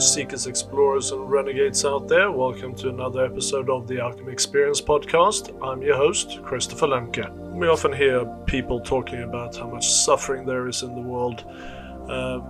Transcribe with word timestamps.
seekers, 0.00 0.46
explorers, 0.46 1.10
and 1.10 1.30
renegades 1.30 1.84
out 1.84 2.06
there. 2.06 2.30
Welcome 2.30 2.74
to 2.76 2.90
another 2.90 3.24
episode 3.24 3.70
of 3.70 3.86
the 3.88 4.00
Alchemy 4.00 4.30
Experience 4.30 4.80
podcast. 4.80 5.56
I'm 5.62 5.80
your 5.80 5.96
host, 5.96 6.42
Christopher 6.42 6.88
Lemke. 6.88 7.30
We 7.54 7.68
often 7.68 7.92
hear 7.92 8.26
people 8.46 8.80
talking 8.80 9.22
about 9.22 9.56
how 9.56 9.68
much 9.68 9.88
suffering 9.88 10.44
there 10.44 10.68
is 10.68 10.82
in 10.82 10.94
the 10.94 11.00
world. 11.00 11.44
Uh, 12.08 12.40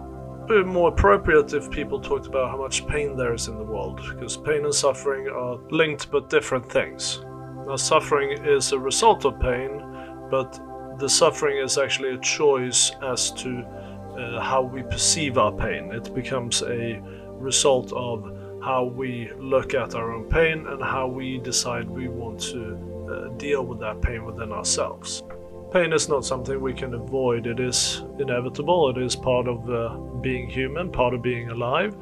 but 0.48 0.66
more 0.66 0.88
appropriate 0.88 1.52
if 1.52 1.70
people 1.70 2.00
talked 2.00 2.26
about 2.26 2.50
how 2.50 2.56
much 2.56 2.86
pain 2.88 3.16
there 3.16 3.34
is 3.34 3.48
in 3.48 3.56
the 3.58 3.64
world, 3.64 4.00
because 4.08 4.36
pain 4.36 4.64
and 4.64 4.74
suffering 4.74 5.28
are 5.28 5.56
linked 5.70 6.10
but 6.10 6.28
different 6.28 6.70
things. 6.70 7.20
Now, 7.66 7.76
suffering 7.76 8.44
is 8.44 8.72
a 8.72 8.78
result 8.78 9.24
of 9.24 9.38
pain, 9.40 9.82
but 10.30 10.60
the 10.98 11.08
suffering 11.08 11.58
is 11.58 11.78
actually 11.78 12.14
a 12.14 12.18
choice 12.18 12.90
as 13.02 13.30
to 13.32 13.60
uh, 13.60 14.40
how 14.40 14.62
we 14.62 14.82
perceive 14.82 15.38
our 15.38 15.52
pain. 15.52 15.92
It 15.92 16.14
becomes 16.14 16.62
a 16.62 17.02
result 17.38 17.92
of 17.92 18.32
how 18.62 18.84
we 18.84 19.30
look 19.38 19.74
at 19.74 19.94
our 19.94 20.12
own 20.12 20.24
pain 20.28 20.66
and 20.66 20.82
how 20.82 21.06
we 21.06 21.38
decide 21.38 21.88
we 21.88 22.08
want 22.08 22.40
to 22.40 22.76
uh, 23.10 23.28
deal 23.36 23.64
with 23.64 23.78
that 23.80 24.02
pain 24.02 24.24
within 24.24 24.52
ourselves. 24.52 25.22
Pain 25.72 25.92
is 25.92 26.08
not 26.08 26.24
something 26.24 26.60
we 26.60 26.72
can 26.72 26.94
avoid, 26.94 27.46
it 27.46 27.60
is 27.60 28.02
inevitable, 28.18 28.88
it 28.90 28.98
is 29.00 29.14
part 29.14 29.46
of 29.46 29.68
uh, 29.70 29.96
being 30.20 30.48
human, 30.48 30.90
part 30.90 31.14
of 31.14 31.22
being 31.22 31.50
alive, 31.50 31.96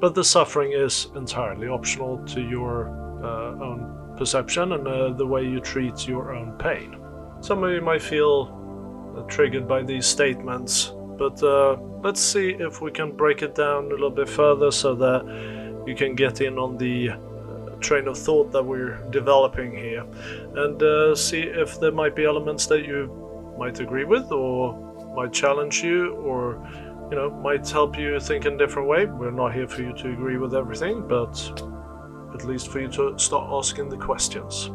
but 0.00 0.14
the 0.14 0.24
suffering 0.24 0.72
is 0.72 1.08
entirely 1.16 1.68
optional 1.68 2.24
to 2.26 2.40
your 2.40 2.88
uh, 3.24 3.64
own 3.64 4.14
perception 4.16 4.72
and 4.72 4.86
uh, 4.86 5.10
the 5.10 5.26
way 5.26 5.42
you 5.42 5.60
treat 5.60 6.06
your 6.06 6.34
own 6.34 6.52
pain. 6.58 6.96
Some 7.40 7.64
of 7.64 7.72
you 7.72 7.80
might 7.80 8.02
feel 8.02 9.14
uh, 9.16 9.22
triggered 9.22 9.66
by 9.66 9.82
these 9.82 10.06
statements 10.06 10.92
but 11.18 11.42
uh, 11.42 11.76
let's 12.02 12.20
see 12.20 12.50
if 12.58 12.80
we 12.80 12.90
can 12.90 13.12
break 13.12 13.42
it 13.42 13.54
down 13.54 13.86
a 13.86 13.88
little 13.88 14.10
bit 14.10 14.28
further 14.28 14.70
so 14.70 14.94
that 14.94 15.84
you 15.86 15.94
can 15.94 16.14
get 16.14 16.40
in 16.40 16.58
on 16.58 16.76
the 16.76 17.10
uh, 17.10 17.70
train 17.80 18.08
of 18.08 18.18
thought 18.18 18.50
that 18.52 18.64
we're 18.64 18.96
developing 19.10 19.72
here. 19.72 20.04
And 20.56 20.82
uh, 20.82 21.14
see 21.14 21.42
if 21.42 21.78
there 21.80 21.92
might 21.92 22.16
be 22.16 22.24
elements 22.24 22.66
that 22.66 22.84
you 22.84 23.54
might 23.58 23.80
agree 23.80 24.04
with 24.04 24.30
or 24.32 24.74
might 25.14 25.32
challenge 25.32 25.82
you 25.82 26.12
or 26.14 26.60
you 27.10 27.16
know 27.16 27.30
might 27.30 27.68
help 27.68 27.98
you 27.98 28.18
think 28.18 28.46
in 28.46 28.54
a 28.54 28.58
different 28.58 28.88
way. 28.88 29.06
We're 29.06 29.30
not 29.30 29.54
here 29.54 29.68
for 29.68 29.82
you 29.82 29.92
to 29.92 30.12
agree 30.12 30.38
with 30.38 30.54
everything 30.54 31.06
but 31.06 31.36
at 32.34 32.44
least 32.44 32.68
for 32.68 32.80
you 32.80 32.88
to 32.88 33.18
start 33.18 33.48
asking 33.52 33.88
the 33.90 33.96
questions. 33.96 34.70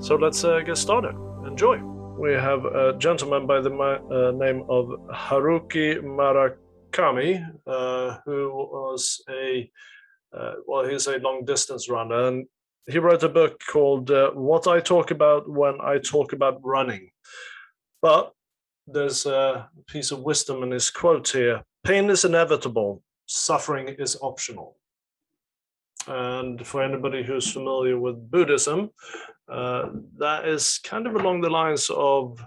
So 0.00 0.16
let's 0.16 0.44
uh, 0.44 0.60
get 0.60 0.76
started. 0.76 1.14
Enjoy 1.46 1.93
we 2.18 2.32
have 2.32 2.64
a 2.64 2.96
gentleman 2.98 3.46
by 3.46 3.60
the 3.60 3.72
uh, 3.72 4.30
name 4.32 4.64
of 4.68 4.86
Haruki 5.12 6.00
Murakami, 6.00 7.44
uh, 7.66 8.18
who 8.24 8.50
was 8.50 9.22
a 9.28 9.70
uh, 10.36 10.54
well, 10.66 10.88
he's 10.88 11.06
a 11.06 11.18
long 11.18 11.44
distance 11.44 11.88
runner, 11.88 12.26
and 12.26 12.46
he 12.86 12.98
wrote 12.98 13.22
a 13.22 13.28
book 13.28 13.60
called 13.70 14.10
uh, 14.10 14.30
"What 14.30 14.66
I 14.66 14.80
Talk 14.80 15.10
About 15.10 15.48
When 15.48 15.78
I 15.80 15.98
Talk 15.98 16.32
About 16.32 16.60
Running." 16.62 17.10
But 18.02 18.32
there's 18.86 19.26
a 19.26 19.68
piece 19.86 20.10
of 20.10 20.22
wisdom 20.22 20.62
in 20.62 20.70
his 20.70 20.90
quote 20.90 21.28
here: 21.28 21.62
"Pain 21.84 22.10
is 22.10 22.24
inevitable; 22.24 23.02
suffering 23.26 23.88
is 23.88 24.16
optional." 24.20 24.76
And 26.06 26.66
for 26.66 26.82
anybody 26.82 27.22
who's 27.22 27.50
familiar 27.50 27.98
with 27.98 28.30
Buddhism, 28.30 28.90
uh, 29.50 29.90
that 30.18 30.46
is 30.46 30.78
kind 30.78 31.06
of 31.06 31.14
along 31.14 31.40
the 31.40 31.50
lines 31.50 31.90
of 31.90 32.44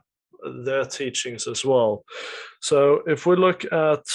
their 0.64 0.86
teachings 0.86 1.48
as 1.48 1.66
well. 1.66 2.04
So 2.62 3.02
if 3.08 3.26
we 3.26 3.36
look 3.36 3.66
at 3.66 4.06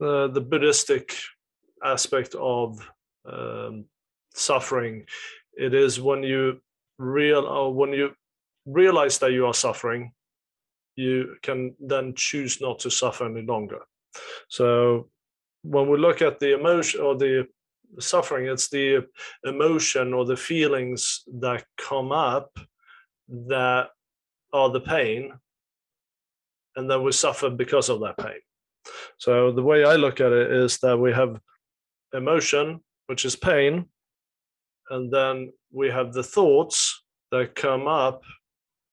uh, 0.00 0.28
the 0.28 0.44
Buddhistic 0.46 1.14
aspect 1.84 2.34
of 2.34 2.78
um, 3.30 3.86
suffering, 4.34 5.06
it 5.54 5.74
is 5.74 6.00
when 6.00 6.22
you 6.22 6.60
real 6.98 7.46
or 7.46 7.72
when 7.72 7.92
you 7.92 8.12
realize 8.66 9.18
that 9.18 9.32
you 9.32 9.46
are 9.46 9.54
suffering, 9.54 10.12
you 10.96 11.36
can 11.42 11.74
then 11.80 12.12
choose 12.14 12.60
not 12.60 12.78
to 12.80 12.90
suffer 12.90 13.24
any 13.24 13.42
longer. 13.42 13.80
So 14.48 15.08
when 15.62 15.88
we 15.88 15.98
look 15.98 16.20
at 16.22 16.40
the 16.40 16.54
emotion 16.54 17.00
or 17.00 17.16
the 17.16 17.46
suffering. 17.98 18.46
It's 18.46 18.68
the 18.68 19.06
emotion 19.44 20.14
or 20.14 20.24
the 20.24 20.36
feelings 20.36 21.22
that 21.40 21.64
come 21.76 22.12
up 22.12 22.58
that 23.28 23.88
are 24.52 24.70
the 24.70 24.80
pain 24.80 25.32
and 26.76 26.90
then 26.90 27.02
we 27.02 27.12
suffer 27.12 27.50
because 27.50 27.88
of 27.88 28.00
that 28.00 28.16
pain. 28.16 28.40
So 29.18 29.52
the 29.52 29.62
way 29.62 29.84
i 29.84 29.96
look 29.96 30.20
at 30.20 30.32
it 30.32 30.50
is 30.50 30.78
that 30.78 30.96
we 30.96 31.12
have 31.12 31.40
emotion 32.14 32.80
which 33.06 33.24
is 33.24 33.36
pain 33.36 33.86
and 34.90 35.12
then 35.12 35.52
we 35.72 35.88
have 35.90 36.12
the 36.12 36.22
thoughts 36.22 37.02
that 37.30 37.54
come 37.54 37.86
up 37.86 38.22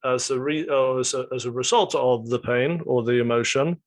as 0.05 0.29
a, 0.29 0.39
re- 0.39 0.69
as 0.99 1.13
a, 1.13 1.25
as 1.33 1.45
a 1.45 1.51
result 1.51 1.95
of 1.95 2.29
the 2.29 2.39
pain 2.39 2.81
or 2.85 3.03
the 3.03 3.19
emotion 3.19 3.77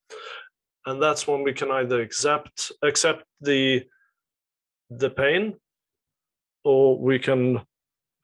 and 0.86 1.02
that's 1.02 1.26
when 1.28 1.42
we 1.42 1.52
can 1.52 1.70
either 1.70 2.00
accept 2.00 2.72
accept 2.82 3.24
the 3.40 3.84
the 4.90 5.10
pain, 5.10 5.54
or 6.64 6.98
we 6.98 7.18
can 7.18 7.60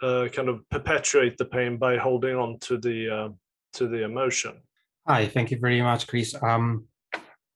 uh, 0.03 0.29
kind 0.33 0.49
of 0.49 0.69
perpetuate 0.71 1.39
the 1.39 1.45
pain 1.45 1.77
by 1.77 1.97
holding 1.97 2.37
on 2.37 2.59
to 2.61 2.79
the 2.79 3.09
uh, 3.09 3.29
to 3.75 3.87
the 3.87 4.05
emotion. 4.05 4.61
Hi, 5.07 5.27
thank 5.27 5.51
you 5.51 5.59
very 5.59 5.81
much, 5.81 6.07
Chris. 6.07 6.35
Um, 6.43 6.87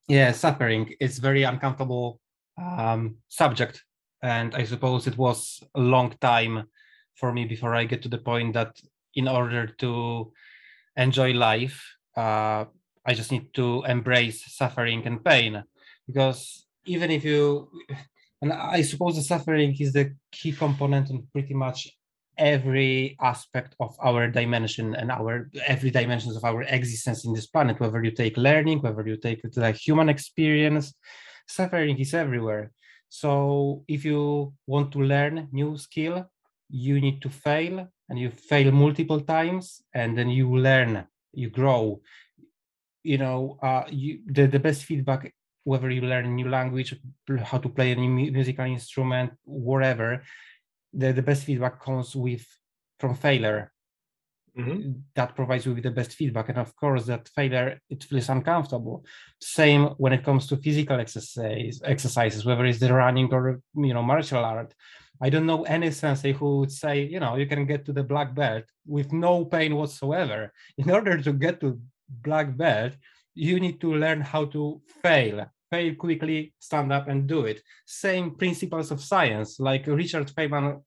yeah, 0.09 0.32
suffering 0.32 0.94
is 1.00 1.19
very 1.19 1.43
uncomfortable 1.43 2.20
um, 2.56 3.16
subject, 3.28 3.84
and 4.22 4.54
I 4.54 4.65
suppose 4.65 5.06
it 5.06 5.19
was 5.19 5.62
a 5.75 5.81
long 5.81 6.15
time 6.20 6.65
for 7.16 7.32
me 7.32 7.44
before 7.44 7.75
I 7.75 7.84
get 7.84 8.03
to 8.03 8.09
the 8.09 8.19
point 8.19 8.54
that 8.54 8.76
in 9.15 9.28
order 9.28 9.66
to 9.66 10.32
enjoy 10.97 11.32
life, 11.32 11.84
uh, 12.16 12.65
I 13.04 13.15
just 13.15 13.32
need 13.32 13.53
to 13.54 13.84
embrace 13.87 14.44
suffering 14.54 15.06
and 15.06 15.25
pain 15.25 15.65
because 16.06 16.66
even 16.87 17.10
if 17.10 17.25
you 17.25 17.69
and 18.43 18.53
I 18.53 18.83
suppose 18.83 19.17
the 19.17 19.23
suffering 19.23 19.77
is 19.78 19.93
the 19.93 20.15
key 20.33 20.53
component 20.53 21.11
in 21.11 21.27
pretty 21.33 21.55
much 21.55 21.89
every 22.39 23.17
aspect 23.21 23.77
of 23.81 23.95
our 24.03 24.28
dimension 24.28 24.95
and 24.95 25.11
our 25.11 25.51
every 25.67 25.91
dimensions 25.91 26.37
of 26.37 26.45
our 26.45 26.62
existence 26.62 27.25
in 27.27 27.34
this 27.34 27.47
planet, 27.47 27.79
whether 27.79 28.03
you 28.03 28.11
take 28.11 28.37
learning, 28.37 28.81
whether 28.81 29.06
you 29.06 29.17
take 29.17 29.43
the 29.43 29.73
human 29.73 30.09
experience, 30.09 30.95
suffering 31.47 31.99
is 31.99 32.15
everywhere. 32.15 32.73
So 33.11 33.84
if 33.89 34.05
you 34.05 34.55
want 34.67 34.93
to 34.93 35.00
learn 35.00 35.49
new 35.53 35.77
skill, 35.77 36.31
you 36.71 37.00
need 37.00 37.21
to 37.23 37.29
fail 37.29 37.89
and 38.09 38.19
you 38.19 38.31
fail 38.31 38.71
multiple 38.73 39.21
times 39.21 39.83
and 39.93 40.17
then 40.17 40.31
you 40.31 40.56
learn, 40.56 41.06
you 41.33 41.50
grow. 41.50 42.00
You 43.03 43.19
know, 43.19 43.59
uh, 43.62 43.84
you, 43.91 44.21
the, 44.27 44.47
the 44.47 44.59
best 44.59 44.84
feedback 44.84 45.34
whether 45.65 45.91
you 45.91 46.03
learn 46.03 46.26
a 46.26 46.28
new 46.28 46.48
language, 46.48 46.94
how 47.44 47.59
to 47.59 47.69
play 47.69 47.93
a 47.93 47.97
new 47.97 48.31
musical 48.31 48.65
instrument, 48.65 49.32
whatever, 49.44 50.22
the, 50.93 51.12
the 51.12 51.22
best 51.22 51.44
feedback 51.44 51.82
comes 51.82 52.16
with 52.16 52.47
from 52.98 53.15
failure. 53.15 53.72
Mm-hmm. 54.59 54.93
That 55.15 55.37
provides 55.37 55.65
you 55.65 55.75
with 55.75 55.84
the 55.84 55.93
best 55.93 56.12
feedback, 56.12 56.49
and 56.49 56.59
of 56.59 56.75
course, 56.75 57.06
that 57.06 57.28
failure 57.28 57.78
it 57.88 58.03
feels 58.03 58.28
uncomfortable. 58.28 59.04
Same 59.41 59.84
when 59.97 60.12
it 60.12 60.25
comes 60.25 60.49
to 60.49 60.56
physical 60.56 60.99
exercise, 60.99 61.81
exercises, 61.84 62.44
whether 62.44 62.66
it's 62.66 62.81
the 62.81 62.93
running 62.93 63.32
or 63.32 63.60
you 63.76 63.94
know 63.94 64.03
martial 64.03 64.44
art. 64.44 64.75
I 65.22 65.31
don't 65.31 65.47
know 65.47 65.62
any 65.65 65.91
sensei 65.93 66.32
who 66.32 66.60
would 66.60 66.72
say, 66.72 67.04
you 67.04 67.20
know, 67.20 67.37
you 67.37 67.47
can 67.47 67.65
get 67.66 67.84
to 67.84 67.93
the 67.93 68.03
black 68.03 68.34
belt 68.34 68.65
with 68.87 69.12
no 69.12 69.44
pain 69.44 69.76
whatsoever. 69.76 70.53
In 70.78 70.91
order 70.91 71.20
to 71.22 71.32
get 71.32 71.60
to 71.60 71.81
black 72.09 72.56
belt, 72.56 72.94
you 73.40 73.58
need 73.58 73.81
to 73.81 73.94
learn 73.94 74.20
how 74.20 74.44
to 74.44 74.81
fail. 75.02 75.46
Fail 75.70 75.94
quickly 75.94 76.52
stand 76.58 76.92
up 76.92 77.08
and 77.08 77.26
do 77.26 77.46
it. 77.46 77.62
Same 77.87 78.32
principles 78.32 78.90
of 78.90 79.00
science 79.00 79.58
like 79.58 79.87
richard 79.87 80.26
feynman 80.37 80.82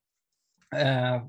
uh, 0.76 1.20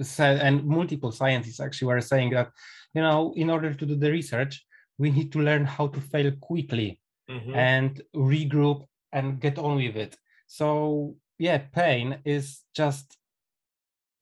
said 0.00 0.40
and 0.40 0.64
multiple 0.64 1.12
scientists 1.12 1.60
actually 1.60 1.88
were 1.88 2.00
saying 2.00 2.30
that 2.30 2.50
you 2.94 3.02
know 3.02 3.32
in 3.36 3.50
order 3.50 3.74
to 3.74 3.86
do 3.86 3.94
the 3.94 4.10
research 4.10 4.64
we 4.98 5.10
need 5.10 5.30
to 5.32 5.40
learn 5.40 5.64
how 5.64 5.86
to 5.88 6.00
fail 6.00 6.30
quickly 6.40 7.00
mm-hmm. 7.30 7.54
and 7.54 8.02
regroup 8.14 8.86
and 9.12 9.40
get 9.40 9.58
on 9.58 9.76
with 9.76 9.96
it. 9.96 10.16
So 10.46 11.16
yeah 11.38 11.58
pain 11.58 12.18
is 12.24 12.62
just 12.74 13.18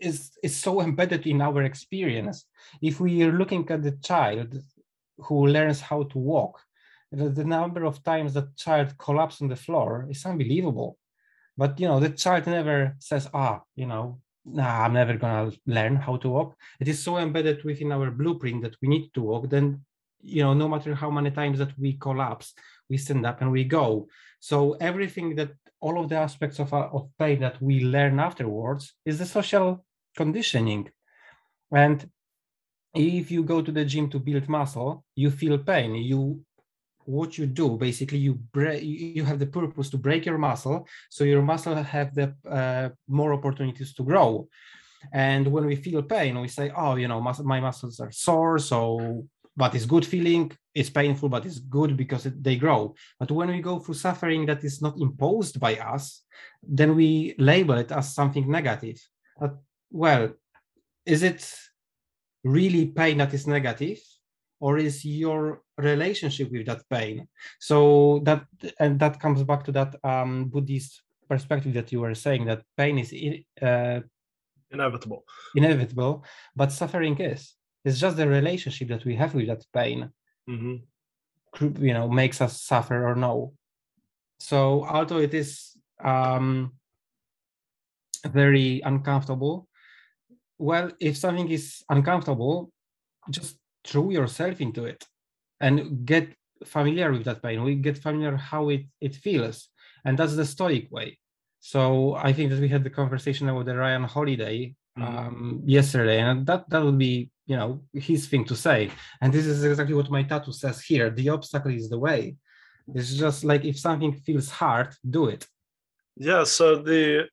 is 0.00 0.32
is 0.42 0.56
so 0.56 0.80
embedded 0.80 1.26
in 1.26 1.40
our 1.40 1.62
experience. 1.62 2.46
If 2.80 3.00
we 3.00 3.22
are 3.22 3.32
looking 3.32 3.68
at 3.70 3.82
the 3.82 3.92
child 4.02 4.58
who 5.24 5.46
learns 5.46 5.80
how 5.80 6.04
to 6.04 6.19
walk. 6.19 6.60
The, 7.10 7.28
the 7.28 7.44
number 7.44 7.84
of 7.84 8.02
times 8.02 8.34
that 8.34 8.56
child 8.56 8.96
collapses 8.98 9.42
on 9.42 9.48
the 9.48 9.56
floor 9.56 10.06
is 10.10 10.24
unbelievable. 10.24 10.98
But 11.56 11.78
you 11.78 11.86
know, 11.86 12.00
the 12.00 12.10
child 12.10 12.46
never 12.46 12.96
says, 12.98 13.28
ah, 13.34 13.60
you 13.76 13.86
know, 13.86 14.20
nah, 14.44 14.84
I'm 14.84 14.94
never 14.94 15.16
gonna 15.16 15.52
learn 15.66 15.96
how 15.96 16.16
to 16.16 16.28
walk. 16.28 16.56
It 16.80 16.88
is 16.88 17.02
so 17.02 17.19
embedded 17.19 17.64
within 17.64 17.92
our 17.92 18.10
blueprint 18.10 18.62
that 18.62 18.76
we 18.80 18.88
need 18.88 19.12
to 19.14 19.22
walk. 19.22 19.50
Then, 19.50 19.84
you 20.22 20.42
know, 20.42 20.54
no 20.54 20.69
matter 20.69 20.94
how 20.94 21.10
many 21.10 21.30
times 21.30 21.58
that 21.58 21.78
we 21.78 21.94
collapse, 21.94 22.54
we 22.88 22.96
stand 22.96 23.26
up 23.26 23.40
and 23.40 23.50
we 23.50 23.64
go. 23.64 24.08
So 24.40 24.76
everything 24.80 25.36
that 25.36 25.52
all 25.80 26.00
of 26.00 26.08
the 26.08 26.16
aspects 26.16 26.58
of, 26.58 26.72
uh, 26.72 26.88
of 26.92 27.10
pain 27.18 27.40
that 27.40 27.60
we 27.60 27.84
learn 27.84 28.18
afterwards 28.20 28.94
is 29.04 29.18
the 29.18 29.26
social 29.26 29.84
conditioning. 30.16 30.90
And 31.70 32.08
if 32.94 33.30
you 33.30 33.42
go 33.42 33.62
to 33.62 33.72
the 33.72 33.84
gym 33.84 34.10
to 34.10 34.18
build 34.18 34.48
muscle, 34.48 35.04
you 35.14 35.30
feel 35.30 35.58
pain. 35.58 35.94
You 35.94 36.44
what 37.04 37.36
you 37.38 37.46
do 37.46 37.76
basically 37.76 38.18
you 38.18 38.34
break 38.34 38.82
you 38.82 39.24
have 39.24 39.38
the 39.38 39.46
purpose 39.46 39.90
to 39.90 39.98
break 39.98 40.24
your 40.24 40.38
muscle 40.38 40.86
so 41.10 41.24
your 41.24 41.42
muscle 41.42 41.74
have 41.74 42.14
the 42.14 42.32
uh, 42.48 42.88
more 43.08 43.32
opportunities 43.32 43.94
to 43.94 44.04
grow. 44.04 44.48
And 45.12 45.48
when 45.48 45.66
we 45.66 45.76
feel 45.76 46.02
pain 46.02 46.40
we 46.40 46.48
say 46.48 46.70
oh 46.76 46.96
you 46.96 47.08
know 47.08 47.20
my 47.20 47.60
muscles 47.60 47.98
are 48.00 48.12
sore 48.12 48.58
so 48.58 49.26
but 49.56 49.74
it's 49.74 49.84
good 49.84 50.06
feeling 50.06 50.52
it's 50.74 50.90
painful 50.90 51.28
but 51.28 51.44
it's 51.44 51.58
good 51.58 51.96
because 51.96 52.26
it, 52.26 52.42
they 52.42 52.56
grow. 52.56 52.94
But 53.18 53.30
when 53.30 53.48
we 53.48 53.60
go 53.60 53.78
through 53.80 53.94
suffering 53.94 54.46
that 54.46 54.62
is 54.64 54.80
not 54.80 54.98
imposed 54.98 55.58
by 55.58 55.76
us 55.76 56.22
then 56.62 56.94
we 56.94 57.34
label 57.38 57.78
it 57.78 57.90
as 57.90 58.14
something 58.14 58.48
negative. 58.48 59.00
But 59.40 59.56
well 59.90 60.34
is 61.04 61.24
it 61.24 61.52
really 62.44 62.86
pain 62.86 63.18
that 63.18 63.34
is 63.34 63.46
negative 63.46 63.98
or 64.60 64.78
is 64.78 65.04
your 65.04 65.62
relationship 65.78 66.50
with 66.50 66.66
that 66.66 66.82
pain? 66.88 67.28
So 67.58 68.20
that 68.24 68.46
and 68.78 68.98
that 69.00 69.20
comes 69.20 69.42
back 69.42 69.64
to 69.64 69.72
that 69.72 69.94
um, 70.04 70.46
buddhist 70.46 71.02
perspective 71.28 71.74
that 71.74 71.90
you 71.92 72.00
were 72.00 72.14
saying 72.14 72.44
that 72.46 72.62
pain 72.76 72.98
is 72.98 73.12
uh, 73.60 74.00
inevitable. 74.70 75.24
inevitable 75.54 76.24
but 76.54 76.72
suffering 76.72 77.18
is. 77.18 77.54
It's 77.84 77.98
just 77.98 78.16
the 78.16 78.28
relationship 78.28 78.88
that 78.88 79.04
we 79.04 79.16
have 79.16 79.34
with 79.34 79.48
that 79.48 79.64
pain 79.72 80.10
mm-hmm. 80.48 81.84
you 81.84 81.94
know 81.94 82.08
makes 82.08 82.40
us 82.40 82.62
suffer 82.62 83.06
or 83.08 83.16
no. 83.16 83.54
So 84.38 84.84
although 84.84 85.18
it 85.18 85.34
is 85.34 85.76
um, 86.04 86.72
very 88.26 88.80
uncomfortable 88.84 89.68
well 90.62 90.87
if 91.00 91.17
something 91.17 91.49
is 91.50 91.82
uncomfortable 91.91 92.70
just 93.31 93.56
throw 93.85 94.11
yourself 94.11 94.61
into 94.61 94.85
it 94.85 95.05
and 95.61 96.06
get 96.06 96.26
familiar 96.64 97.12
with 97.12 97.25
that 97.25 97.43
pain. 97.43 97.62
We 97.62 97.75
get 97.75 97.99
familiar 97.99 98.37
how 98.37 98.69
it, 98.69 98.82
it 99.00 99.14
feels 99.14 99.69
and 100.05 100.19
that's 100.19 100.37
the 100.37 100.44
stoic 100.44 100.91
way. 100.91 101.19
So 101.61 102.14
i 102.29 102.32
think 102.32 102.50
that 102.50 102.61
we 102.61 102.69
had 102.69 102.85
the 102.85 102.91
conversation 103.00 103.49
about 103.49 103.67
the 103.67 103.76
ryan 103.76 104.05
holiday 104.05 104.75
mm-hmm. 104.99 105.19
um, 105.19 105.62
yesterday 105.64 106.19
and 106.20 106.44
that 106.49 106.69
that 106.70 106.82
would 106.85 106.99
be 106.99 107.31
you 107.47 107.56
know 107.56 107.70
his 107.93 108.26
thing 108.26 108.44
to 108.47 108.56
say. 108.56 108.91
And 109.20 109.32
this 109.32 109.47
is 109.47 109.64
exactly 109.64 109.94
what 109.94 110.11
my 110.11 110.23
tattoo 110.25 110.53
says 110.53 110.81
here 110.81 111.09
the 111.11 111.29
obstacle 111.29 111.73
is 111.73 111.88
the 111.88 111.99
way. 111.99 112.37
It's 112.97 113.14
just 113.14 113.44
like 113.44 113.64
if 113.64 113.79
something 113.79 114.12
feels 114.12 114.50
hard 114.50 114.88
do 115.09 115.23
it. 115.35 115.47
Yeah 116.17 116.44
so 116.44 116.76
the 116.76 117.29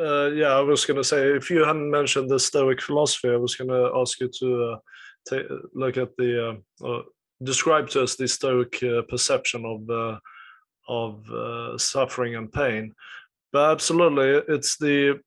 uh, 0.00 0.26
yeah 0.26 0.52
i 0.54 0.60
was 0.60 0.84
going 0.84 0.96
to 0.96 1.04
say 1.04 1.28
if 1.28 1.50
you 1.50 1.64
hadn't 1.64 1.90
mentioned 1.90 2.28
the 2.28 2.38
stoic 2.38 2.80
philosophy 2.80 3.30
i 3.30 3.36
was 3.36 3.56
going 3.56 3.68
to 3.68 3.90
ask 3.96 4.20
you 4.20 4.28
to 4.28 4.64
uh, 4.64 4.78
take, 5.28 5.46
look 5.74 5.96
at 5.96 6.16
the 6.16 6.60
uh, 6.84 7.02
describe 7.42 7.88
to 7.90 8.02
us 8.02 8.16
the 8.16 8.28
stoic 8.28 8.82
uh, 8.82 9.02
perception 9.02 9.64
of 9.64 9.90
uh, 9.90 10.18
of 10.88 11.28
uh, 11.30 11.76
suffering 11.78 12.36
and 12.36 12.52
pain. 12.52 12.94
But 13.52 13.72
absolutely 13.72 14.54
it's 14.54 14.76
the 14.76 15.20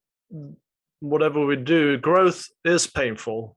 whatever 1.00 1.45
we 1.45 1.56
do 1.56 1.98
growth 1.98 2.45
is 2.65 2.88
painful 2.88 3.56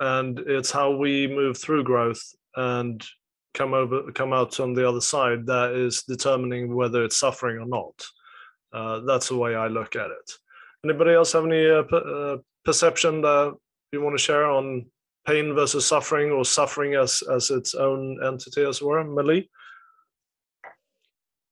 and 0.00 0.38
it's 0.40 0.70
how 0.70 0.90
we 0.90 1.26
move 1.28 1.56
through 1.56 1.84
growth 1.84 2.22
and 2.56 3.04
come 3.54 3.74
over 3.74 4.10
come 4.12 4.32
out 4.32 4.58
on 4.58 4.72
the 4.74 4.88
other 4.88 5.00
side 5.00 5.46
that 5.46 5.72
is 5.72 6.02
determining 6.02 6.74
whether 6.74 7.04
it's 7.04 7.18
suffering 7.18 7.58
or 7.58 7.66
not 7.66 8.04
uh, 8.72 9.00
that's 9.00 9.28
the 9.28 9.36
way 9.36 9.54
i 9.54 9.66
look 9.66 9.96
at 9.96 10.10
it 10.10 10.32
anybody 10.84 11.12
else 11.12 11.32
have 11.32 11.44
any 11.44 11.68
uh, 11.68 11.82
p- 11.82 12.42
perception 12.64 13.20
that 13.20 13.54
you 13.92 14.00
want 14.00 14.16
to 14.16 14.22
share 14.22 14.46
on 14.46 14.86
pain 15.26 15.54
versus 15.54 15.86
suffering 15.86 16.30
or 16.30 16.44
suffering 16.44 16.94
as 16.94 17.22
as 17.30 17.50
its 17.50 17.74
own 17.74 18.18
entity 18.24 18.62
as 18.62 18.80
well 18.82 19.04
Millie? 19.04 19.50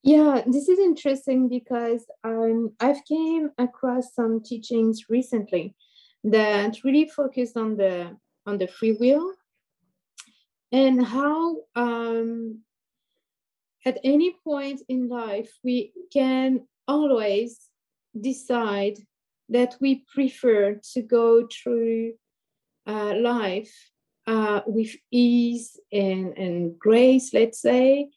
yeah 0.03 0.43
this 0.47 0.69
is 0.69 0.79
interesting 0.79 1.49
because 1.49 2.07
um, 2.25 2.73
i've 2.81 3.05
came 3.05 3.51
across 3.59 4.15
some 4.15 4.43
teachings 4.43 5.05
recently 5.09 5.75
that 6.25 6.83
really 6.85 7.09
focus 7.09 7.57
on 7.57 7.77
the 7.77 8.17
on 8.47 8.59
the 8.59 8.67
free 8.67 8.93
will 8.93 9.35
and 10.73 11.05
how 11.05 11.57
um, 11.77 12.61
at 13.85 13.99
any 14.05 14.35
point 14.45 14.83
in 14.89 15.09
life 15.09 15.51
we 15.65 15.93
can 16.13 16.67
always 16.89 17.61
decide 18.19 18.99
that 19.51 19.77
we 19.81 20.05
prefer 20.13 20.81
to 20.93 21.03
go 21.03 21.47
through 21.47 22.15
uh, 22.87 23.15
life 23.17 23.73
uh, 24.27 24.63
with 24.67 24.95
ease 25.11 25.79
and, 25.93 26.37
and 26.37 26.79
grace, 26.79 27.33
let's 27.33 27.61
say, 27.61 28.09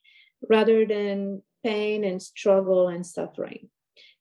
rather 0.50 0.86
than 0.86 1.42
pain 1.64 2.04
and 2.04 2.22
struggle 2.22 2.88
and 2.88 3.06
suffering. 3.06 3.70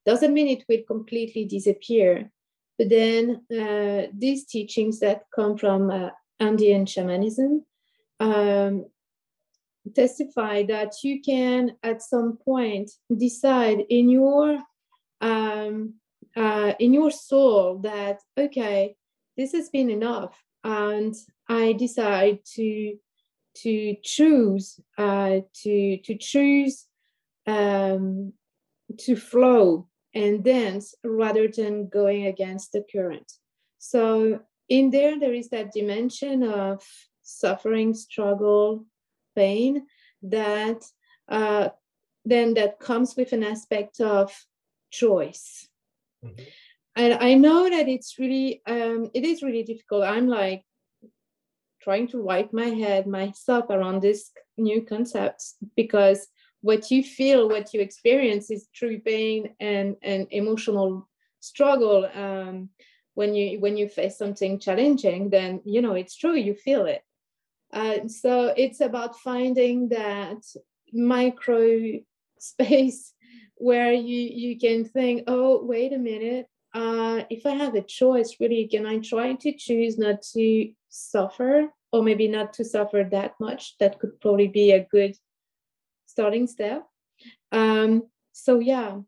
Doesn't 0.06 0.34
mean 0.34 0.48
it 0.48 0.64
will 0.68 0.82
completely 0.86 1.44
disappear, 1.44 2.30
but 2.78 2.88
then 2.88 3.42
uh, 3.50 4.06
these 4.16 4.46
teachings 4.46 5.00
that 5.00 5.24
come 5.34 5.56
from 5.56 5.90
uh, 5.90 6.10
Andean 6.38 6.86
shamanism 6.86 7.64
um, 8.20 8.86
testify 9.94 10.62
that 10.64 10.92
you 11.02 11.20
can 11.20 11.72
at 11.82 12.02
some 12.02 12.38
point 12.44 12.90
decide 13.16 13.80
in 13.88 14.08
your 14.08 14.58
um, 15.20 15.94
uh, 16.36 16.72
in 16.78 16.92
your 16.94 17.10
soul 17.10 17.78
that 17.78 18.20
okay 18.38 18.94
this 19.36 19.52
has 19.52 19.68
been 19.70 19.90
enough 19.90 20.42
and 20.64 21.14
i 21.48 21.72
decide 21.72 22.38
to 22.44 22.94
to 23.54 23.96
choose 24.02 24.80
uh, 24.98 25.40
to 25.62 25.98
to 25.98 26.16
choose 26.16 26.86
um, 27.46 28.32
to 28.98 29.16
flow 29.16 29.88
and 30.14 30.44
dance 30.44 30.94
rather 31.04 31.48
than 31.48 31.88
going 31.88 32.26
against 32.26 32.72
the 32.72 32.84
current. 32.92 33.30
So 33.78 34.40
in 34.68 34.90
there 34.90 35.18
there 35.18 35.34
is 35.34 35.48
that 35.50 35.72
dimension 35.72 36.42
of 36.42 36.82
suffering 37.22 37.94
struggle 37.94 38.86
pain 39.40 39.72
that 40.22 40.80
uh, 41.28 41.68
then 42.32 42.54
that 42.54 42.80
comes 42.88 43.16
with 43.16 43.32
an 43.32 43.44
aspect 43.54 44.00
of 44.00 44.26
choice 45.02 45.68
mm-hmm 46.24 46.44
and 46.96 47.14
I 47.14 47.34
know 47.34 47.68
that 47.70 47.88
it's 47.88 48.18
really 48.18 48.62
um, 48.66 49.10
it 49.14 49.24
is 49.24 49.42
really 49.42 49.62
difficult. 49.62 50.04
I'm 50.04 50.28
like 50.28 50.64
trying 51.82 52.08
to 52.08 52.22
wipe 52.22 52.52
my 52.52 52.66
head 52.66 53.06
myself 53.06 53.70
around 53.70 54.02
this 54.02 54.30
new 54.58 54.82
concepts 54.82 55.56
because 55.76 56.26
what 56.60 56.90
you 56.90 57.02
feel, 57.02 57.48
what 57.48 57.72
you 57.72 57.80
experience 57.80 58.50
is 58.50 58.68
true 58.74 58.98
pain 59.00 59.54
and 59.60 59.96
and 60.02 60.26
emotional 60.30 61.08
struggle. 61.40 62.08
Um, 62.14 62.70
when 63.14 63.34
you 63.34 63.60
when 63.60 63.76
you 63.76 63.88
face 63.88 64.18
something 64.18 64.58
challenging, 64.58 65.30
then 65.30 65.60
you 65.64 65.80
know 65.82 65.94
it's 65.94 66.16
true. 66.16 66.34
You 66.34 66.54
feel 66.54 66.86
it. 66.86 67.02
Uh, 67.72 68.08
so 68.08 68.52
it's 68.56 68.80
about 68.80 69.18
finding 69.20 69.88
that 69.88 70.42
micro 70.92 71.78
space 72.38 73.12
where 73.56 73.92
you 73.92 74.18
you 74.18 74.58
can 74.58 74.84
think, 74.84 75.24
oh 75.26 75.62
wait 75.64 75.92
a 75.92 75.98
minute, 75.98 76.46
uh, 76.74 77.22
if 77.30 77.46
I 77.46 77.50
have 77.50 77.74
a 77.74 77.82
choice, 77.82 78.36
really, 78.40 78.66
can 78.68 78.86
I 78.86 78.98
try 78.98 79.34
to 79.34 79.52
choose 79.52 79.98
not 79.98 80.22
to 80.34 80.72
suffer 80.88 81.68
or 81.92 82.02
maybe 82.02 82.28
not 82.28 82.52
to 82.54 82.64
suffer 82.64 83.06
that 83.10 83.34
much? 83.40 83.76
That 83.78 83.98
could 83.98 84.20
probably 84.20 84.48
be 84.48 84.72
a 84.72 84.86
good 84.90 85.16
starting 86.06 86.46
step. 86.46 86.86
Um, 87.52 88.04
so 88.32 88.60
yeah. 88.60 88.98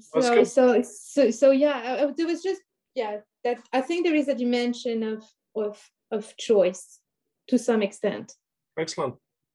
So, 0.00 0.44
so 0.44 0.82
so 0.82 1.30
so 1.30 1.50
yeah, 1.50 2.10
there 2.16 2.26
was 2.26 2.42
just 2.42 2.62
yeah 2.94 3.18
that 3.44 3.60
I 3.72 3.80
think 3.80 4.04
there 4.04 4.14
is 4.14 4.28
a 4.28 4.34
dimension 4.34 5.02
of 5.02 5.24
of 5.54 5.80
of 6.10 6.36
choice 6.36 7.00
to 7.48 7.58
some 7.58 7.82
extent. 7.82 8.32
Excellent. 8.78 9.14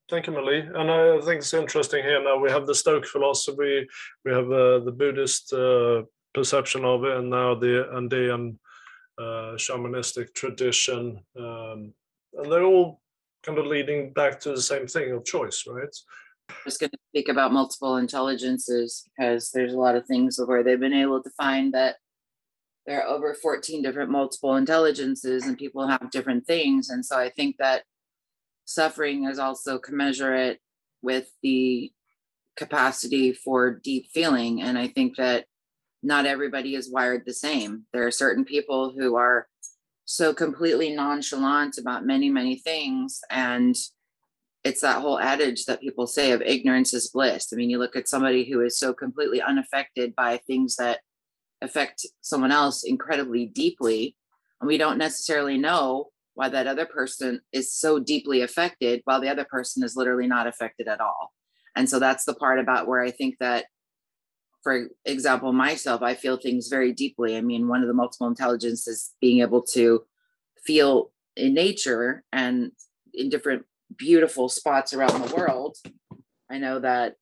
Thank 0.09 0.27
you, 0.27 0.33
Millie. 0.33 0.59
And 0.59 0.89
I 0.89 1.19
think 1.21 1.39
it's 1.39 1.53
interesting 1.53 2.03
here 2.03 2.23
now. 2.23 2.39
We 2.39 2.49
have 2.49 2.65
the 2.65 2.73
Stoic 2.73 3.05
philosophy, 3.05 3.87
we 4.25 4.31
have 4.31 4.51
uh, 4.51 4.79
the 4.79 4.91
Buddhist 4.91 5.53
uh, 5.53 6.03
perception 6.33 6.83
of 6.83 7.03
it, 7.03 7.17
and 7.17 7.29
now 7.29 7.53
the 7.53 7.87
Andean 7.95 8.59
uh, 9.19 9.53
shamanistic 9.55 10.33
tradition. 10.33 11.19
Um, 11.37 11.93
and 12.33 12.51
they're 12.51 12.63
all 12.63 13.01
kind 13.43 13.57
of 13.57 13.67
leading 13.67 14.11
back 14.13 14.39
to 14.41 14.49
the 14.49 14.61
same 14.61 14.87
thing 14.87 15.11
of 15.11 15.25
choice, 15.25 15.65
right? 15.67 15.95
I 16.49 16.53
was 16.65 16.77
going 16.77 16.89
to 16.89 16.97
speak 17.09 17.29
about 17.29 17.53
multiple 17.53 17.97
intelligences 17.97 19.03
because 19.05 19.51
there's 19.51 19.73
a 19.73 19.79
lot 19.79 19.95
of 19.95 20.05
things 20.07 20.39
where 20.43 20.63
they've 20.63 20.79
been 20.79 20.93
able 20.93 21.21
to 21.21 21.29
find 21.37 21.73
that 21.73 21.97
there 22.89 23.03
are 23.05 23.15
over 23.15 23.35
14 23.35 23.83
different 23.83 24.09
multiple 24.09 24.55
intelligences 24.55 25.45
and 25.45 25.55
people 25.55 25.87
have 25.87 26.09
different 26.09 26.47
things. 26.47 26.89
And 26.89 27.05
so 27.05 27.19
I 27.19 27.29
think 27.29 27.57
that 27.59 27.83
suffering 28.65 29.25
is 29.25 29.37
also 29.37 29.77
commensurate 29.77 30.57
with 31.03 31.29
the 31.43 31.91
capacity 32.57 33.31
for 33.31 33.75
deep 33.75 34.07
feeling. 34.11 34.63
And 34.63 34.75
I 34.75 34.87
think 34.87 35.17
that 35.17 35.45
not 36.01 36.25
everybody 36.25 36.73
is 36.73 36.89
wired 36.89 37.27
the 37.27 37.33
same. 37.33 37.83
There 37.93 38.07
are 38.07 38.11
certain 38.11 38.43
people 38.43 38.91
who 38.97 39.15
are 39.17 39.47
so 40.05 40.33
completely 40.33 40.89
nonchalant 40.89 41.77
about 41.77 42.07
many, 42.07 42.31
many 42.31 42.55
things. 42.55 43.21
And 43.29 43.75
it's 44.63 44.81
that 44.81 44.99
whole 45.03 45.19
adage 45.19 45.65
that 45.65 45.79
people 45.79 46.07
say 46.07 46.31
of 46.31 46.41
ignorance 46.41 46.95
is 46.95 47.11
bliss. 47.11 47.53
I 47.53 47.55
mean, 47.55 47.69
you 47.69 47.77
look 47.77 47.95
at 47.95 48.09
somebody 48.09 48.49
who 48.49 48.61
is 48.61 48.79
so 48.79 48.95
completely 48.95 49.43
unaffected 49.43 50.15
by 50.15 50.37
things 50.37 50.75
that 50.77 51.01
affect 51.61 52.05
someone 52.21 52.51
else 52.51 52.83
incredibly 52.83 53.45
deeply, 53.45 54.15
and 54.59 54.67
we 54.67 54.77
don't 54.77 54.97
necessarily 54.97 55.57
know 55.57 56.09
why 56.35 56.49
that 56.49 56.67
other 56.67 56.85
person 56.85 57.41
is 57.51 57.73
so 57.73 57.99
deeply 57.99 58.41
affected 58.41 59.01
while 59.03 59.19
the 59.19 59.29
other 59.29 59.45
person 59.45 59.83
is 59.83 59.95
literally 59.95 60.27
not 60.27 60.47
affected 60.47 60.87
at 60.87 61.01
all. 61.01 61.33
And 61.75 61.89
so 61.89 61.99
that's 61.99 62.25
the 62.25 62.33
part 62.33 62.59
about 62.59 62.87
where 62.87 63.01
I 63.01 63.11
think 63.11 63.35
that, 63.39 63.65
for 64.63 64.87
example, 65.05 65.53
myself, 65.53 66.01
I 66.01 66.15
feel 66.15 66.37
things 66.37 66.67
very 66.67 66.93
deeply. 66.93 67.35
I 67.37 67.41
mean, 67.41 67.67
one 67.67 67.81
of 67.81 67.87
the 67.87 67.93
multiple 67.93 68.27
intelligence 68.27 68.87
is 68.87 69.13
being 69.19 69.41
able 69.41 69.61
to 69.73 70.03
feel 70.65 71.11
in 71.35 71.53
nature 71.53 72.23
and 72.31 72.71
in 73.13 73.29
different 73.29 73.65
beautiful 73.97 74.49
spots 74.49 74.93
around 74.93 75.21
the 75.21 75.35
world. 75.35 75.77
I 76.49 76.57
know 76.57 76.79
that, 76.79 77.15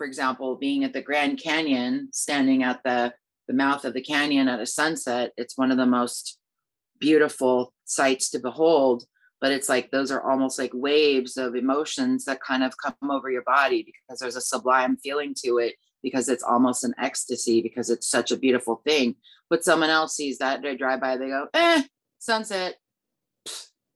for 0.00 0.06
example, 0.06 0.56
being 0.56 0.82
at 0.82 0.94
the 0.94 1.02
Grand 1.02 1.38
Canyon, 1.38 2.08
standing 2.10 2.62
at 2.62 2.82
the, 2.86 3.12
the 3.48 3.52
mouth 3.52 3.84
of 3.84 3.92
the 3.92 4.00
canyon 4.00 4.48
at 4.48 4.58
a 4.58 4.64
sunset, 4.64 5.30
it's 5.36 5.58
one 5.58 5.70
of 5.70 5.76
the 5.76 5.84
most 5.84 6.38
beautiful 6.98 7.74
sights 7.84 8.30
to 8.30 8.38
behold. 8.38 9.04
But 9.42 9.52
it's 9.52 9.68
like 9.68 9.90
those 9.90 10.10
are 10.10 10.22
almost 10.22 10.58
like 10.58 10.70
waves 10.72 11.36
of 11.36 11.54
emotions 11.54 12.24
that 12.24 12.40
kind 12.40 12.64
of 12.64 12.72
come 12.82 13.10
over 13.10 13.30
your 13.30 13.42
body 13.42 13.84
because 13.84 14.20
there's 14.20 14.36
a 14.36 14.40
sublime 14.40 14.96
feeling 14.96 15.34
to 15.44 15.58
it, 15.58 15.74
because 16.02 16.30
it's 16.30 16.42
almost 16.42 16.82
an 16.82 16.94
ecstasy, 16.98 17.60
because 17.60 17.90
it's 17.90 18.08
such 18.08 18.32
a 18.32 18.38
beautiful 18.38 18.80
thing. 18.86 19.16
But 19.50 19.64
someone 19.64 19.90
else 19.90 20.16
sees 20.16 20.38
that, 20.38 20.62
they 20.62 20.78
drive 20.78 21.02
by, 21.02 21.18
they 21.18 21.28
go, 21.28 21.46
eh, 21.52 21.82
sunset. 22.18 22.76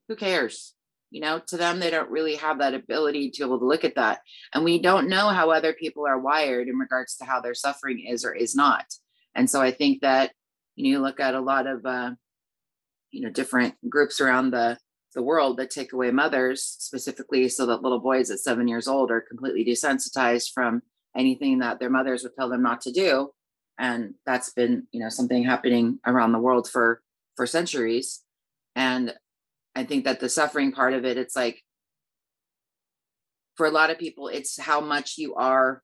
who 0.07 0.17
cares? 0.17 0.74
You 1.15 1.21
know 1.21 1.41
to 1.47 1.57
them 1.57 1.79
they 1.79 1.91
don't 1.91 2.11
really 2.11 2.35
have 2.35 2.59
that 2.59 2.75
ability 2.75 3.31
to 3.31 3.39
be 3.39 3.45
able 3.47 3.61
to 3.61 3.67
look 3.67 3.85
at 3.85 3.95
that. 3.95 4.19
And 4.53 4.65
we 4.65 4.83
don't 4.83 5.09
know 5.09 5.29
how 5.29 5.51
other 5.51 5.73
people 5.73 6.05
are 6.07 6.19
wired 6.19 6.67
in 6.67 6.77
regards 6.77 7.15
to 7.17 7.25
how 7.25 7.41
their 7.41 7.55
suffering 7.55 8.05
is 8.05 8.25
or 8.25 8.35
is 8.35 8.57
not. 8.57 8.87
And 9.37 9.49
so 9.49 9.63
i 9.63 9.71
think 9.71 10.01
that 10.01 10.33
you 10.75 10.85
know 10.85 10.91
you 10.91 11.05
look 11.05 11.21
at 11.21 11.37
a 11.37 11.41
lot 11.41 11.69
of 11.69 11.87
uh, 11.87 12.11
you 13.13 13.21
know 13.21 13.31
different 13.31 13.75
groups 13.89 14.21
around 14.21 14.51
the 14.51 14.77
the 15.15 15.23
world 15.23 15.57
that 15.59 15.71
take 15.71 15.93
away 15.93 16.11
mothers 16.11 16.65
specifically 16.65 17.49
so 17.49 17.67
that 17.67 17.83
little 17.83 18.01
boys 18.01 18.33
at 18.33 18.41
seven 18.41 18.67
years 18.67 18.89
old 18.89 19.13
are 19.13 19.21
completely 19.21 19.65
desensitized 19.65 20.51
from 20.53 20.83
anything 21.17 21.61
that 21.61 21.79
their 21.79 21.91
mothers 21.91 22.25
would 22.25 22.35
tell 22.37 22.49
them 22.49 22.63
not 22.63 22.81
to 22.81 22.91
do. 22.91 23.31
And 23.79 24.15
that's 24.27 24.53
been 24.53 24.89
you 24.91 25.01
know 25.01 25.11
something 25.11 25.45
happening 25.45 26.01
around 26.05 26.33
the 26.33 26.41
world 26.41 26.69
for 26.69 27.03
for 27.37 27.47
centuries. 27.47 28.23
And 28.75 29.15
I 29.75 29.85
think 29.85 30.05
that 30.05 30.21
the 30.21 30.29
suffering 30.29 30.73
part 30.73 30.95
of 30.95 31.05
it, 31.05 31.17
it's 31.17 31.37
like 31.37 31.63
for 33.57 33.67
a 33.67 33.71
lot 33.71 33.91
of 33.91 33.99
people, 33.99 34.29
it's 34.29 34.61
how 34.61 34.81
much 34.81 35.19
you 35.19 35.35
are 35.35 35.83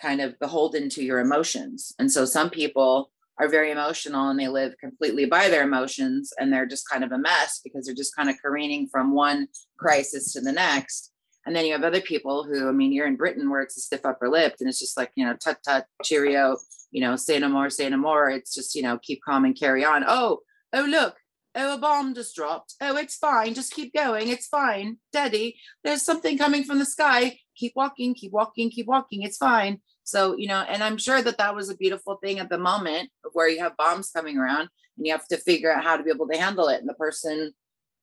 kind 0.00 0.20
of 0.20 0.38
beholden 0.38 0.88
to 0.90 1.04
your 1.04 1.18
emotions. 1.18 1.92
And 1.98 2.10
so 2.10 2.24
some 2.24 2.50
people 2.50 3.10
are 3.38 3.48
very 3.48 3.70
emotional 3.70 4.30
and 4.30 4.38
they 4.38 4.48
live 4.48 4.74
completely 4.80 5.24
by 5.24 5.48
their 5.48 5.62
emotions 5.62 6.32
and 6.38 6.52
they're 6.52 6.66
just 6.66 6.88
kind 6.88 7.04
of 7.04 7.12
a 7.12 7.18
mess 7.18 7.60
because 7.62 7.86
they're 7.86 7.94
just 7.94 8.16
kind 8.16 8.28
of 8.28 8.36
careening 8.42 8.88
from 8.88 9.14
one 9.14 9.48
crisis 9.78 10.32
to 10.32 10.40
the 10.40 10.52
next. 10.52 11.12
And 11.46 11.54
then 11.54 11.64
you 11.64 11.72
have 11.72 11.84
other 11.84 12.00
people 12.00 12.44
who, 12.44 12.68
I 12.68 12.72
mean, 12.72 12.92
you're 12.92 13.06
in 13.06 13.16
Britain 13.16 13.48
where 13.48 13.62
it's 13.62 13.76
a 13.76 13.80
stiff 13.80 14.04
upper 14.04 14.28
lip 14.28 14.56
and 14.60 14.68
it's 14.68 14.80
just 14.80 14.96
like, 14.96 15.10
you 15.14 15.24
know, 15.24 15.34
tut 15.34 15.58
tut, 15.64 15.86
cheerio, 16.02 16.56
you 16.90 17.00
know, 17.00 17.16
say 17.16 17.38
no 17.38 17.48
more, 17.48 17.70
say 17.70 17.88
no 17.88 17.96
more. 17.96 18.28
It's 18.28 18.54
just, 18.54 18.74
you 18.74 18.82
know, 18.82 18.98
keep 18.98 19.20
calm 19.24 19.44
and 19.44 19.58
carry 19.58 19.84
on. 19.84 20.04
Oh, 20.06 20.40
oh, 20.72 20.82
look, 20.82 21.16
Oh, 21.60 21.74
a 21.74 21.78
bomb 21.78 22.14
just 22.14 22.36
dropped. 22.36 22.74
Oh, 22.80 22.96
it's 22.96 23.16
fine. 23.16 23.52
Just 23.52 23.72
keep 23.72 23.92
going. 23.92 24.28
It's 24.28 24.46
fine. 24.46 24.98
Daddy, 25.12 25.58
there's 25.82 26.04
something 26.04 26.38
coming 26.38 26.62
from 26.62 26.78
the 26.78 26.86
sky. 26.86 27.40
Keep 27.56 27.72
walking, 27.74 28.14
keep 28.14 28.30
walking, 28.30 28.70
keep 28.70 28.86
walking. 28.86 29.22
It's 29.22 29.38
fine. 29.38 29.80
So, 30.04 30.36
you 30.36 30.46
know, 30.46 30.64
and 30.68 30.84
I'm 30.84 30.98
sure 30.98 31.20
that 31.20 31.36
that 31.38 31.56
was 31.56 31.68
a 31.68 31.76
beautiful 31.76 32.16
thing 32.22 32.38
at 32.38 32.48
the 32.48 32.58
moment 32.58 33.10
where 33.32 33.48
you 33.48 33.58
have 33.58 33.76
bombs 33.76 34.10
coming 34.10 34.38
around 34.38 34.68
and 34.96 35.04
you 35.06 35.10
have 35.10 35.26
to 35.28 35.36
figure 35.36 35.72
out 35.72 35.82
how 35.82 35.96
to 35.96 36.04
be 36.04 36.10
able 36.10 36.28
to 36.28 36.38
handle 36.38 36.68
it. 36.68 36.78
And 36.78 36.88
the 36.88 36.94
person 36.94 37.52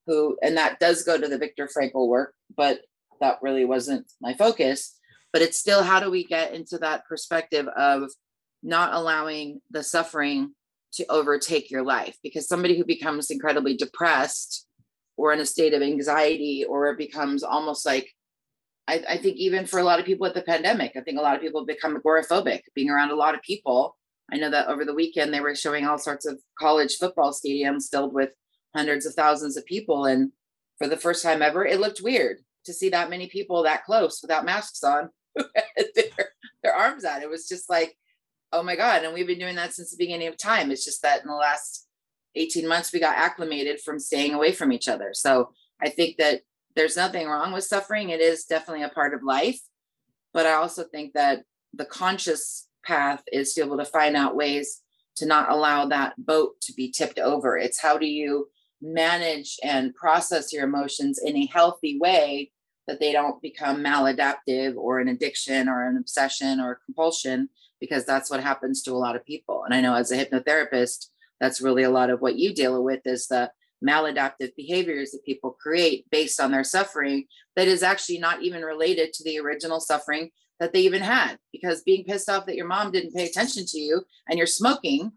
who, 0.05 0.37
and 0.43 0.57
that 0.57 0.79
does 0.81 1.03
go 1.03 1.17
to 1.17 1.27
the 1.27 1.37
Viktor 1.37 1.67
Frankl 1.67 2.09
work, 2.09 2.35
but 2.55 2.81
that 3.21 3.39
really 3.41 3.63
wasn't 3.63 4.11
my 4.19 4.33
focus. 4.33 4.99
But 5.31 5.41
it's 5.41 5.57
still 5.57 5.81
how 5.81 6.01
do 6.01 6.11
we 6.11 6.25
get 6.25 6.53
into 6.53 6.77
that 6.79 7.05
perspective 7.07 7.67
of 7.69 8.11
not 8.61 8.93
allowing 8.93 9.61
the 9.71 9.81
suffering 9.81 10.53
to 10.95 11.05
overtake 11.07 11.69
your 11.69 11.83
life 11.83 12.17
because 12.23 12.47
somebody 12.47 12.77
who 12.77 12.85
becomes 12.85 13.29
incredibly 13.29 13.75
depressed 13.75 14.65
or 15.17 15.33
in 15.33 15.39
a 15.39 15.45
state 15.45 15.73
of 15.73 15.81
anxiety 15.81 16.65
or 16.67 16.87
it 16.87 16.97
becomes 16.97 17.43
almost 17.43 17.85
like 17.85 18.09
I, 18.87 19.03
I, 19.09 19.17
think 19.17 19.37
even 19.37 19.65
for 19.65 19.79
a 19.79 19.83
lot 19.83 19.99
of 19.99 20.05
people 20.05 20.25
with 20.25 20.35
the 20.35 20.43
pandemic, 20.43 20.91
I 20.95 21.01
think 21.01 21.17
a 21.17 21.21
lot 21.21 21.35
of 21.35 21.41
people 21.41 21.65
become 21.65 21.97
agoraphobic, 21.97 22.61
being 22.75 22.91
around 22.91 23.09
a 23.09 23.15
lot 23.15 23.33
of 23.33 23.41
people. 23.41 23.97
I 24.31 24.37
know 24.37 24.51
that 24.51 24.67
over 24.67 24.85
the 24.85 24.93
weekend 24.93 25.33
they 25.33 25.39
were 25.39 25.55
showing 25.55 25.87
all 25.87 25.97
sorts 25.97 26.27
of 26.27 26.39
college 26.59 26.97
football 26.97 27.33
stadiums 27.33 27.89
filled 27.89 28.13
with 28.13 28.33
hundreds 28.75 29.07
of 29.07 29.15
thousands 29.15 29.57
of 29.57 29.65
people. 29.65 30.05
And 30.05 30.31
for 30.77 30.87
the 30.87 30.97
first 30.97 31.23
time 31.23 31.41
ever, 31.41 31.65
it 31.65 31.79
looked 31.79 32.01
weird 32.01 32.37
to 32.65 32.73
see 32.73 32.89
that 32.89 33.09
many 33.09 33.27
people 33.27 33.63
that 33.63 33.85
close 33.85 34.19
without 34.21 34.45
masks 34.45 34.83
on, 34.83 35.09
their, 35.35 36.29
their 36.63 36.75
arms 36.75 37.05
out. 37.05 37.23
It 37.23 37.29
was 37.29 37.47
just 37.47 37.69
like 37.69 37.95
oh 38.55 38.63
my 38.63 38.75
God. 38.75 39.03
And 39.03 39.13
we've 39.13 39.27
been 39.27 39.39
doing 39.39 39.55
that 39.55 39.73
since 39.73 39.91
the 39.91 39.97
beginning 39.97 40.29
of 40.29 40.37
time. 40.37 40.71
It's 40.71 40.85
just 40.85 41.01
that 41.01 41.21
in 41.21 41.27
the 41.27 41.35
last 41.35 41.87
18 42.35 42.67
months, 42.67 42.93
we 42.93 42.99
got 42.99 43.17
acclimated 43.17 43.81
from 43.81 43.99
staying 43.99 44.33
away 44.33 44.53
from 44.53 44.71
each 44.71 44.87
other. 44.87 45.11
So 45.13 45.49
I 45.81 45.89
think 45.89 46.17
that 46.17 46.41
there's 46.75 46.95
nothing 46.95 47.27
wrong 47.27 47.51
with 47.51 47.65
suffering. 47.65 48.09
It 48.09 48.21
is 48.21 48.45
definitely 48.45 48.83
a 48.83 48.89
part 48.89 49.13
of 49.13 49.23
life. 49.23 49.59
But 50.33 50.45
I 50.45 50.53
also 50.53 50.83
think 50.83 51.13
that 51.13 51.43
the 51.73 51.85
conscious 51.85 52.67
path 52.85 53.23
is 53.31 53.53
to 53.53 53.61
be 53.61 53.67
able 53.67 53.77
to 53.77 53.85
find 53.85 54.15
out 54.15 54.35
ways 54.35 54.81
to 55.17 55.25
not 55.25 55.51
allow 55.51 55.85
that 55.87 56.13
boat 56.17 56.59
to 56.61 56.73
be 56.73 56.91
tipped 56.91 57.19
over. 57.19 57.57
It's 57.57 57.81
how 57.81 57.97
do 57.97 58.05
you 58.05 58.47
manage 58.81 59.57
and 59.63 59.95
process 59.95 60.53
your 60.53 60.63
emotions 60.65 61.19
in 61.23 61.35
a 61.35 61.45
healthy 61.47 61.97
way 61.99 62.51
that 62.87 62.99
they 62.99 63.11
don't 63.11 63.41
become 63.41 63.83
maladaptive 63.83 64.75
or 64.75 64.99
an 64.99 65.07
addiction 65.07 65.67
or 65.67 65.87
an 65.87 65.97
obsession 65.97 66.59
or 66.59 66.79
compulsion 66.85 67.49
because 67.79 68.05
that's 68.05 68.29
what 68.29 68.41
happens 68.41 68.81
to 68.83 68.91
a 68.91 68.97
lot 68.97 69.15
of 69.15 69.25
people. 69.25 69.63
And 69.63 69.73
I 69.73 69.81
know 69.81 69.95
as 69.95 70.11
a 70.11 70.23
hypnotherapist, 70.23 71.07
that's 71.39 71.61
really 71.61 71.83
a 71.83 71.89
lot 71.89 72.09
of 72.09 72.21
what 72.21 72.37
you 72.37 72.53
deal 72.53 72.83
with 72.83 73.01
is 73.05 73.27
the 73.27 73.51
maladaptive 73.85 74.55
behaviors 74.55 75.11
that 75.11 75.25
people 75.25 75.57
create 75.61 76.05
based 76.09 76.39
on 76.39 76.51
their 76.51 76.63
suffering 76.63 77.25
that 77.55 77.67
is 77.67 77.83
actually 77.83 78.17
not 78.17 78.41
even 78.41 78.61
related 78.61 79.13
to 79.13 79.23
the 79.23 79.39
original 79.39 79.79
suffering 79.79 80.31
that 80.59 80.73
they 80.73 80.81
even 80.81 81.01
had. 81.01 81.37
Because 81.51 81.83
being 81.83 82.05
pissed 82.05 82.29
off 82.29 82.45
that 82.45 82.55
your 82.55 82.67
mom 82.67 82.91
didn't 82.91 83.13
pay 83.13 83.25
attention 83.25 83.65
to 83.67 83.79
you 83.79 84.03
and 84.29 84.37
you're 84.37 84.47
smoking, 84.47 85.11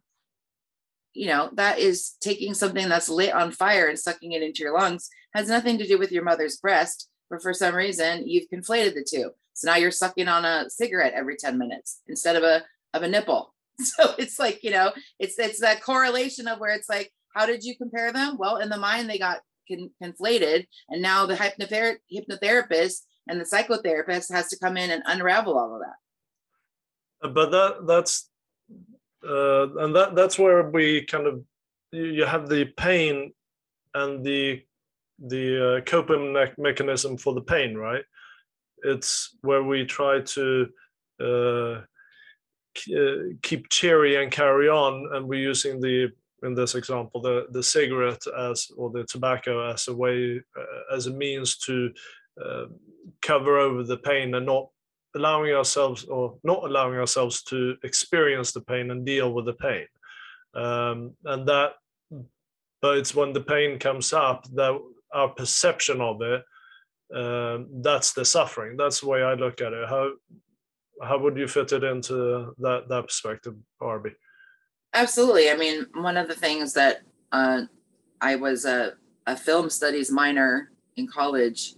you 1.15 1.27
know, 1.27 1.50
that 1.55 1.79
is 1.79 2.17
taking 2.21 2.55
something 2.55 2.88
that's 2.88 3.09
lit 3.09 3.33
on 3.33 3.53
fire 3.53 3.87
and 3.87 3.99
sucking 3.99 4.33
it 4.33 4.43
into 4.43 4.62
your 4.62 4.75
lungs, 4.75 5.09
has 5.35 5.49
nothing 5.49 5.79
to 5.79 5.87
do 5.87 5.99
with 5.99 6.12
your 6.12 6.25
mother's 6.25 6.59
breast. 6.59 7.09
But 7.31 7.43
for 7.43 7.53
some 7.53 7.75
reason, 7.75 8.27
you've 8.27 8.49
conflated 8.53 8.95
the 8.95 9.07
two. 9.09 9.31
So 9.59 9.69
now 9.69 9.77
you're 9.77 9.91
sucking 9.91 10.29
on 10.29 10.45
a 10.45 10.71
cigarette 10.71 11.15
every 11.15 11.35
10 11.35 11.59
minutes 11.59 12.00
instead 12.07 12.37
of 12.37 12.45
a 12.45 12.62
of 12.95 13.03
a 13.03 13.09
nipple. 13.09 13.55
So 13.81 14.12
it's 14.19 14.41
like, 14.41 14.65
you 14.65 14.73
know, 14.73 14.93
it's 15.21 15.38
it's 15.38 15.61
that 15.61 15.83
correlation 15.83 16.49
of 16.49 16.59
where 16.59 16.75
it's 16.75 16.88
like, 16.88 17.12
how 17.33 17.47
did 17.47 17.62
you 17.62 17.77
compare 17.77 18.12
them? 18.12 18.37
Well, 18.37 18.57
in 18.57 18.71
the 18.71 18.77
mind 18.77 19.09
they 19.09 19.21
got 19.21 19.38
con- 19.71 19.91
conflated, 20.03 20.67
and 20.88 21.00
now 21.00 21.27
the 21.27 21.37
hypnother- 21.37 22.00
hypnotherapist 22.12 23.03
and 23.29 23.41
the 23.41 23.45
psychotherapist 23.45 24.33
has 24.33 24.49
to 24.49 24.59
come 24.59 24.77
in 24.77 24.91
and 24.91 25.05
unravel 25.07 25.57
all 25.57 25.77
of 25.77 25.81
that. 25.81 27.29
Uh, 27.29 27.33
but 27.33 27.50
that 27.50 27.87
that's 27.87 28.29
uh, 29.25 29.69
and 29.79 29.95
that 29.95 30.17
that's 30.17 30.38
where 30.41 30.69
we 30.71 31.05
kind 31.05 31.29
of 31.29 31.45
you, 31.93 32.25
have 32.25 32.49
the 32.49 32.65
pain 32.77 33.33
and 33.95 34.25
the 34.25 34.62
the 35.21 35.45
uh, 35.67 35.81
coping 35.83 36.33
me- 36.33 36.55
mechanism 36.59 37.17
for 37.17 37.33
the 37.33 37.43
pain, 37.43 37.77
right? 37.77 38.05
It's 38.85 39.37
where 39.42 39.62
we 39.62 39.85
try 39.85 40.20
to 40.20 40.68
uh, 41.20 41.80
uh, 42.97 43.16
keep 43.42 43.68
cheery 43.68 44.23
and 44.23 44.30
carry 44.30 44.68
on 44.68 45.08
and 45.14 45.26
we're 45.26 45.40
using 45.40 45.80
the 45.80 46.11
in 46.44 46.54
this 46.54 46.76
example 46.76 47.20
the 47.20 47.47
the 47.50 47.62
cigarette 47.62 48.23
as 48.38 48.70
or 48.76 48.90
the 48.90 49.02
tobacco 49.04 49.68
as 49.68 49.88
a 49.88 49.94
way 49.94 50.40
uh, 50.56 50.94
as 50.94 51.06
a 51.06 51.11
means 51.11 51.56
to 51.56 51.90
uh, 52.44 52.66
cover 53.23 53.58
over 53.58 53.82
the 53.82 53.97
pain 53.97 54.35
and 54.35 54.47
not 54.47 54.68
allowing 55.16 55.52
ourselves 55.52 56.04
or 56.04 56.38
not 56.44 56.64
allowing 56.64 56.99
ourselves 56.99 57.42
to 57.42 57.76
experience 57.82 58.52
the 58.52 58.61
pain 58.61 58.90
and 58.90 59.04
deal 59.04 59.32
with 59.32 59.47
the 59.47 59.54
pain. 59.54 59.87
Um, 60.54 61.12
and 61.25 61.49
that 61.49 61.73
but 62.80 62.99
it's 62.99 63.14
when 63.14 63.32
the 63.32 63.40
pain 63.40 63.78
comes 63.78 64.12
up 64.12 64.47
that 64.54 64.78
our 65.12 65.28
perception 65.28 66.00
of 66.00 66.23
it 66.23 66.44
um, 67.15 67.69
that's 67.83 68.12
the 68.12 68.25
suffering. 68.25 68.77
That's 68.77 69.00
the 69.00 69.09
way 69.09 69.23
I 69.23 69.35
look 69.35 69.61
at 69.61 69.73
it. 69.73 69.88
How 69.88 70.12
how 71.03 71.19
would 71.19 71.37
you 71.37 71.49
fit 71.49 71.73
it 71.73 71.85
into 71.85 72.55
that 72.59 72.88
that 72.88 73.07
perspective, 73.07 73.55
Barbie? 73.81 74.15
Absolutely. 74.95 75.50
I 75.50 75.57
mean, 75.57 75.87
one 75.95 76.17
of 76.17 76.29
the 76.29 76.35
things 76.35 76.73
that 76.75 77.03
uh, 77.33 77.62
I 78.21 78.37
was 78.37 78.65
a, 78.65 78.95
a 79.27 79.37
film 79.37 79.71
studies 79.71 80.11
minor 80.11 80.73
in 80.97 81.07
college, 81.07 81.75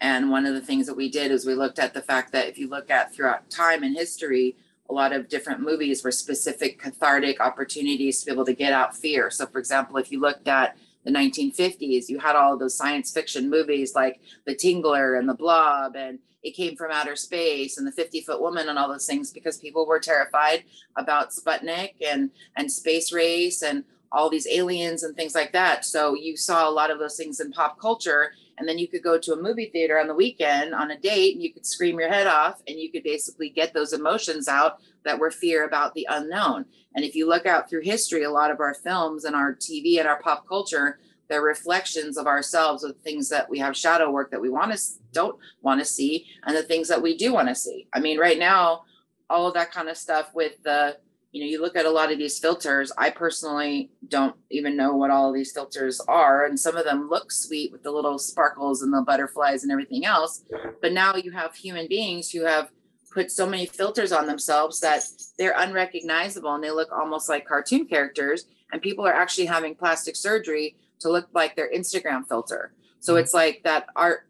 and 0.00 0.30
one 0.30 0.46
of 0.46 0.54
the 0.54 0.60
things 0.60 0.86
that 0.86 0.96
we 0.96 1.10
did 1.10 1.30
is 1.32 1.44
we 1.44 1.54
looked 1.54 1.78
at 1.78 1.92
the 1.92 2.02
fact 2.02 2.32
that 2.32 2.48
if 2.48 2.58
you 2.58 2.68
look 2.68 2.90
at 2.90 3.14
throughout 3.14 3.50
time 3.50 3.82
and 3.82 3.96
history, 3.96 4.56
a 4.88 4.92
lot 4.92 5.12
of 5.12 5.28
different 5.28 5.60
movies 5.60 6.02
were 6.04 6.10
specific 6.10 6.80
cathartic 6.80 7.40
opportunities 7.40 8.20
to 8.20 8.26
be 8.26 8.32
able 8.32 8.44
to 8.44 8.54
get 8.54 8.72
out 8.72 8.96
fear. 8.96 9.30
So, 9.30 9.46
for 9.46 9.58
example, 9.58 9.96
if 9.96 10.10
you 10.10 10.20
looked 10.20 10.48
at 10.48 10.76
the 11.04 11.10
1950s, 11.10 12.08
you 12.08 12.18
had 12.18 12.36
all 12.36 12.56
those 12.56 12.76
science 12.76 13.12
fiction 13.12 13.50
movies 13.50 13.94
like 13.94 14.20
The 14.46 14.54
Tingler 14.54 15.18
and 15.18 15.28
The 15.28 15.34
Blob, 15.34 15.96
and 15.96 16.18
It 16.42 16.52
Came 16.52 16.76
from 16.76 16.92
Outer 16.92 17.16
Space 17.16 17.78
and 17.78 17.86
The 17.86 17.92
50 17.92 18.20
Foot 18.22 18.40
Woman 18.40 18.68
and 18.68 18.78
all 18.78 18.88
those 18.88 19.06
things 19.06 19.30
because 19.30 19.58
people 19.58 19.86
were 19.86 19.98
terrified 19.98 20.64
about 20.96 21.30
Sputnik 21.30 21.94
and, 22.06 22.30
and 22.56 22.70
space 22.70 23.12
race 23.12 23.62
and 23.62 23.84
all 24.12 24.28
these 24.28 24.46
aliens 24.46 25.02
and 25.02 25.16
things 25.16 25.34
like 25.34 25.52
that. 25.52 25.84
So 25.84 26.14
you 26.14 26.36
saw 26.36 26.68
a 26.68 26.70
lot 26.70 26.90
of 26.90 26.98
those 26.98 27.16
things 27.16 27.40
in 27.40 27.50
pop 27.50 27.80
culture. 27.80 28.32
And 28.58 28.68
then 28.68 28.78
you 28.78 28.88
could 28.88 29.02
go 29.02 29.18
to 29.18 29.32
a 29.32 29.42
movie 29.42 29.70
theater 29.72 29.98
on 29.98 30.06
the 30.06 30.14
weekend 30.14 30.74
on 30.74 30.90
a 30.90 30.98
date 30.98 31.34
and 31.34 31.42
you 31.42 31.52
could 31.52 31.66
scream 31.66 31.98
your 31.98 32.08
head 32.08 32.26
off 32.26 32.62
and 32.68 32.78
you 32.78 32.90
could 32.90 33.02
basically 33.02 33.48
get 33.48 33.72
those 33.72 33.92
emotions 33.92 34.48
out 34.48 34.80
that 35.04 35.18
were 35.18 35.30
fear 35.30 35.64
about 35.66 35.94
the 35.94 36.06
unknown. 36.10 36.64
And 36.94 37.04
if 37.04 37.14
you 37.14 37.28
look 37.28 37.46
out 37.46 37.68
through 37.68 37.82
history, 37.82 38.24
a 38.24 38.30
lot 38.30 38.50
of 38.50 38.60
our 38.60 38.74
films 38.74 39.24
and 39.24 39.34
our 39.34 39.54
TV 39.54 39.98
and 39.98 40.06
our 40.06 40.20
pop 40.20 40.46
culture, 40.46 40.98
they're 41.28 41.42
reflections 41.42 42.18
of 42.18 42.26
ourselves 42.26 42.84
of 42.84 42.96
things 42.98 43.28
that 43.30 43.48
we 43.48 43.58
have 43.58 43.76
shadow 43.76 44.10
work 44.10 44.30
that 44.30 44.40
we 44.40 44.50
want 44.50 44.72
to 44.72 44.80
don't 45.12 45.38
want 45.62 45.80
to 45.80 45.84
see 45.84 46.26
and 46.44 46.56
the 46.56 46.62
things 46.62 46.88
that 46.88 47.00
we 47.00 47.16
do 47.16 47.32
want 47.32 47.48
to 47.48 47.54
see. 47.54 47.86
I 47.92 48.00
mean, 48.00 48.18
right 48.18 48.38
now, 48.38 48.84
all 49.30 49.46
of 49.46 49.54
that 49.54 49.72
kind 49.72 49.88
of 49.88 49.96
stuff 49.96 50.30
with 50.34 50.62
the 50.62 50.98
you 51.32 51.40
know, 51.40 51.46
you 51.46 51.62
look 51.62 51.76
at 51.76 51.86
a 51.86 51.90
lot 51.90 52.12
of 52.12 52.18
these 52.18 52.38
filters. 52.38 52.92
I 52.98 53.08
personally 53.08 53.90
don't 54.06 54.36
even 54.50 54.76
know 54.76 54.94
what 54.94 55.10
all 55.10 55.28
of 55.28 55.34
these 55.34 55.50
filters 55.50 55.98
are. 56.06 56.44
And 56.44 56.60
some 56.60 56.76
of 56.76 56.84
them 56.84 57.08
look 57.08 57.32
sweet 57.32 57.72
with 57.72 57.82
the 57.82 57.90
little 57.90 58.18
sparkles 58.18 58.82
and 58.82 58.92
the 58.92 59.00
butterflies 59.00 59.62
and 59.62 59.72
everything 59.72 60.04
else. 60.04 60.44
But 60.82 60.92
now 60.92 61.16
you 61.16 61.30
have 61.30 61.54
human 61.54 61.88
beings 61.88 62.30
who 62.30 62.44
have 62.44 62.70
put 63.10 63.32
so 63.32 63.46
many 63.46 63.64
filters 63.64 64.12
on 64.12 64.26
themselves 64.26 64.80
that 64.80 65.04
they're 65.38 65.54
unrecognizable 65.56 66.54
and 66.54 66.62
they 66.62 66.70
look 66.70 66.92
almost 66.92 67.30
like 67.30 67.46
cartoon 67.46 67.86
characters. 67.86 68.44
And 68.70 68.82
people 68.82 69.06
are 69.06 69.14
actually 69.14 69.46
having 69.46 69.74
plastic 69.74 70.16
surgery 70.16 70.76
to 71.00 71.10
look 71.10 71.28
like 71.32 71.56
their 71.56 71.72
Instagram 71.72 72.28
filter. 72.28 72.74
So 73.00 73.14
mm-hmm. 73.14 73.20
it's 73.22 73.32
like 73.32 73.62
that 73.64 73.86
art 73.96 74.26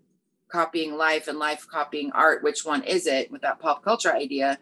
copying 0.49 0.97
life 0.97 1.27
and 1.27 1.39
life 1.39 1.67
copying 1.69 2.13
art. 2.13 2.45
Which 2.45 2.65
one 2.65 2.85
is 2.85 3.09
it 3.09 3.33
with 3.33 3.43
that 3.43 3.59
pop 3.59 3.83
culture 3.83 4.15
idea? 4.15 4.59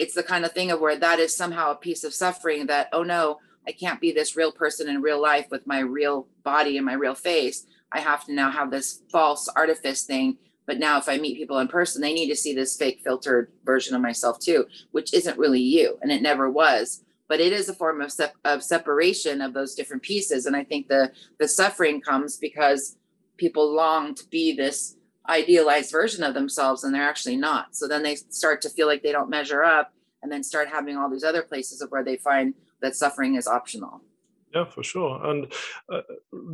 It's 0.00 0.14
the 0.14 0.22
kind 0.22 0.46
of 0.46 0.52
thing 0.52 0.70
of 0.70 0.80
where 0.80 0.96
that 0.96 1.18
is 1.18 1.36
somehow 1.36 1.70
a 1.70 1.76
piece 1.76 2.04
of 2.04 2.14
suffering 2.14 2.66
that 2.66 2.88
oh 2.92 3.02
no 3.02 3.38
i 3.68 3.70
can't 3.70 4.00
be 4.00 4.10
this 4.10 4.34
real 4.34 4.50
person 4.50 4.88
in 4.88 5.02
real 5.02 5.20
life 5.20 5.46
with 5.50 5.66
my 5.66 5.78
real 5.80 6.26
body 6.42 6.76
and 6.78 6.86
my 6.86 6.94
real 6.94 7.14
face. 7.14 7.66
I 7.92 8.00
have 8.00 8.24
to 8.24 8.32
now 8.32 8.50
have 8.50 8.70
this 8.70 9.02
false 9.12 9.46
artifice 9.48 10.04
thing. 10.04 10.38
But 10.66 10.78
now 10.78 10.98
if 10.98 11.08
i 11.08 11.18
meet 11.18 11.36
people 11.36 11.58
in 11.58 11.68
person 11.68 12.00
they 12.00 12.14
need 12.14 12.30
to 12.30 12.36
see 12.36 12.54
this 12.54 12.76
fake 12.76 13.00
filtered 13.04 13.52
version 13.64 13.94
of 13.94 14.00
myself 14.00 14.38
too 14.38 14.66
which 14.92 15.12
isn't 15.12 15.38
really 15.38 15.60
you 15.60 15.98
and 16.00 16.10
it 16.10 16.22
never 16.22 16.48
was. 16.48 17.04
But 17.28 17.40
it 17.40 17.52
is 17.52 17.68
a 17.68 17.74
form 17.74 18.00
of, 18.00 18.10
sep- 18.10 18.34
of 18.44 18.64
separation 18.64 19.40
of 19.40 19.52
those 19.52 19.74
different 19.74 20.02
pieces. 20.02 20.46
And 20.46 20.56
i 20.56 20.64
think 20.64 20.88
the 20.88 21.12
the 21.38 21.48
suffering 21.48 22.00
comes 22.00 22.38
because 22.38 22.96
people 23.36 23.74
long 23.74 24.14
to 24.14 24.24
be 24.28 24.54
this 24.54 24.96
idealized 25.28 25.92
version 25.92 26.24
of 26.24 26.34
themselves 26.34 26.84
and 26.84 26.94
they're 26.94 27.08
actually 27.08 27.36
not. 27.36 27.76
So 27.76 27.86
then 27.86 28.02
they 28.02 28.16
start 28.16 28.62
to 28.62 28.70
feel 28.70 28.86
like 28.86 29.02
they 29.02 29.12
don't 29.12 29.30
measure 29.30 29.62
up 29.62 29.92
and 30.22 30.30
then 30.30 30.42
start 30.42 30.68
having 30.68 30.96
all 30.96 31.10
these 31.10 31.24
other 31.24 31.42
places 31.42 31.80
of 31.80 31.90
where 31.90 32.04
they 32.04 32.16
find 32.16 32.54
that 32.80 32.96
suffering 32.96 33.36
is 33.36 33.46
optional. 33.46 34.02
Yeah, 34.54 34.64
for 34.64 34.82
sure. 34.82 35.24
And 35.24 35.52
uh, 35.92 36.00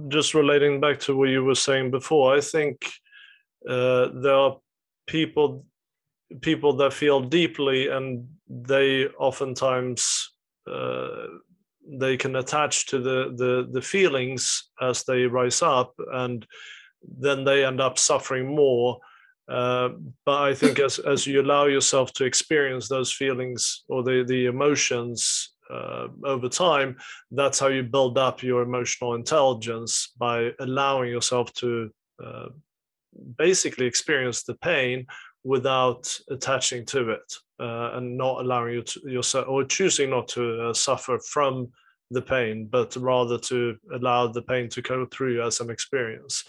just 0.09 0.35
relating 0.35 0.81
back 0.81 1.01
to 1.01 1.17
what 1.17 1.31
you 1.31 1.45
were 1.45 1.55
saying 1.55 1.91
before, 1.91 2.37
I 2.37 2.41
think 2.41 2.85
uh, 3.69 4.09
there 4.15 4.35
are 4.35 4.59
people 5.07 5.65
people 6.43 6.73
that 6.73 6.93
feel 6.93 7.21
deeply 7.21 7.87
and 7.89 8.27
they 8.49 9.07
oftentimes 9.07 10.33
uh, 10.71 11.27
they 11.89 12.17
can 12.17 12.37
attach 12.37 12.87
to 12.87 12.99
the, 12.99 13.33
the 13.37 13.69
the 13.73 13.81
feelings 13.81 14.71
as 14.81 15.05
they 15.05 15.23
rise 15.23 15.63
up 15.63 15.95
and 16.15 16.47
then 17.19 17.45
they 17.45 17.65
end 17.65 17.81
up 17.81 17.99
suffering 17.99 18.55
more. 18.55 18.99
Uh, 19.49 19.91
but 20.25 20.43
I 20.43 20.55
think 20.55 20.81
as 20.81 20.99
as 20.99 21.27
you 21.27 21.41
allow 21.41 21.67
yourself 21.67 22.13
to 22.15 22.25
experience 22.25 22.89
those 22.89 23.13
feelings 23.13 23.85
or 23.89 24.03
the 24.03 24.25
the 24.27 24.47
emotions 24.47 25.51
uh, 25.71 26.09
over 26.25 26.49
time, 26.49 26.97
that's 27.31 27.59
how 27.59 27.69
you 27.69 27.83
build 27.83 28.19
up 28.19 28.43
your 28.43 28.63
emotional 28.63 29.15
intelligence 29.15 30.13
by 30.19 30.51
allowing 30.61 31.11
yourself 31.11 31.53
to 31.55 31.91
uh, 32.25 32.49
basically 33.39 33.87
experience 33.87 34.43
the 34.43 34.55
pain 34.55 35.07
without 35.45 36.19
attaching 36.31 36.85
to 36.85 37.11
it 37.11 37.35
uh, 37.61 37.91
and 37.95 38.17
not 38.17 38.41
allowing 38.41 38.75
you 38.75 38.83
to 38.83 39.01
yourself 39.09 39.47
or 39.49 39.65
choosing 39.65 40.11
not 40.11 40.27
to 40.27 40.69
uh, 40.69 40.75
suffer 40.75 41.19
from 41.21 41.69
the 42.11 42.23
pain, 42.23 42.67
but 42.67 42.95
rather 42.97 43.39
to 43.39 43.77
allow 43.95 44.27
the 44.27 44.43
pain 44.43 44.69
to 44.69 44.83
go 44.83 45.07
through 45.07 45.45
as 45.45 45.61
an 45.61 45.71
experience. 45.71 46.45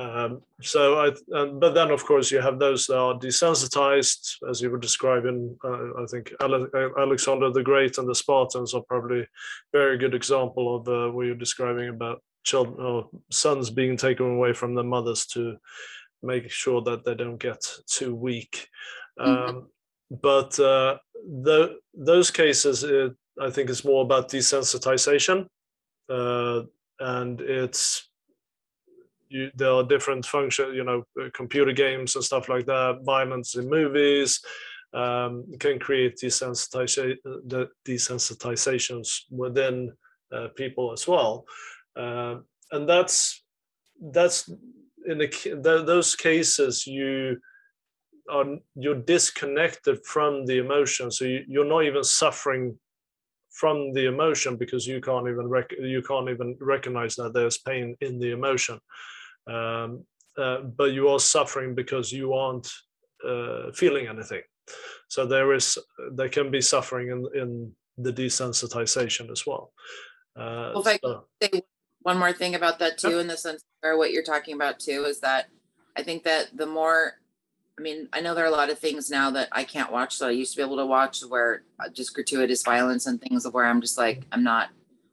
Um, 0.00 0.40
so, 0.62 0.98
I, 0.98 1.38
um, 1.38 1.60
but 1.60 1.74
then 1.74 1.90
of 1.90 2.04
course 2.06 2.30
you 2.30 2.40
have 2.40 2.58
those 2.58 2.86
that 2.86 2.96
are 2.96 3.18
desensitized, 3.18 4.36
as 4.48 4.62
you 4.62 4.70
were 4.70 4.78
describing. 4.78 5.58
Uh, 5.62 6.02
I 6.02 6.06
think 6.10 6.32
Ale- 6.42 6.70
Alexander 6.98 7.50
the 7.50 7.62
Great 7.62 7.98
and 7.98 8.08
the 8.08 8.14
Spartans 8.14 8.72
are 8.72 8.82
probably 8.88 9.26
very 9.72 9.98
good 9.98 10.14
example 10.14 10.76
of 10.76 10.88
uh, 10.88 11.12
what 11.12 11.26
you're 11.26 11.34
describing 11.34 11.90
about 11.90 12.22
children 12.44 12.80
or 12.80 13.10
sons 13.30 13.68
being 13.68 13.98
taken 13.98 14.26
away 14.36 14.54
from 14.54 14.74
their 14.74 14.84
mothers 14.84 15.26
to 15.26 15.58
make 16.22 16.50
sure 16.50 16.80
that 16.82 17.04
they 17.04 17.14
don't 17.14 17.38
get 17.38 17.62
too 17.86 18.14
weak. 18.14 18.68
Mm-hmm. 19.18 19.56
Um, 19.56 19.68
but 20.10 20.58
uh, 20.58 20.96
the, 21.14 21.76
those 21.92 22.30
cases, 22.30 22.84
it, 22.84 23.12
I 23.40 23.50
think, 23.50 23.68
is 23.68 23.84
more 23.84 24.02
about 24.02 24.30
desensitization, 24.30 25.46
uh, 26.08 26.62
and 26.98 27.40
it's 27.40 28.09
you, 29.30 29.50
there 29.54 29.70
are 29.70 29.84
different 29.84 30.26
functions, 30.26 30.74
you 30.74 30.84
know, 30.84 31.04
uh, 31.20 31.28
computer 31.32 31.72
games 31.72 32.16
and 32.16 32.24
stuff 32.24 32.48
like 32.48 32.66
that, 32.66 33.00
violence 33.04 33.54
in 33.54 33.70
movies 33.70 34.40
um, 34.92 35.44
can 35.58 35.78
create 35.78 36.18
desensitization, 36.18 37.16
the 37.24 37.68
desensitizations 37.86 39.20
within 39.30 39.92
uh, 40.32 40.48
people 40.56 40.92
as 40.92 41.06
well, 41.06 41.46
uh, 41.96 42.36
and 42.72 42.88
that's 42.88 43.42
that's 44.12 44.48
in 45.06 45.18
the, 45.18 45.82
those 45.86 46.16
cases 46.16 46.86
you 46.86 47.38
are 48.30 48.44
you're 48.74 49.02
disconnected 49.02 50.04
from 50.04 50.44
the 50.46 50.58
emotion, 50.58 51.10
so 51.10 51.24
you, 51.24 51.44
you're 51.46 51.64
not 51.64 51.84
even 51.84 52.02
suffering 52.02 52.76
from 53.50 53.92
the 53.92 54.06
emotion 54.06 54.56
because 54.56 54.86
you 54.86 55.00
can't 55.00 55.28
even 55.28 55.50
you 55.80 56.02
can't 56.02 56.28
even 56.28 56.56
recognize 56.60 57.16
that 57.16 57.32
there's 57.32 57.58
pain 57.58 57.96
in 58.00 58.18
the 58.18 58.30
emotion 58.30 58.78
um, 59.46 60.04
uh, 60.38 60.60
but 60.60 60.92
you 60.92 61.08
are 61.08 61.20
suffering 61.20 61.74
because 61.74 62.12
you 62.12 62.34
aren't 62.34 62.70
uh, 63.26 63.70
feeling 63.72 64.06
anything. 64.08 64.42
So 65.08 65.26
there 65.26 65.52
is 65.52 65.78
there 66.12 66.28
can 66.28 66.50
be 66.50 66.60
suffering 66.60 67.08
in 67.08 67.40
in 67.40 67.72
the 67.98 68.12
desensitization 68.12 69.30
as 69.30 69.46
well. 69.46 69.72
Uh, 70.36 70.72
well, 70.74 70.86
if 70.86 71.00
so, 71.02 71.24
I 71.42 71.48
say 71.52 71.62
one 72.02 72.18
more 72.18 72.32
thing 72.32 72.54
about 72.54 72.78
that 72.78 72.98
too, 72.98 73.18
in 73.18 73.26
the 73.26 73.36
sense 73.36 73.62
where 73.80 73.96
what 73.98 74.12
you're 74.12 74.22
talking 74.22 74.54
about 74.54 74.78
too 74.78 75.04
is 75.04 75.20
that 75.20 75.48
I 75.96 76.02
think 76.02 76.22
that 76.24 76.56
the 76.56 76.66
more 76.66 77.14
I 77.80 77.82
mean, 77.82 78.08
I 78.12 78.20
know 78.20 78.34
there 78.34 78.44
are 78.44 78.48
a 78.48 78.50
lot 78.50 78.68
of 78.68 78.78
things 78.78 79.10
now 79.10 79.30
that 79.30 79.48
I 79.52 79.64
can't 79.64 79.90
watch. 79.90 80.14
So 80.14 80.28
I 80.28 80.32
used 80.32 80.52
to 80.52 80.58
be 80.58 80.62
able 80.62 80.76
to 80.76 80.84
watch 80.84 81.22
where 81.22 81.62
uh, 81.82 81.88
just 81.88 82.12
gratuitous 82.12 82.62
violence 82.62 83.06
and 83.06 83.18
things 83.18 83.46
of 83.46 83.54
where 83.54 83.64
I'm 83.64 83.80
just 83.80 83.96
like, 83.96 84.26
I'm 84.32 84.44
not, 84.44 84.68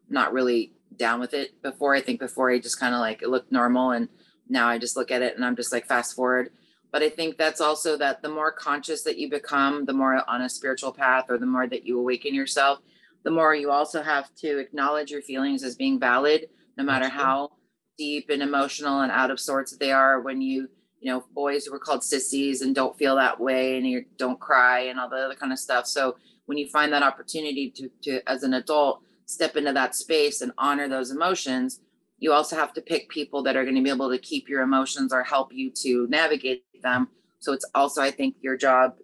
not 0.10 0.34
really 0.34 0.74
down 0.96 1.20
with 1.20 1.34
it 1.34 1.62
before. 1.62 1.96
I 1.96 2.02
think 2.02 2.20
before 2.20 2.52
I 2.52 2.60
just 2.60 2.80
kind 2.80 2.94
of 2.94 3.00
like 3.00 3.22
it 3.22 3.30
looked 3.30 3.52
normal 3.52 3.92
and 3.92 4.10
now 4.50 4.68
I 4.68 4.78
just 4.78 4.96
look 4.96 5.12
at 5.12 5.22
it 5.22 5.36
and 5.36 5.46
I'm 5.46 5.56
just 5.56 5.72
like 5.72 5.86
fast 5.86 6.16
forward. 6.16 6.50
But 6.92 7.04
I 7.04 7.10
think 7.10 7.38
that's 7.38 7.62
also 7.62 7.98
that 7.98 8.22
the 8.22 8.30
more 8.30 8.52
conscious 8.52 9.04
that 9.04 9.18
you 9.18 9.30
become, 9.30 9.86
the 9.86 9.94
more 9.94 10.24
on 10.28 10.42
a 10.42 10.50
spiritual 10.50 10.94
path 10.94 11.26
or 11.30 11.38
the 11.38 11.46
more 11.46 11.68
that 11.68 11.86
you 11.86 12.00
awaken 12.00 12.34
yourself, 12.34 12.80
the 13.24 13.32
more 13.32 13.54
you 13.54 13.72
also 13.72 14.02
have 14.02 14.34
to 14.36 14.58
acknowledge 14.58 15.12
your 15.12 15.22
feelings 15.22 15.64
as 15.64 15.76
being 15.76 16.00
valid, 16.00 16.48
no 16.78 16.84
matter 16.84 17.10
how 17.10 17.52
deep 17.98 18.30
and 18.30 18.42
emotional 18.42 19.02
and 19.02 19.12
out 19.12 19.32
of 19.32 19.40
sorts 19.40 19.76
they 19.76 19.92
are. 19.92 20.22
When 20.22 20.42
you, 20.42 20.70
you 21.02 21.12
know, 21.12 21.26
boys 21.34 21.68
were 21.70 21.80
called 21.80 22.04
sissies 22.04 22.62
and 22.62 22.74
don't 22.74 22.98
feel 22.98 23.18
that 23.18 23.40
way 23.40 23.78
and 23.78 23.86
you 23.86 24.06
don't 24.18 24.40
cry 24.40 24.82
and 24.82 25.00
all 25.00 25.10
the 25.10 25.18
other 25.18 25.36
kind 25.36 25.52
of 25.52 25.60
stuff. 25.60 25.88
So 25.88 26.16
when 26.46 26.58
you 26.58 26.70
find 26.70 26.94
that 26.94 27.04
opportunity 27.04 27.70
to, 27.76 27.90
to 28.04 28.30
as 28.30 28.44
an 28.44 28.54
adult, 28.54 29.02
step 29.28 29.56
into 29.56 29.74
that 29.74 29.94
space 29.94 30.42
and 30.42 30.52
honor 30.58 30.88
those 30.88 31.12
emotions, 31.12 31.82
you 32.18 32.32
also 32.34 32.56
have 32.56 32.74
to 32.74 32.82
pick 32.82 33.10
people 33.10 33.44
that 33.44 33.56
are 33.56 33.64
going 33.64 33.76
to 33.76 33.84
be 33.84 33.90
able 33.90 34.10
to 34.10 34.18
keep 34.18 34.50
your 34.50 34.62
emotions 34.62 35.14
or 35.14 35.24
help 35.24 35.54
you 35.54 35.70
to 35.70 36.08
navigate 36.08 36.64
them. 36.82 37.10
So 37.40 37.54
it's 37.54 37.66
also, 37.76 38.02
I 38.02 38.10
think, 38.10 38.36
your 38.42 38.58
job 38.58 38.96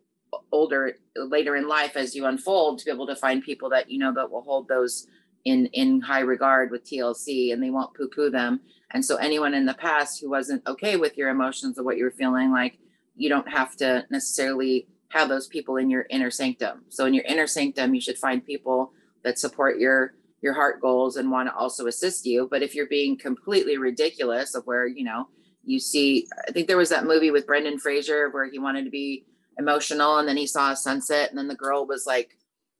older 0.52 0.98
later 1.16 1.56
in 1.56 1.68
life 1.68 1.96
as 1.96 2.16
you 2.16 2.26
unfold 2.26 2.80
to 2.80 2.86
be 2.86 2.92
able 2.92 3.06
to 3.06 3.16
find 3.16 3.44
people 3.44 3.70
that 3.70 3.92
you 3.92 4.00
know 4.00 4.12
that 4.14 4.32
will 4.32 4.42
hold 4.42 4.68
those 4.68 5.06
in 5.46 5.68
in 5.68 6.02
high 6.02 6.22
regard 6.22 6.72
with 6.72 6.86
TLC 6.86 7.54
and 7.54 7.62
they 7.62 7.70
won't 7.70 7.94
poo 7.96 8.08
poo 8.08 8.32
them. 8.32 8.62
And 8.92 9.06
so 9.06 9.18
anyone 9.18 9.54
in 9.54 9.66
the 9.66 9.74
past 9.76 10.20
who 10.20 10.30
wasn't 10.30 10.66
okay 10.66 10.96
with 10.96 11.18
your 11.18 11.30
emotions 11.30 11.78
or 11.78 11.84
what 11.84 11.98
you 11.98 12.06
were 12.06 12.12
feeling 12.12 12.52
like, 12.52 12.80
you 13.16 13.30
don't 13.30 13.50
have 13.50 13.76
to 13.78 14.06
necessarily 14.10 14.88
have 15.10 15.30
those 15.30 15.48
people 15.48 15.78
in 15.78 15.90
your 15.90 16.08
inner 16.10 16.32
sanctum. 16.32 16.86
So 16.90 17.06
in 17.06 17.14
your 17.14 17.26
inner 17.26 17.46
sanctum, 17.46 17.94
you 17.94 18.02
should 18.02 18.18
find 18.18 18.44
people 18.44 18.94
that 19.24 19.40
support 19.40 19.80
your 19.80 20.14
your 20.42 20.54
heart 20.54 20.82
goals 20.82 21.16
and 21.16 21.32
want 21.32 21.48
to 21.48 21.56
also 21.56 21.88
assist 21.88 22.26
you. 22.26 22.48
But 22.52 22.62
if 22.62 22.76
you're 22.76 22.88
being 22.88 23.18
completely 23.18 23.78
ridiculous 23.78 24.56
of 24.56 24.66
where, 24.66 24.86
you 24.86 25.06
know, 25.06 25.30
you 25.64 25.80
see, 25.80 26.28
I 26.48 26.52
think 26.52 26.68
there 26.68 26.78
was 26.78 26.90
that 26.90 27.06
movie 27.06 27.32
with 27.32 27.48
Brendan 27.48 27.80
Fraser 27.80 28.30
where 28.30 28.50
he 28.50 28.60
wanted 28.60 28.84
to 28.84 28.92
be 28.92 29.26
emotional 29.58 30.18
and 30.18 30.28
then 30.28 30.36
he 30.36 30.46
saw 30.46 30.72
a 30.72 30.76
sunset 30.76 31.30
and 31.30 31.38
then 31.38 31.48
the 31.48 31.56
girl 31.56 31.88
was 31.88 32.06
like, 32.06 32.38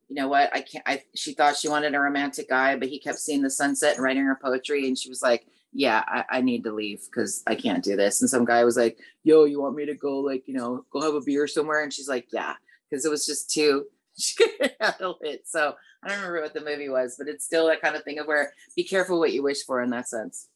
you 0.08 0.16
know 0.16 0.28
what, 0.28 0.54
I 0.54 0.60
can't, 0.60 0.84
I, 0.86 1.02
she 1.14 1.32
thought 1.32 1.56
she 1.56 1.68
wanted 1.68 1.94
a 1.94 2.00
romantic 2.00 2.50
guy, 2.50 2.76
but 2.76 2.88
he 2.88 2.98
kept 2.98 3.18
seeing 3.18 3.40
the 3.40 3.48
sunset 3.48 3.94
and 3.94 4.04
writing 4.04 4.24
her 4.24 4.38
poetry. 4.40 4.86
And 4.86 4.98
she 4.98 5.08
was 5.08 5.22
like, 5.22 5.46
yeah, 5.72 6.04
I, 6.06 6.24
I 6.30 6.40
need 6.42 6.64
to 6.64 6.72
leave 6.72 7.00
because 7.06 7.42
I 7.46 7.54
can't 7.54 7.82
do 7.82 7.96
this. 7.96 8.20
And 8.20 8.28
some 8.28 8.44
guy 8.44 8.62
was 8.64 8.76
like, 8.76 8.98
yo, 9.22 9.44
you 9.44 9.62
want 9.62 9.74
me 9.74 9.86
to 9.86 9.94
go 9.94 10.18
like, 10.18 10.46
you 10.46 10.54
know, 10.54 10.84
go 10.90 11.00
have 11.00 11.14
a 11.14 11.20
beer 11.22 11.46
somewhere? 11.46 11.82
And 11.82 11.92
she's 11.92 12.08
like, 12.08 12.28
yeah, 12.30 12.54
because 12.88 13.06
it 13.06 13.10
was 13.10 13.24
just 13.24 13.50
too, 13.50 13.86
she 14.18 14.34
couldn't 14.38 14.72
handle 14.80 15.18
it. 15.20 15.42
So 15.46 15.74
I 16.02 16.08
don't 16.08 16.18
remember 16.18 16.42
what 16.42 16.54
the 16.54 16.64
movie 16.64 16.88
was, 16.88 17.16
but 17.18 17.28
it's 17.28 17.44
still 17.44 17.66
that 17.68 17.80
kind 17.80 17.96
of 17.96 18.04
thing 18.04 18.18
of 18.18 18.26
where 18.26 18.52
be 18.76 18.84
careful 18.84 19.18
what 19.18 19.32
you 19.32 19.42
wish 19.42 19.64
for 19.64 19.82
in 19.82 19.90
that 19.90 20.08
sense. 20.08 20.48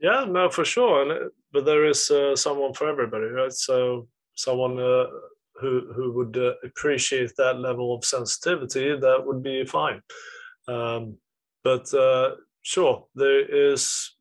Yeah, 0.00 0.24
no, 0.26 0.48
for 0.48 0.64
sure. 0.64 1.10
Uh, 1.10 1.28
but 1.52 1.64
there 1.64 1.84
is 1.84 2.10
uh, 2.10 2.34
someone 2.34 2.72
for 2.72 2.88
everybody, 2.88 3.26
right? 3.26 3.52
So 3.52 4.08
someone 4.34 4.78
uh, 4.78 5.06
who 5.60 5.92
who 5.94 6.12
would 6.12 6.36
uh, 6.36 6.54
appreciate 6.64 7.32
that 7.36 7.58
level 7.58 7.94
of 7.94 8.04
sensitivity, 8.04 8.98
that 8.98 9.22
would 9.24 9.42
be 9.42 9.64
fine. 9.64 10.00
Um, 10.68 11.18
but 11.62 11.92
uh, 11.94 12.36
sure, 12.62 13.06
there 13.14 13.72
is. 13.72 14.16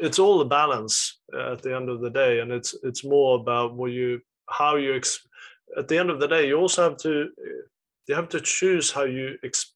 It's 0.00 0.18
all 0.18 0.40
a 0.40 0.46
balance 0.46 1.20
at 1.34 1.60
the 1.60 1.76
end 1.76 1.90
of 1.90 2.00
the 2.00 2.10
day, 2.10 2.40
and 2.40 2.50
it's 2.50 2.74
it's 2.82 3.04
more 3.04 3.38
about 3.38 3.74
what 3.74 3.92
you 3.92 4.20
how 4.48 4.76
you. 4.76 4.96
Ex- 4.96 5.27
at 5.76 5.88
the 5.88 5.98
end 5.98 6.10
of 6.10 6.20
the 6.20 6.28
day, 6.28 6.46
you 6.48 6.56
also 6.56 6.82
have 6.82 6.96
to 6.98 7.30
you 8.06 8.14
have 8.14 8.28
to 8.30 8.40
choose 8.40 8.90
how 8.90 9.04
you 9.04 9.36
ex- 9.44 9.74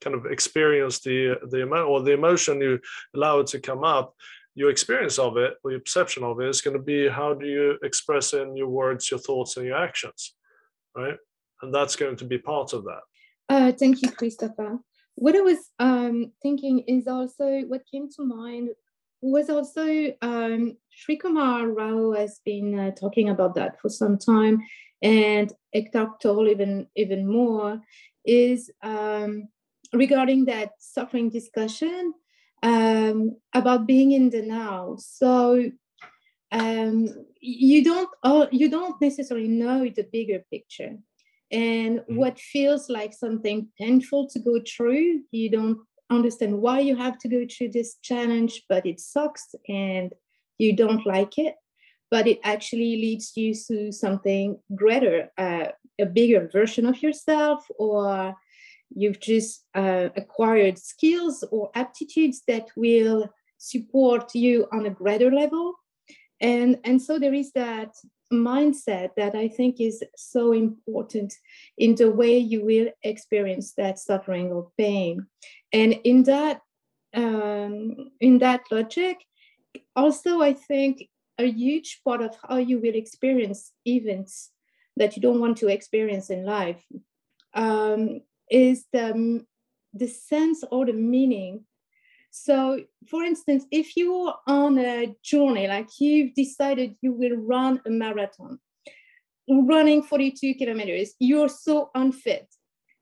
kind 0.00 0.16
of 0.16 0.26
experience 0.26 1.00
the 1.00 1.36
the 1.50 1.62
emo- 1.62 1.86
or 1.86 2.02
the 2.02 2.12
emotion 2.12 2.60
you 2.60 2.80
allow 3.14 3.40
it 3.40 3.46
to 3.48 3.60
come 3.60 3.84
up. 3.84 4.14
Your 4.56 4.70
experience 4.70 5.18
of 5.18 5.36
it 5.36 5.54
or 5.64 5.72
your 5.72 5.80
perception 5.80 6.22
of 6.22 6.40
it 6.40 6.48
is 6.48 6.60
going 6.60 6.76
to 6.76 6.82
be 6.82 7.08
how 7.08 7.34
do 7.34 7.46
you 7.46 7.78
express 7.82 8.34
in 8.34 8.56
your 8.56 8.68
words 8.68 9.10
your 9.10 9.18
thoughts 9.18 9.56
and 9.56 9.66
your 9.66 9.76
actions 9.76 10.34
right? 10.94 11.16
And 11.62 11.74
that's 11.74 11.96
going 11.96 12.16
to 12.16 12.24
be 12.24 12.38
part 12.38 12.72
of 12.72 12.84
that. 12.84 13.00
Uh, 13.48 13.72
thank 13.72 14.02
you 14.02 14.10
christopher. 14.10 14.78
What 15.16 15.36
i 15.36 15.40
was 15.40 15.58
um, 15.78 16.32
thinking 16.42 16.80
is 16.80 17.06
also 17.06 17.60
what 17.62 17.82
came 17.90 18.08
to 18.16 18.24
mind 18.24 18.70
was 19.20 19.48
also 19.48 20.12
um, 20.22 20.76
Sri 20.96 21.16
Kumar 21.16 21.68
Rao 21.68 22.12
has 22.12 22.40
been 22.44 22.78
uh, 22.78 22.90
talking 22.92 23.28
about 23.28 23.54
that 23.56 23.80
for 23.80 23.88
some 23.88 24.18
time 24.18 24.62
and 25.04 25.52
Eckhart 25.74 26.20
Tolle 26.20 26.48
even, 26.48 26.86
even 26.96 27.30
more, 27.30 27.80
is 28.24 28.70
um, 28.82 29.48
regarding 29.92 30.46
that 30.46 30.70
suffering 30.78 31.28
discussion 31.28 32.14
um, 32.62 33.36
about 33.54 33.86
being 33.86 34.12
in 34.12 34.30
the 34.30 34.42
now. 34.42 34.96
So 34.98 35.70
um, 36.50 37.08
you 37.40 37.84
don't 37.84 38.08
oh, 38.22 38.48
you 38.50 38.70
don't 38.70 38.98
necessarily 39.00 39.48
know 39.48 39.90
the 39.94 40.06
bigger 40.10 40.42
picture, 40.50 40.96
and 41.52 41.98
mm-hmm. 41.98 42.16
what 42.16 42.38
feels 42.38 42.88
like 42.88 43.12
something 43.12 43.68
painful 43.78 44.28
to 44.30 44.38
go 44.38 44.60
through, 44.66 45.22
you 45.32 45.50
don't 45.50 45.78
understand 46.10 46.58
why 46.58 46.80
you 46.80 46.96
have 46.96 47.18
to 47.18 47.28
go 47.28 47.44
through 47.46 47.72
this 47.72 47.96
challenge, 48.02 48.62
but 48.68 48.86
it 48.86 49.00
sucks 49.00 49.54
and 49.68 50.12
you 50.58 50.74
don't 50.74 51.06
like 51.06 51.38
it 51.38 51.54
but 52.14 52.28
it 52.28 52.38
actually 52.44 52.96
leads 52.96 53.32
you 53.36 53.52
to 53.52 53.90
something 53.90 54.56
greater, 54.72 55.30
uh, 55.36 55.66
a 56.00 56.06
bigger 56.06 56.48
version 56.52 56.86
of 56.86 57.02
yourself, 57.02 57.66
or 57.76 58.36
you've 58.94 59.18
just 59.18 59.64
uh, 59.74 60.10
acquired 60.16 60.78
skills 60.78 61.42
or 61.50 61.72
aptitudes 61.74 62.42
that 62.46 62.68
will 62.76 63.28
support 63.58 64.32
you 64.32 64.68
on 64.70 64.86
a 64.86 64.90
greater 64.90 65.32
level. 65.32 65.74
And, 66.40 66.78
and 66.84 67.02
so 67.02 67.18
there 67.18 67.34
is 67.34 67.50
that 67.52 67.96
mindset 68.32 69.10
that 69.16 69.34
I 69.34 69.48
think 69.48 69.80
is 69.80 70.00
so 70.14 70.52
important 70.52 71.34
in 71.78 71.96
the 71.96 72.12
way 72.12 72.38
you 72.38 72.64
will 72.64 72.90
experience 73.02 73.72
that 73.72 73.98
suffering 73.98 74.52
or 74.52 74.70
pain. 74.78 75.26
And 75.72 75.94
in 76.04 76.22
that 76.24 76.60
um, 77.14 78.10
in 78.20 78.38
that 78.38 78.62
logic, 78.70 79.18
also 79.96 80.40
I 80.40 80.52
think 80.52 81.08
a 81.38 81.50
huge 81.50 82.00
part 82.04 82.22
of 82.22 82.36
how 82.48 82.58
you 82.58 82.78
will 82.78 82.94
experience 82.94 83.72
events 83.84 84.50
that 84.96 85.16
you 85.16 85.22
don't 85.22 85.40
want 85.40 85.56
to 85.58 85.68
experience 85.68 86.30
in 86.30 86.44
life 86.44 86.84
um, 87.54 88.20
is 88.50 88.86
the, 88.92 89.44
the 89.92 90.06
sense 90.06 90.62
or 90.70 90.86
the 90.86 90.92
meaning. 90.92 91.64
So, 92.30 92.80
for 93.08 93.22
instance, 93.22 93.64
if 93.70 93.96
you're 93.96 94.34
on 94.46 94.78
a 94.78 95.14
journey, 95.22 95.66
like 95.68 95.88
you've 96.00 96.34
decided 96.34 96.96
you 97.00 97.12
will 97.12 97.36
run 97.36 97.80
a 97.86 97.90
marathon, 97.90 98.58
running 99.48 100.02
42 100.02 100.54
kilometers, 100.54 101.14
you're 101.18 101.48
so 101.48 101.90
unfit. 101.94 102.46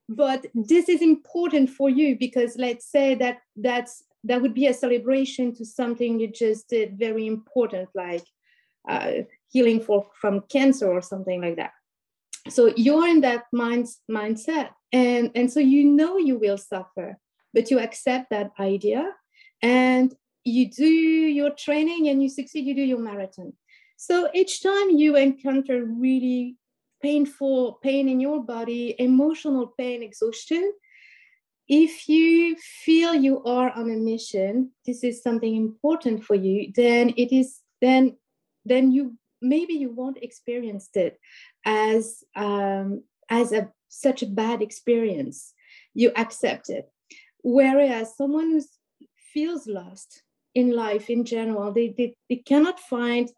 But 0.08 0.46
this 0.54 0.88
is 0.88 1.00
important 1.00 1.70
for 1.70 1.88
you 1.88 2.18
because 2.18 2.56
let's 2.56 2.90
say 2.90 3.14
that 3.16 3.38
that's 3.56 4.02
that 4.24 4.40
would 4.40 4.54
be 4.54 4.66
a 4.66 4.74
celebration 4.74 5.54
to 5.56 5.64
something 5.64 6.20
you 6.20 6.28
just 6.28 6.68
did 6.68 6.98
very 6.98 7.26
important, 7.26 7.88
like 7.94 8.24
uh, 8.88 9.12
healing 9.48 9.80
for 9.80 10.06
from 10.20 10.42
cancer 10.48 10.90
or 10.90 11.02
something 11.02 11.40
like 11.40 11.56
that. 11.56 11.72
So 12.48 12.72
you're 12.76 13.06
in 13.06 13.20
that 13.20 13.44
mind, 13.52 13.86
mindset, 14.10 14.70
and 14.92 15.30
and 15.34 15.50
so 15.52 15.60
you 15.60 15.84
know 15.84 16.18
you 16.18 16.38
will 16.38 16.58
suffer, 16.58 17.18
but 17.54 17.70
you 17.70 17.78
accept 17.78 18.30
that 18.30 18.50
idea, 18.58 19.12
and 19.62 20.14
you 20.44 20.68
do 20.70 20.84
your 20.86 21.50
training 21.50 22.08
and 22.08 22.22
you 22.22 22.28
succeed. 22.28 22.66
You 22.66 22.74
do 22.74 22.82
your 22.82 22.98
marathon. 22.98 23.52
So 23.96 24.28
each 24.34 24.62
time 24.62 24.90
you 24.90 25.16
encounter 25.16 25.84
really 25.84 26.56
painful 27.02 27.78
pain 27.82 28.08
in 28.08 28.20
your 28.20 28.42
body, 28.42 28.94
emotional 28.98 29.74
pain, 29.78 30.02
exhaustion, 30.02 30.72
if 31.68 32.08
you 32.08 32.56
feel 32.56 33.14
you 33.14 33.42
are 33.44 33.70
on 33.70 33.90
a 33.90 33.96
mission 33.96 34.70
this 34.84 35.04
is 35.04 35.22
something 35.22 35.54
important 35.56 36.24
for 36.24 36.34
you 36.34 36.72
then 36.74 37.12
it 37.16 37.32
is 37.32 37.60
then 37.80 38.16
then 38.64 38.92
you 38.92 39.16
maybe 39.40 39.74
you 39.74 39.90
won't 39.90 40.22
experience 40.22 40.88
it 40.94 41.18
as 41.64 42.22
um, 42.36 43.02
as 43.28 43.52
a 43.52 43.70
such 43.92 44.22
a 44.22 44.26
bad 44.26 44.62
experience. 44.62 45.52
You 45.92 46.12
accept 46.16 46.70
it. 46.70 46.90
Whereas 47.42 48.16
someone 48.16 48.50
who 48.50 48.62
feels 49.34 49.66
lost 49.66 50.22
in 50.54 50.74
life 50.74 51.08
in 51.08 51.24
general 51.24 51.72
they, 51.72 51.94
they, 51.96 52.14
they 52.28 52.36
cannot 52.36 52.78
find 52.78 53.30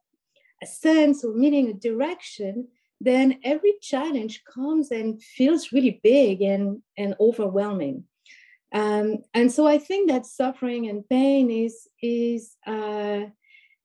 a 0.62 0.66
sense 0.66 1.22
or 1.24 1.32
meaning 1.32 1.68
a 1.68 1.74
direction 1.74 2.66
then 3.00 3.38
every 3.44 3.74
challenge 3.80 4.42
comes 4.52 4.90
and 4.90 5.22
feels 5.22 5.70
really 5.70 6.00
big 6.02 6.42
and, 6.42 6.82
and 6.98 7.14
overwhelming 7.20 8.02
um, 8.74 9.18
and 9.32 9.50
so 9.50 9.66
I 9.68 9.78
think 9.78 10.10
that 10.10 10.26
suffering 10.26 10.88
and 10.88 11.08
pain 11.08 11.48
is 11.48 11.88
is 12.02 12.56
uh, 12.66 13.20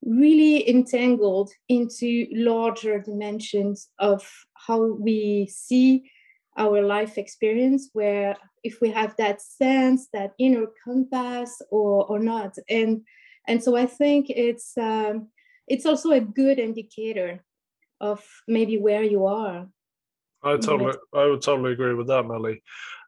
really 0.03 0.67
entangled 0.67 1.51
into 1.69 2.25
larger 2.31 2.99
dimensions 2.99 3.89
of 3.99 4.27
how 4.55 4.93
we 4.93 5.47
see 5.51 6.09
our 6.57 6.81
life 6.81 7.17
experience 7.17 7.91
where 7.93 8.35
if 8.63 8.81
we 8.81 8.89
have 8.89 9.15
that 9.17 9.41
sense 9.41 10.09
that 10.11 10.33
inner 10.39 10.65
compass 10.83 11.61
or 11.69 12.05
or 12.07 12.19
not. 12.19 12.57
And 12.67 13.01
and 13.47 13.63
so 13.63 13.75
i 13.75 13.85
think 13.85 14.29
it's 14.29 14.77
um, 14.77 15.29
it's 15.67 15.85
also 15.85 16.11
a 16.11 16.19
good 16.19 16.57
indicator 16.57 17.43
of 18.01 18.23
maybe 18.47 18.77
where 18.77 19.03
you 19.03 19.27
are. 19.27 19.67
I 20.41 20.57
totally 20.57 20.95
i 21.13 21.25
would 21.27 21.43
totally 21.43 21.73
agree 21.73 21.93
with 21.93 22.07
that 22.07 22.25
melly. 22.25 22.63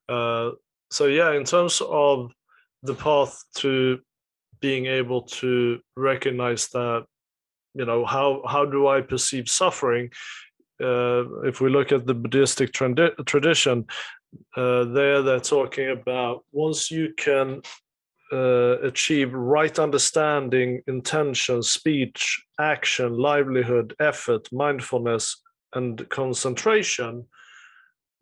Uh, 0.08 0.52
so 0.91 1.06
yeah 1.06 1.32
in 1.34 1.43
terms 1.43 1.82
of 1.89 2.32
the 2.84 2.93
path 2.93 3.43
to 3.56 3.99
being 4.60 4.86
able 4.86 5.21
to 5.23 5.80
recognize 5.95 6.67
that 6.69 7.06
you 7.73 7.86
know 7.86 8.06
how 8.06 8.41
how 8.47 8.65
do 8.65 8.88
i 8.88 9.01
perceive 9.01 9.49
suffering? 9.49 10.10
Uh, 10.82 11.43
if 11.43 11.62
we 11.62 11.69
look 11.69 11.91
at 11.91 12.08
the 12.08 12.13
buddhistic 12.13 12.71
tradi- 12.71 13.25
tradition 13.27 13.86
uh, 14.58 14.84
there 14.86 15.21
they're 15.21 15.39
talking 15.39 15.91
about 15.91 16.43
once 16.51 16.89
you 16.89 17.13
can 17.17 17.62
uh, 18.32 18.80
achieve 18.82 19.34
right 19.34 19.77
understanding, 19.77 20.82
intention, 20.88 21.62
speech, 21.62 22.41
action, 22.60 23.17
livelihood, 23.17 23.93
effort, 23.99 24.47
mindfulness, 24.54 25.41
and 25.73 26.08
concentration, 26.10 27.25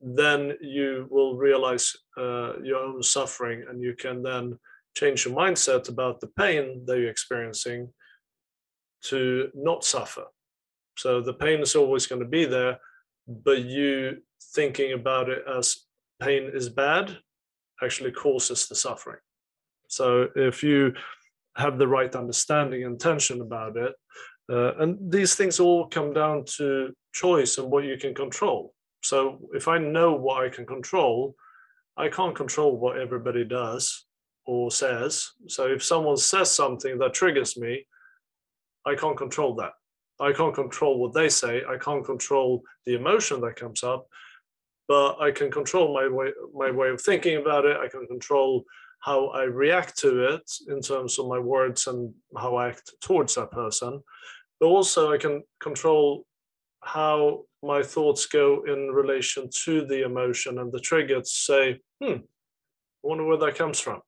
then 0.01 0.53
you 0.61 1.07
will 1.09 1.35
realize 1.35 1.95
uh, 2.17 2.59
your 2.61 2.79
own 2.79 3.03
suffering 3.03 3.65
and 3.69 3.81
you 3.81 3.95
can 3.95 4.23
then 4.23 4.57
change 4.95 5.25
your 5.25 5.35
mindset 5.35 5.89
about 5.89 6.19
the 6.19 6.27
pain 6.27 6.83
that 6.85 6.97
you're 6.97 7.09
experiencing 7.09 7.89
to 9.03 9.49
not 9.53 9.83
suffer. 9.83 10.25
So 10.97 11.21
the 11.21 11.33
pain 11.33 11.61
is 11.61 11.75
always 11.75 12.07
going 12.07 12.21
to 12.21 12.27
be 12.27 12.45
there, 12.45 12.79
but 13.27 13.63
you 13.63 14.17
thinking 14.53 14.93
about 14.93 15.29
it 15.29 15.43
as 15.47 15.85
pain 16.21 16.49
is 16.53 16.69
bad 16.69 17.17
actually 17.81 18.11
causes 18.11 18.67
the 18.67 18.75
suffering. 18.75 19.19
So 19.87 20.27
if 20.35 20.63
you 20.63 20.93
have 21.55 21.77
the 21.77 21.87
right 21.87 22.13
understanding 22.15 22.83
and 22.83 22.93
intention 22.93 23.41
about 23.41 23.77
it, 23.77 23.93
uh, 24.51 24.75
and 24.77 25.11
these 25.11 25.35
things 25.35 25.59
all 25.59 25.87
come 25.87 26.13
down 26.13 26.43
to 26.57 26.93
choice 27.13 27.57
and 27.57 27.69
what 27.71 27.83
you 27.83 27.97
can 27.97 28.13
control. 28.13 28.73
So 29.01 29.49
if 29.53 29.67
I 29.67 29.77
know 29.77 30.13
what 30.13 30.43
I 30.43 30.49
can 30.49 30.65
control, 30.65 31.35
I 31.97 32.09
can't 32.09 32.35
control 32.35 32.77
what 32.77 32.97
everybody 32.97 33.43
does 33.43 34.05
or 34.45 34.71
says. 34.71 35.31
So 35.47 35.67
if 35.67 35.83
someone 35.83 36.17
says 36.17 36.51
something 36.51 36.97
that 36.99 37.13
triggers 37.13 37.57
me, 37.57 37.85
I 38.85 38.95
can't 38.95 39.17
control 39.17 39.55
that. 39.55 39.73
I 40.19 40.33
can't 40.33 40.55
control 40.55 40.99
what 40.99 41.13
they 41.13 41.29
say. 41.29 41.63
I 41.67 41.77
can't 41.77 42.05
control 42.05 42.63
the 42.85 42.95
emotion 42.95 43.41
that 43.41 43.55
comes 43.55 43.83
up, 43.83 44.07
but 44.87 45.19
I 45.19 45.31
can 45.31 45.49
control 45.51 45.93
my 45.93 46.07
way 46.09 46.31
my 46.53 46.71
way 46.71 46.89
of 46.89 47.01
thinking 47.01 47.37
about 47.37 47.65
it. 47.65 47.77
I 47.77 47.87
can 47.87 48.05
control 48.07 48.65
how 49.01 49.27
I 49.27 49.43
react 49.43 49.97
to 49.99 50.33
it 50.33 50.51
in 50.67 50.81
terms 50.81 51.19
of 51.19 51.27
my 51.27 51.39
words 51.39 51.87
and 51.87 52.13
how 52.37 52.55
I 52.55 52.69
act 52.69 52.93
towards 53.01 53.35
that 53.35 53.51
person. 53.51 54.01
But 54.59 54.67
also 54.67 55.13
I 55.13 55.17
can 55.17 55.43
control 55.61 56.25
how 56.93 57.43
my 57.61 57.83
thoughts 57.83 58.25
go 58.25 58.63
in 58.65 58.89
relation 58.89 59.49
to 59.63 59.85
the 59.85 60.03
emotion 60.03 60.57
and 60.59 60.71
the 60.71 60.79
trigger 60.79 61.19
to 61.19 61.25
say, 61.25 61.79
hmm, 62.01 62.13
I 62.13 63.03
wonder 63.03 63.25
where 63.25 63.37
that 63.37 63.55
comes 63.55 63.79
from. 63.79 64.01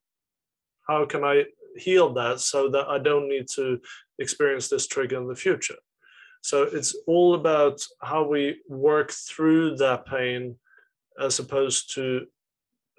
How 0.87 1.05
can 1.05 1.23
I 1.23 1.45
heal 1.75 2.11
that 2.13 2.39
so 2.39 2.69
that 2.69 2.87
I 2.87 2.97
don't 2.97 3.29
need 3.29 3.47
to 3.55 3.79
experience 4.19 4.67
this 4.67 4.87
trigger 4.87 5.17
in 5.17 5.27
the 5.27 5.35
future? 5.35 5.75
So 6.41 6.63
it's 6.63 6.95
all 7.05 7.35
about 7.35 7.79
how 8.01 8.27
we 8.27 8.61
work 8.67 9.11
through 9.11 9.77
that 9.77 10.07
pain 10.07 10.55
as 11.19 11.37
opposed 11.37 11.93
to 11.95 12.25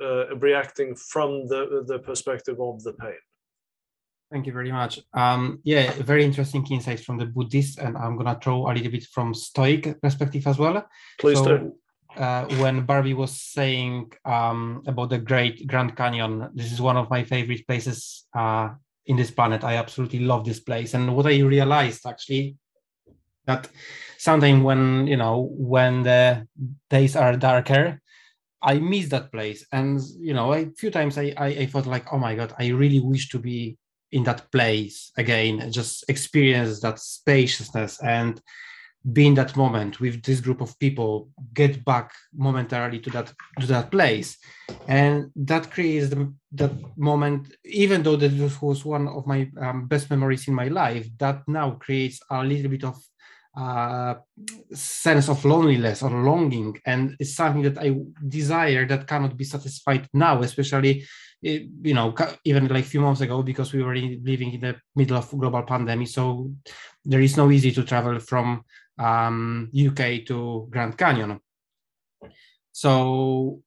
uh, 0.01 0.37
reacting 0.37 0.95
from 0.95 1.49
the, 1.49 1.85
the 1.87 1.99
perspective 1.99 2.61
of 2.61 2.83
the 2.85 2.93
pain. 2.93 3.23
Thank 4.33 4.47
you 4.47 4.53
very 4.55 4.73
much. 4.73 4.99
Um, 5.13 5.61
yeah, 5.63 5.93
very 5.93 6.25
interesting 6.25 6.67
insights 6.71 7.05
from 7.05 7.19
the 7.19 7.27
Buddhist, 7.27 7.79
and 7.79 7.99
I'm 7.99 8.17
gonna 8.17 8.39
throw 8.43 8.67
a 8.67 8.73
little 8.73 8.91
bit 8.91 9.05
from 9.13 9.35
Stoic 9.35 10.01
perspective 10.01 10.47
as 10.47 10.59
well. 10.59 10.89
Please 11.21 11.39
so, 11.39 11.59
do. 11.59 11.77
Uh, 12.17 12.47
when 12.57 12.87
Barbie 12.87 13.13
was 13.13 13.39
saying 13.39 14.11
um, 14.25 14.83
about 14.87 15.11
the 15.11 15.19
Great 15.19 15.67
Grand 15.67 15.95
Canyon, 15.97 16.49
this 16.55 16.73
is 16.73 16.81
one 16.81 16.97
of 16.97 17.11
my 17.11 17.25
favorite 17.25 17.67
places 17.67 18.25
uh, 18.35 18.71
in 19.05 19.17
this 19.17 19.31
planet. 19.31 19.65
I 19.65 19.77
absolutely 19.77 20.21
love 20.21 20.47
this 20.47 20.61
place, 20.61 20.95
and 20.95 21.15
what 21.15 21.27
I 21.27 21.39
realized 21.41 22.07
actually 22.07 22.57
that 23.47 23.69
sometimes 24.17 24.63
when 24.63 25.07
you 25.07 25.17
know 25.19 25.51
when 25.53 26.05
the 26.05 26.47
days 26.89 27.17
are 27.17 27.37
darker 27.37 28.01
i 28.63 28.79
miss 28.79 29.09
that 29.09 29.33
place 29.33 29.67
and 29.73 30.01
you 30.21 30.33
know 30.33 30.53
a 30.53 30.71
few 30.79 30.93
times 30.93 31.19
I, 31.19 31.35
I 31.37 31.47
i 31.47 31.67
thought 31.67 31.87
like 31.87 32.13
oh 32.13 32.19
my 32.19 32.37
god 32.37 32.55
i 32.61 32.69
really 32.69 33.01
wish 33.01 33.29
to 33.31 33.41
be 33.41 33.77
in 34.13 34.23
that 34.25 34.51
place 34.53 35.11
again 35.17 35.71
just 35.73 36.05
experience 36.09 36.81
that 36.81 36.99
spaciousness 36.99 38.01
and 38.03 38.41
be 39.11 39.27
in 39.27 39.35
that 39.35 39.57
moment 39.57 40.01
with 40.01 40.23
this 40.23 40.41
group 40.41 40.61
of 40.61 40.79
people 40.79 41.29
get 41.55 41.85
back 41.85 42.13
momentarily 42.35 43.01
to 43.01 43.11
that 43.11 43.33
to 43.59 43.67
that 43.67 43.91
place. 43.91 44.39
And 44.87 45.31
that 45.35 45.71
creates 45.71 46.09
the, 46.09 46.33
that 46.53 46.73
moment 46.97 47.53
even 47.65 48.03
though 48.03 48.17
that 48.17 48.63
was 48.63 48.85
one 48.85 49.09
of 49.09 49.27
my 49.27 49.51
um, 49.61 49.87
best 49.87 50.09
memories 50.09 50.47
in 50.47 50.55
my 50.55 50.69
life 50.69 51.09
that 51.19 51.43
now 51.49 51.73
creates 51.73 52.21
a 52.31 52.45
little 52.45 52.71
bit 52.71 52.85
of 52.85 52.97
uh, 53.57 54.15
sense 54.73 55.29
of 55.29 55.45
loneliness 55.45 56.03
or 56.03 56.11
longing 56.11 56.79
and 56.87 57.15
it's 57.19 57.35
something 57.35 57.63
that 57.63 57.79
i 57.79 57.95
desire 58.27 58.87
that 58.87 59.07
cannot 59.07 59.37
be 59.37 59.45
satisfied 59.45 60.09
now 60.15 60.41
especially 60.41 61.05
eh, 61.45 61.61
you 61.83 61.93
know 61.93 62.15
even 62.45 62.67
like 62.69 62.85
a 62.85 62.89
few 62.89 63.01
months 63.01 63.21
ago 63.21 63.43
because 63.43 63.75
we 63.75 63.83
were 63.83 63.95
living 63.95 64.53
in 64.55 64.61
the 64.61 64.75
middle 64.97 65.19
of 65.19 65.31
global 65.31 65.63
pandemic 65.65 66.09
so 66.09 66.51
there 67.05 67.21
is 67.21 67.37
no 67.37 67.51
easy 67.51 67.73
to 67.73 67.85
travel 67.85 68.19
from 68.21 68.65
um, 68.99 69.71
uk 69.75 70.25
to 70.27 70.67
grand 70.71 70.97
canyon. 70.97 71.41
So 72.73 73.61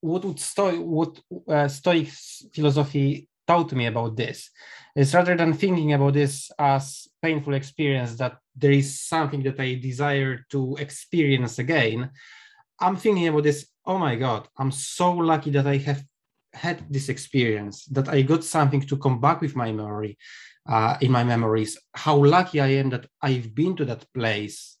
what 0.00 0.24
would 0.24 0.40
stoic 0.40 0.80
what 0.80 1.18
uh, 1.48 1.68
stoic 1.68 2.08
philosophy 2.54 3.28
taught 3.46 3.72
me 3.72 3.86
about 3.86 4.16
this 4.16 4.50
is 4.94 5.14
rather 5.14 5.36
than 5.36 5.52
thinking 5.52 5.92
about 5.92 6.14
this 6.14 6.50
as 6.58 7.08
painful 7.22 7.54
experience 7.54 8.16
that 8.16 8.38
there 8.56 8.72
is 8.72 9.00
something 9.00 9.42
that 9.42 9.60
I 9.60 9.74
desire 9.74 10.44
to 10.50 10.76
experience 10.76 11.58
again, 11.58 12.10
I'm 12.80 12.96
thinking 12.96 13.28
about 13.28 13.44
this. 13.44 13.66
Oh 13.84 13.98
my 13.98 14.16
God, 14.16 14.48
I'm 14.56 14.72
so 14.72 15.12
lucky 15.12 15.50
that 15.50 15.66
I 15.66 15.76
have 15.78 16.02
had 16.52 16.84
this 16.90 17.08
experience, 17.08 17.84
that 17.86 18.08
I 18.08 18.22
got 18.22 18.44
something 18.44 18.80
to 18.82 18.96
come 18.96 19.20
back 19.20 19.40
with 19.40 19.54
my 19.54 19.70
memory, 19.72 20.18
uh, 20.68 20.96
in 21.00 21.12
my 21.12 21.22
memories. 21.22 21.78
How 21.94 22.16
lucky 22.16 22.60
I 22.60 22.68
am 22.68 22.90
that 22.90 23.06
I've 23.22 23.54
been 23.54 23.76
to 23.76 23.84
that 23.84 24.06
place. 24.12 24.76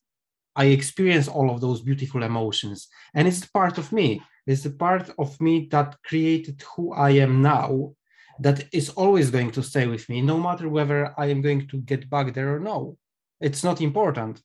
I 0.56 0.66
experience 0.66 1.28
all 1.28 1.50
of 1.50 1.60
those 1.60 1.82
beautiful 1.82 2.22
emotions, 2.22 2.88
and 3.14 3.28
it's 3.28 3.44
part 3.46 3.78
of 3.78 3.92
me. 3.92 4.22
It's 4.46 4.64
a 4.64 4.70
part 4.70 5.10
of 5.18 5.38
me 5.40 5.68
that 5.70 5.96
created 6.04 6.62
who 6.74 6.92
I 6.92 7.10
am 7.10 7.42
now 7.42 7.92
that 8.38 8.64
is 8.72 8.90
always 8.90 9.30
going 9.30 9.50
to 9.52 9.62
stay 9.62 9.86
with 9.86 10.08
me, 10.08 10.20
no 10.20 10.38
matter 10.38 10.68
whether 10.68 11.18
I 11.18 11.26
am 11.26 11.42
going 11.42 11.66
to 11.68 11.78
get 11.78 12.08
back 12.08 12.34
there 12.34 12.54
or 12.54 12.60
no. 12.60 12.96
It's 13.40 13.64
not 13.64 13.80
important 13.80 14.40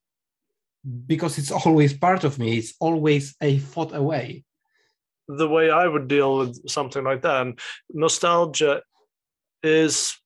because 1.07 1.37
it's 1.37 1.51
always 1.65 1.93
part 1.93 2.23
of 2.23 2.39
me. 2.39 2.57
It's 2.57 2.73
always 2.79 3.35
a 3.41 3.57
thought 3.57 3.95
away. 3.95 4.43
The 5.27 5.47
way 5.47 5.69
I 5.69 5.87
would 5.87 6.07
deal 6.07 6.39
with 6.39 6.69
something 6.69 7.03
like 7.03 7.21
that, 7.21 7.41
and 7.41 7.59
nostalgia 7.93 8.81
is, 9.63 10.17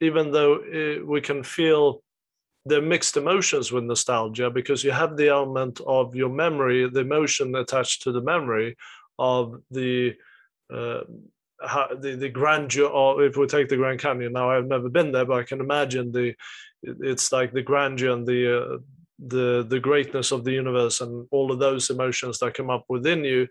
even 0.00 0.32
though 0.32 0.60
it, 0.64 1.06
we 1.06 1.20
can 1.20 1.42
feel 1.42 2.02
the 2.64 2.80
mixed 2.80 3.16
emotions 3.16 3.70
with 3.70 3.84
nostalgia, 3.84 4.50
because 4.50 4.82
you 4.82 4.92
have 4.92 5.16
the 5.16 5.28
element 5.28 5.80
of 5.86 6.14
your 6.14 6.30
memory, 6.30 6.88
the 6.88 7.00
emotion 7.00 7.54
attached 7.54 8.02
to 8.02 8.12
the 8.12 8.22
memory 8.22 8.76
of 9.18 9.60
the 9.70 10.14
uh, 10.72 11.00
the 12.00 12.16
the 12.18 12.28
grandeur 12.28 12.86
of 12.86 13.20
if 13.20 13.36
we 13.36 13.46
take 13.46 13.68
the 13.68 13.76
Grand 13.76 14.00
Canyon 14.00 14.32
now 14.32 14.50
I've 14.50 14.66
never 14.66 14.88
been 14.88 15.12
there 15.12 15.24
but 15.24 15.38
I 15.40 15.42
can 15.42 15.60
imagine 15.60 16.12
the 16.12 16.34
it's 16.82 17.32
like 17.32 17.52
the 17.52 17.62
grandeur 17.62 18.12
and 18.12 18.26
the 18.26 18.58
uh, 18.58 18.78
the 19.18 19.66
the 19.68 19.80
greatness 19.80 20.32
of 20.32 20.44
the 20.44 20.52
universe 20.52 21.00
and 21.00 21.26
all 21.30 21.50
of 21.50 21.58
those 21.58 21.88
emotions 21.90 22.38
that 22.38 22.54
come 22.54 22.70
up 22.70 22.84
within 22.88 23.24
you 23.24 23.48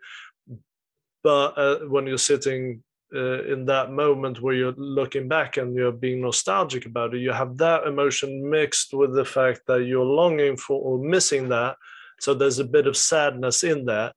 but 1.23 1.57
uh, 1.57 1.79
when 1.87 2.05
you're 2.05 2.19
sitting 2.19 2.83
uh, 3.15 3.43
in 3.45 3.65
that 3.65 3.91
moment 3.91 4.41
where 4.41 4.53
you're 4.53 4.73
looking 4.77 5.27
back 5.27 5.57
and 5.57 5.75
you're 5.75 5.91
being 5.91 6.21
nostalgic 6.21 6.85
about 6.85 7.15
it 7.15 7.19
you 7.19 7.31
have 7.31 7.57
that 7.57 7.87
emotion 7.87 8.47
mixed 8.47 8.93
with 8.93 9.13
the 9.15 9.25
fact 9.25 9.61
that 9.65 9.85
you're 9.85 10.05
longing 10.05 10.55
for 10.55 10.79
or 10.81 11.03
missing 11.03 11.49
that 11.49 11.75
so 12.19 12.33
there's 12.33 12.59
a 12.59 12.65
bit 12.65 12.87
of 12.87 12.95
sadness 12.95 13.63
in 13.63 13.85
that. 13.85 14.15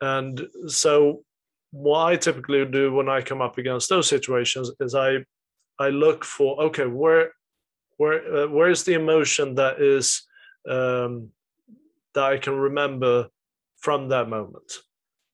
and 0.00 0.48
so 0.66 1.22
what 1.72 2.06
I 2.06 2.16
typically 2.16 2.64
do 2.66 2.92
when 2.92 3.08
I 3.08 3.20
come 3.20 3.40
up 3.40 3.58
against 3.58 3.88
those 3.88 4.08
situations 4.08 4.70
is 4.80 4.94
I 4.94 5.24
I 5.78 5.88
look 5.88 6.24
for 6.24 6.60
okay 6.64 6.86
where 6.86 7.32
where 7.96 8.44
uh, 8.44 8.48
where 8.48 8.70
is 8.70 8.84
the 8.84 8.94
emotion 8.94 9.54
that 9.54 9.80
is 9.80 10.22
um, 10.68 11.30
that 12.14 12.24
I 12.24 12.38
can 12.38 12.54
remember 12.54 13.28
from 13.78 14.08
that 14.08 14.28
moment? 14.28 14.72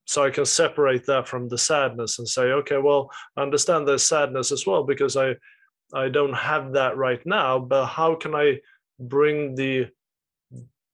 So 0.05 0.23
I 0.23 0.31
can 0.31 0.45
separate 0.45 1.07
that 1.07 1.27
from 1.27 1.49
the 1.49 1.59
sadness 1.59 2.19
and 2.19 2.29
say 2.29 2.53
okay 2.53 2.79
well 2.79 3.11
I 3.37 3.43
understand 3.43 3.89
there's 3.89 4.05
sadness 4.05 4.53
as 4.53 4.67
well 4.67 4.85
because 4.85 5.17
I 5.17 5.35
I 5.95 6.09
don't 6.09 6.35
have 6.35 6.73
that 6.73 6.97
right 6.97 7.25
now 7.25 7.59
but 7.59 7.87
how 7.87 8.15
can 8.15 8.35
I 8.35 8.61
bring 8.99 9.55
the 9.55 9.89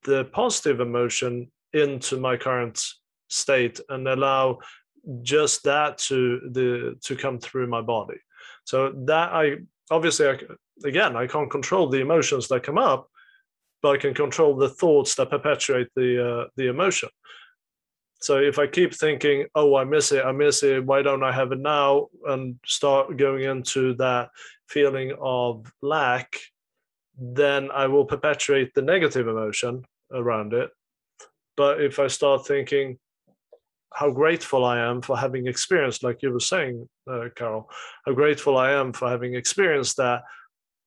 the 0.05 0.25
positive 0.27 0.81
emotion 0.81 1.51
into 1.73 2.17
my 2.17 2.37
current 2.37 2.83
state 3.29 3.81
and 3.89 4.07
allow 4.09 4.59
just 5.23 5.65
that 5.65 5.99
to 5.99 6.41
the 6.53 6.97
to 7.03 7.17
come 7.17 7.39
through 7.39 7.67
my 7.67 7.81
body 7.81 8.19
so 8.65 8.93
that 9.07 9.33
i 9.33 9.57
obviously 9.91 10.29
I, 10.29 10.39
again 10.85 11.17
i 11.17 11.27
can't 11.27 11.51
control 11.51 11.89
the 11.89 12.01
emotions 12.01 12.49
that 12.49 12.63
come 12.63 12.79
up 12.79 13.09
but 13.83 13.97
i 13.97 13.99
can 13.99 14.15
control 14.15 14.57
the 14.57 14.69
thoughts 14.69 15.15
that 15.17 15.31
perpetuate 15.31 15.89
the 15.97 16.43
uh, 16.43 16.49
the 16.57 16.69
emotion 16.69 17.09
So 18.23 18.39
if 18.39 18.59
I 18.59 18.69
keep 18.69 18.95
thinking, 18.95 19.47
oh, 19.57 19.75
I 19.75 19.85
miss 19.85 20.13
it, 20.13 20.25
I 20.25 20.31
miss 20.31 20.63
it, 20.63 20.87
why 20.87 21.03
don't 21.03 21.25
I 21.25 21.33
have 21.33 21.51
it 21.51 21.59
now? 21.59 22.07
And 22.25 22.57
start 22.65 23.17
going 23.17 23.43
into 23.43 23.95
that 23.95 24.31
feeling 24.69 25.13
of 25.21 25.71
lack, 25.83 26.37
then 27.19 27.71
I 27.73 27.89
will 27.89 28.05
perpetuate 28.05 28.75
the 28.75 28.83
negative 28.83 29.27
emotion 29.27 29.85
around 30.13 30.55
it. 30.55 30.71
But 31.57 31.83
if 31.83 31.99
I 31.99 32.07
start 32.07 32.47
thinking 32.47 32.99
how 33.95 34.11
grateful 34.11 34.65
I 34.65 34.79
am 34.79 35.03
for 35.03 35.17
having 35.17 35.47
experienced, 35.47 36.03
like 36.03 36.23
you 36.23 36.33
were 36.33 36.41
saying, 36.41 36.89
uh, 37.11 37.29
Carol, 37.37 37.69
how 38.07 38.13
grateful 38.13 38.57
I 38.57 38.73
am 38.73 38.93
for 38.93 39.09
having 39.09 39.35
experienced 39.35 39.97
that, 39.99 40.23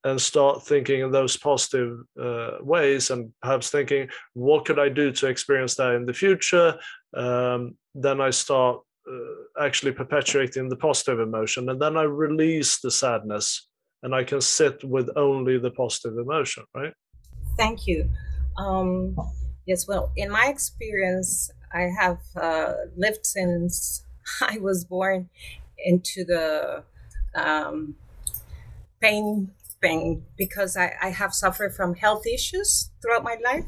and 0.06 0.22
start 0.22 0.66
thinking 0.66 1.02
in 1.02 1.12
those 1.12 1.36
positive 1.36 1.98
uh, 2.22 2.52
ways 2.62 3.10
and 3.10 3.34
perhaps 3.42 3.72
thinking 3.72 4.08
what 4.34 4.64
could 4.64 4.78
i 4.78 4.88
do 4.88 5.12
to 5.12 5.28
experience 5.28 5.76
that 5.76 5.96
in 5.96 6.06
the 6.06 6.14
future? 6.14 6.78
Um, 7.18 7.76
then 7.96 8.22
i 8.22 8.30
start 8.30 8.82
uh, 9.12 9.64
actually 9.64 9.92
perpetuating 9.92 10.70
the 10.70 10.76
positive 10.76 11.20
emotion 11.20 11.70
and 11.70 11.82
then 11.82 11.98
i 11.98 12.04
release 12.04 12.80
the 12.80 12.92
sadness 12.92 13.68
and 14.04 14.14
i 14.14 14.24
can 14.24 14.42
sit 14.42 14.84
with 14.84 15.10
only 15.16 15.58
the 15.58 15.72
positive 15.72 16.18
emotion 16.18 16.64
right? 16.76 16.94
Thank 17.58 17.88
you. 17.88 18.10
Um, 18.58 19.16
yes 19.66 19.88
well 19.88 20.12
in 20.16 20.30
my 20.30 20.48
experience 20.48 21.50
i 21.76 21.84
have 22.00 22.22
uh, 22.42 22.74
lived 22.98 23.26
since 23.26 24.06
i 24.42 24.58
was 24.60 24.86
born 24.86 25.30
into 25.86 26.24
the 26.26 26.84
um, 27.36 27.96
pain 29.02 29.52
thing 29.82 30.26
because 30.38 30.78
I, 30.78 30.94
I 31.02 31.10
have 31.10 31.34
suffered 31.34 31.74
from 31.76 31.96
health 31.96 32.26
issues 32.26 32.92
throughout 33.02 33.24
my 33.24 33.38
life. 33.44 33.66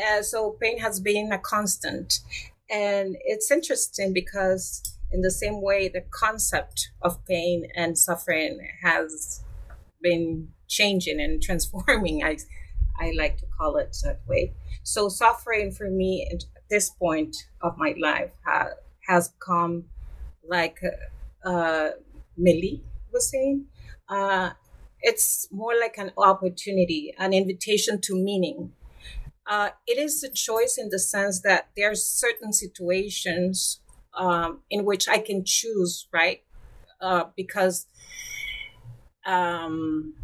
Uh, 0.00 0.22
so 0.22 0.56
pain 0.60 0.78
has 0.78 1.00
been 1.00 1.32
a 1.32 1.38
constant. 1.38 2.20
And 2.70 3.16
it's 3.24 3.50
interesting 3.50 4.12
because, 4.12 4.82
in 5.12 5.20
the 5.20 5.30
same 5.30 5.60
way, 5.62 5.88
the 5.88 6.04
concept 6.10 6.90
of 7.02 7.24
pain 7.26 7.68
and 7.76 7.96
suffering 7.98 8.58
has 8.82 9.42
been 10.02 10.48
changing 10.68 11.20
and 11.20 11.42
transforming. 11.42 12.24
I, 12.24 12.38
I 12.98 13.12
like 13.16 13.38
to 13.38 13.46
call 13.58 13.76
it 13.76 13.96
that 14.04 14.20
way. 14.26 14.54
So, 14.82 15.08
suffering 15.08 15.72
for 15.72 15.90
me 15.90 16.28
this 16.70 16.90
point 16.90 17.36
of 17.60 17.76
my 17.78 17.94
life 18.00 18.30
ha, 18.46 18.68
has 19.08 19.32
come, 19.38 19.84
like 20.48 20.80
uh, 21.44 21.90
Millie 22.36 22.82
was 23.12 23.30
saying, 23.30 23.66
uh, 24.08 24.50
it's 25.00 25.48
more 25.50 25.74
like 25.78 25.98
an 25.98 26.12
opportunity, 26.16 27.14
an 27.18 27.32
invitation 27.32 28.00
to 28.02 28.14
meaning. 28.14 28.72
Uh, 29.46 29.70
it 29.86 29.98
is 29.98 30.22
a 30.22 30.30
choice 30.30 30.78
in 30.78 30.88
the 30.88 30.98
sense 30.98 31.42
that 31.42 31.68
there 31.76 31.90
are 31.90 31.94
certain 31.94 32.52
situations 32.52 33.80
um, 34.14 34.60
in 34.70 34.84
which 34.84 35.08
I 35.08 35.18
can 35.18 35.44
choose, 35.44 36.08
right? 36.12 36.42
Uh, 37.00 37.24
because, 37.36 37.86
um, 39.26 40.14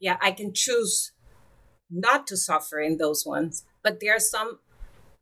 yeah, 0.00 0.18
I 0.20 0.32
can 0.32 0.52
choose 0.52 1.12
not 1.90 2.26
to 2.26 2.36
suffer 2.36 2.80
in 2.80 2.98
those 2.98 3.24
ones. 3.24 3.64
But 3.82 4.00
there 4.00 4.14
are 4.14 4.20
some 4.20 4.58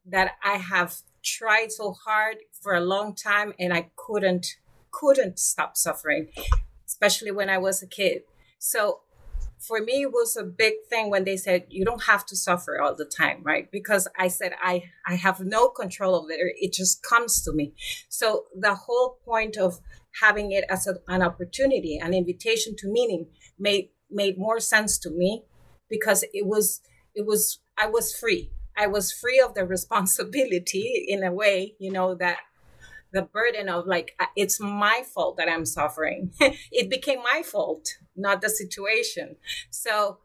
that 0.07 0.33
I 0.43 0.59
have 0.59 0.97
tried 1.23 1.73
so 1.73 1.93
hard 1.93 2.37
for 2.63 2.75
a 2.75 2.81
long 2.81 3.15
time 3.15 3.53
and 3.59 3.73
I 3.73 3.91
couldn't 3.97 4.57
couldn't 4.93 5.39
stop 5.39 5.77
suffering, 5.77 6.29
especially 6.87 7.31
when 7.31 7.49
I 7.49 7.59
was 7.59 7.83
a 7.83 7.87
kid. 7.87 8.23
So 8.59 9.01
for 9.59 9.81
me 9.81 10.03
it 10.03 10.13
was 10.13 10.37
a 10.37 10.43
big 10.43 10.75
thing 10.89 11.11
when 11.11 11.25
they 11.25 11.37
said 11.37 11.67
you 11.69 11.85
don't 11.85 12.05
have 12.05 12.25
to 12.25 12.35
suffer 12.35 12.81
all 12.81 12.95
the 12.97 13.05
time 13.05 13.43
right? 13.45 13.71
Because 13.71 14.09
i 14.19 14.27
said 14.27 14.53
i 14.63 14.83
i 15.07 15.15
have 15.17 15.41
no 15.41 15.69
control 15.69 16.15
of 16.17 16.31
it. 16.31 16.39
It 16.57 16.73
just 16.73 17.03
comes 17.03 17.43
to 17.43 17.53
me. 17.53 17.75
So 18.09 18.47
the 18.59 18.75
whole 18.75 19.19
point 19.25 19.57
of 19.57 19.81
having 20.21 20.51
it 20.53 20.65
as 20.69 20.87
a, 20.87 20.95
an 21.09 21.23
opportunity 21.23 21.99
an 21.99 22.15
invitation 22.15 22.75
to 22.79 22.91
meaning 22.91 23.27
made 23.59 23.91
made 24.11 24.39
more 24.39 24.61
sense 24.61 24.99
to 24.99 25.11
me 25.11 25.45
because 25.89 26.25
it 26.33 26.47
was 26.47 26.81
it 27.15 27.27
was 27.27 27.61
i 27.79 27.87
was 27.87 28.15
free 28.15 28.51
i 28.81 28.87
was 28.87 29.12
free 29.12 29.40
of 29.40 29.55
the 29.55 29.64
responsibility 29.66 31.05
in 31.09 31.23
a 31.25 31.33
way 31.33 31.75
you 31.79 31.93
know 31.93 32.14
that 32.14 32.38
the 33.12 33.23
burden 33.23 33.69
of 33.69 33.87
like 33.87 34.16
it's 34.37 34.61
my 34.61 35.03
fault 35.14 35.37
that 35.37 35.49
i'm 35.49 35.66
suffering. 35.66 36.33
It 36.73 36.90
became 36.90 37.21
my 37.21 37.43
fault 37.43 37.99
not 38.16 38.43
the 38.43 38.51
situation. 38.51 39.37
So 39.71 40.19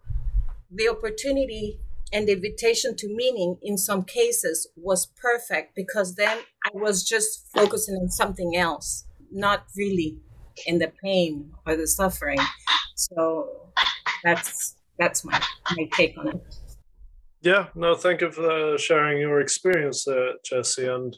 the 0.71 0.89
opportunity 0.89 1.79
and 2.13 2.27
the 2.27 2.33
invitation 2.33 2.95
to 2.97 3.07
meaning 3.07 3.57
in 3.61 3.77
some 3.77 4.03
cases 4.03 4.67
was 4.75 5.07
perfect 5.07 5.75
because 5.75 6.15
then 6.15 6.39
i 6.65 6.69
was 6.73 7.03
just 7.03 7.47
focusing 7.55 7.95
on 7.95 8.09
something 8.09 8.55
else 8.55 9.05
not 9.31 9.65
really 9.77 10.19
in 10.67 10.79
the 10.79 10.91
pain 11.03 11.51
or 11.65 11.75
the 11.75 11.87
suffering. 11.87 12.39
So 12.95 13.49
that's 14.23 14.75
that's 14.99 15.23
my 15.25 15.41
my 15.77 15.89
take 15.97 16.17
on 16.17 16.29
it 16.29 16.64
yeah 17.45 17.67
no 17.75 17.95
thank 17.95 18.19
you 18.19 18.31
for 18.31 18.77
sharing 18.77 19.19
your 19.19 19.39
experience 19.39 20.05
uh, 20.07 20.33
jesse 20.43 20.87
and 20.87 21.17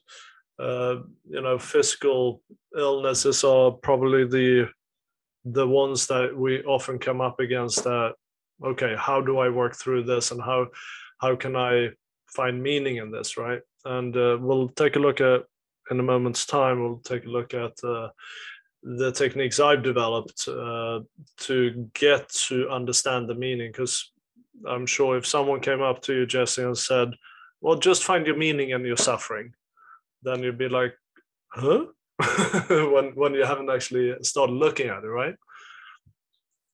uh, 0.59 0.97
you 1.29 1.41
know, 1.41 1.59
physical 1.59 2.41
illnesses 2.75 3.43
are 3.43 3.71
probably 3.71 4.25
the 4.25 4.69
the 5.45 5.67
ones 5.67 6.07
that 6.07 6.35
we 6.35 6.63
often 6.63 6.99
come 6.99 7.21
up 7.21 7.39
against. 7.39 7.83
That 7.83 8.13
okay, 8.63 8.95
how 8.97 9.21
do 9.21 9.37
I 9.37 9.49
work 9.49 9.75
through 9.75 10.03
this, 10.03 10.31
and 10.31 10.41
how 10.41 10.67
how 11.19 11.35
can 11.35 11.55
I 11.55 11.89
find 12.27 12.61
meaning 12.61 12.97
in 12.97 13.11
this, 13.11 13.37
right? 13.37 13.61
And 13.85 14.15
uh, 14.17 14.37
we'll 14.39 14.69
take 14.69 14.95
a 14.95 14.99
look 14.99 15.21
at 15.21 15.43
in 15.91 15.99
a 15.99 16.03
moment's 16.03 16.45
time. 16.45 16.81
We'll 16.81 16.99
take 16.99 17.25
a 17.25 17.29
look 17.29 17.53
at 17.53 17.73
uh, 17.83 18.09
the 18.81 19.11
techniques 19.11 19.59
I've 19.59 19.83
developed 19.83 20.47
uh, 20.47 21.01
to 21.41 21.89
get 21.93 22.29
to 22.47 22.67
understand 22.69 23.29
the 23.29 23.35
meaning. 23.35 23.71
Because 23.71 24.11
I'm 24.65 24.86
sure 24.86 25.17
if 25.17 25.26
someone 25.26 25.60
came 25.60 25.82
up 25.82 26.02
to 26.04 26.13
you, 26.13 26.26
Jesse, 26.26 26.63
and 26.63 26.78
said, 26.78 27.10
"Well, 27.62 27.76
just 27.78 28.04
find 28.04 28.26
your 28.26 28.38
meaning 28.38 28.72
in 28.72 28.86
your 28.86 28.98
suffering," 28.98 29.54
then 30.24 30.43
you'd 30.43 30.58
be 30.58 30.70
like, 30.70 30.93
huh? 31.50 31.86
when 32.70 33.12
when 33.15 33.34
you 33.34 33.43
haven't 33.43 33.70
actually 33.70 34.15
started 34.24 34.54
looking 34.54 34.88
at 34.88 35.04
it, 35.04 35.08
right? 35.08 35.36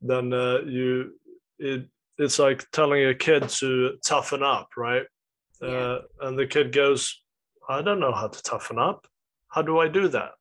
Then 0.02 0.34
uh, 0.34 0.60
you 0.66 1.20
it 1.60 1.88
it's 2.18 2.40
like 2.40 2.70
telling 2.72 3.06
a 3.06 3.16
kid 3.16 3.50
to 3.50 3.98
toughen 4.06 4.44
up, 4.44 4.70
right? 4.78 5.04
Yeah. 5.62 5.70
Uh, 5.70 6.02
and 6.22 6.38
the 6.38 6.48
kid 6.48 6.72
goes, 6.72 7.22
I 7.68 7.82
don't 7.82 8.00
know 8.00 8.14
how 8.14 8.28
to 8.28 8.44
toughen 8.44 8.78
up. 8.78 9.08
How 9.50 9.62
do 9.62 9.80
I 9.80 9.88
do 9.88 10.08
that? 10.10 10.32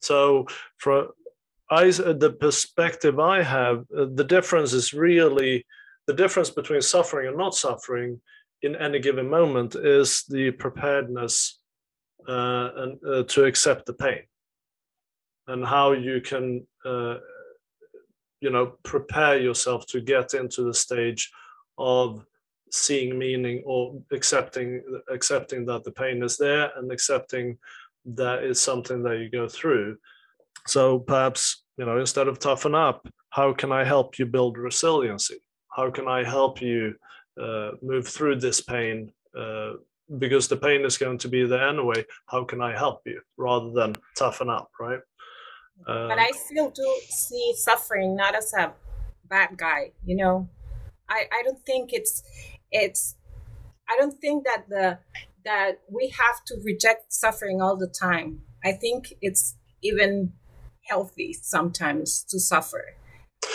So 0.00 0.46
for 0.78 1.08
I, 1.70 1.90
the 1.90 2.36
perspective 2.38 3.18
I 3.18 3.42
have, 3.42 3.84
uh, 3.96 4.06
the 4.14 4.24
difference 4.24 4.72
is 4.72 4.92
really 4.92 5.66
the 6.06 6.14
difference 6.14 6.50
between 6.50 6.82
suffering 6.82 7.28
and 7.28 7.36
not 7.36 7.54
suffering 7.54 8.20
in 8.62 8.76
any 8.76 8.98
given 8.98 9.28
moment 9.28 9.74
is 9.74 10.24
the 10.28 10.50
preparedness 10.52 11.60
uh, 12.28 12.70
and 12.76 12.98
uh, 13.04 13.22
to 13.24 13.44
accept 13.44 13.86
the 13.86 13.92
pain. 13.92 14.22
And 15.48 15.64
how 15.64 15.92
you 15.92 16.20
can 16.20 16.66
uh, 16.84 17.16
you 18.40 18.50
know 18.50 18.74
prepare 18.82 19.38
yourself 19.38 19.86
to 19.86 20.00
get 20.00 20.34
into 20.34 20.62
the 20.62 20.74
stage 20.74 21.30
of 21.78 22.24
seeing 22.70 23.16
meaning 23.16 23.62
or 23.64 24.00
accepting 24.12 24.82
accepting 25.08 25.66
that 25.66 25.84
the 25.84 25.92
pain 25.92 26.22
is 26.22 26.36
there 26.36 26.70
and 26.76 26.90
accepting 26.90 27.58
that 28.04 28.42
is 28.42 28.60
something 28.60 29.02
that 29.02 29.18
you 29.18 29.30
go 29.30 29.48
through. 29.48 29.96
So 30.66 30.98
perhaps 30.98 31.64
you 31.76 31.84
know 31.84 31.98
instead 31.98 32.28
of 32.28 32.38
toughen 32.38 32.74
up 32.74 33.06
how 33.30 33.52
can 33.52 33.72
i 33.72 33.84
help 33.84 34.18
you 34.18 34.26
build 34.26 34.58
resiliency 34.58 35.36
how 35.76 35.90
can 35.90 36.08
i 36.08 36.24
help 36.24 36.60
you 36.60 36.94
uh, 37.40 37.72
move 37.82 38.08
through 38.08 38.36
this 38.36 38.60
pain 38.60 39.12
uh, 39.38 39.74
because 40.18 40.48
the 40.48 40.56
pain 40.56 40.84
is 40.84 40.96
going 40.96 41.18
to 41.18 41.28
be 41.28 41.44
there 41.44 41.68
anyway. 41.68 42.04
How 42.26 42.44
can 42.44 42.60
I 42.60 42.76
help 42.76 43.02
you 43.04 43.20
rather 43.36 43.70
than 43.70 43.96
toughen 44.16 44.48
up, 44.48 44.70
right? 44.80 45.00
Um, 45.86 46.08
but 46.08 46.18
I 46.18 46.30
still 46.30 46.70
do 46.70 47.00
see 47.08 47.52
suffering 47.56 48.16
not 48.16 48.34
as 48.34 48.52
a 48.54 48.72
bad 49.28 49.56
guy, 49.56 49.92
you 50.04 50.16
know. 50.16 50.48
I, 51.08 51.26
I 51.32 51.42
don't 51.44 51.64
think 51.64 51.92
it's 51.92 52.22
it's 52.70 53.16
I 53.88 53.96
don't 53.96 54.18
think 54.20 54.44
that 54.44 54.64
the 54.68 54.98
that 55.44 55.80
we 55.88 56.08
have 56.08 56.44
to 56.46 56.56
reject 56.64 57.12
suffering 57.12 57.60
all 57.60 57.76
the 57.76 57.88
time. 57.88 58.42
I 58.64 58.72
think 58.72 59.14
it's 59.20 59.56
even 59.82 60.32
healthy 60.88 61.32
sometimes 61.32 62.24
to 62.30 62.40
suffer. 62.40 62.94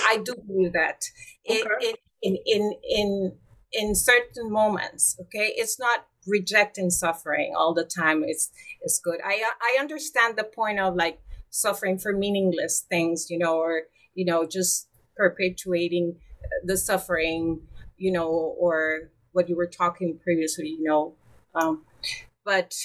I 0.05 0.17
do 0.23 0.35
believe 0.35 0.73
that. 0.73 1.03
Okay. 1.49 1.59
It, 1.59 1.67
it, 1.81 1.99
in 2.21 2.37
in 2.45 2.73
in 2.83 3.33
in 3.73 3.95
certain 3.95 4.51
moments, 4.51 5.17
okay? 5.21 5.53
It's 5.55 5.79
not 5.79 6.05
rejecting 6.27 6.89
suffering 6.89 7.53
all 7.57 7.73
the 7.73 7.83
time 7.85 8.23
it's 8.23 8.51
is 8.83 8.99
good. 9.03 9.19
I 9.23 9.43
I 9.61 9.77
understand 9.79 10.37
the 10.37 10.43
point 10.43 10.79
of 10.79 10.95
like 10.95 11.19
suffering 11.49 11.97
for 11.97 12.13
meaningless 12.13 12.81
things, 12.81 13.29
you 13.29 13.37
know, 13.37 13.57
or 13.57 13.83
you 14.13 14.25
know, 14.25 14.45
just 14.45 14.87
perpetuating 15.15 16.17
the 16.63 16.77
suffering, 16.77 17.61
you 17.97 18.11
know, 18.11 18.29
or 18.29 19.11
what 19.31 19.47
you 19.49 19.55
were 19.55 19.67
talking 19.67 20.19
previously, 20.21 20.67
you 20.67 20.83
know. 20.83 21.15
Um, 21.55 21.83
but 22.45 22.75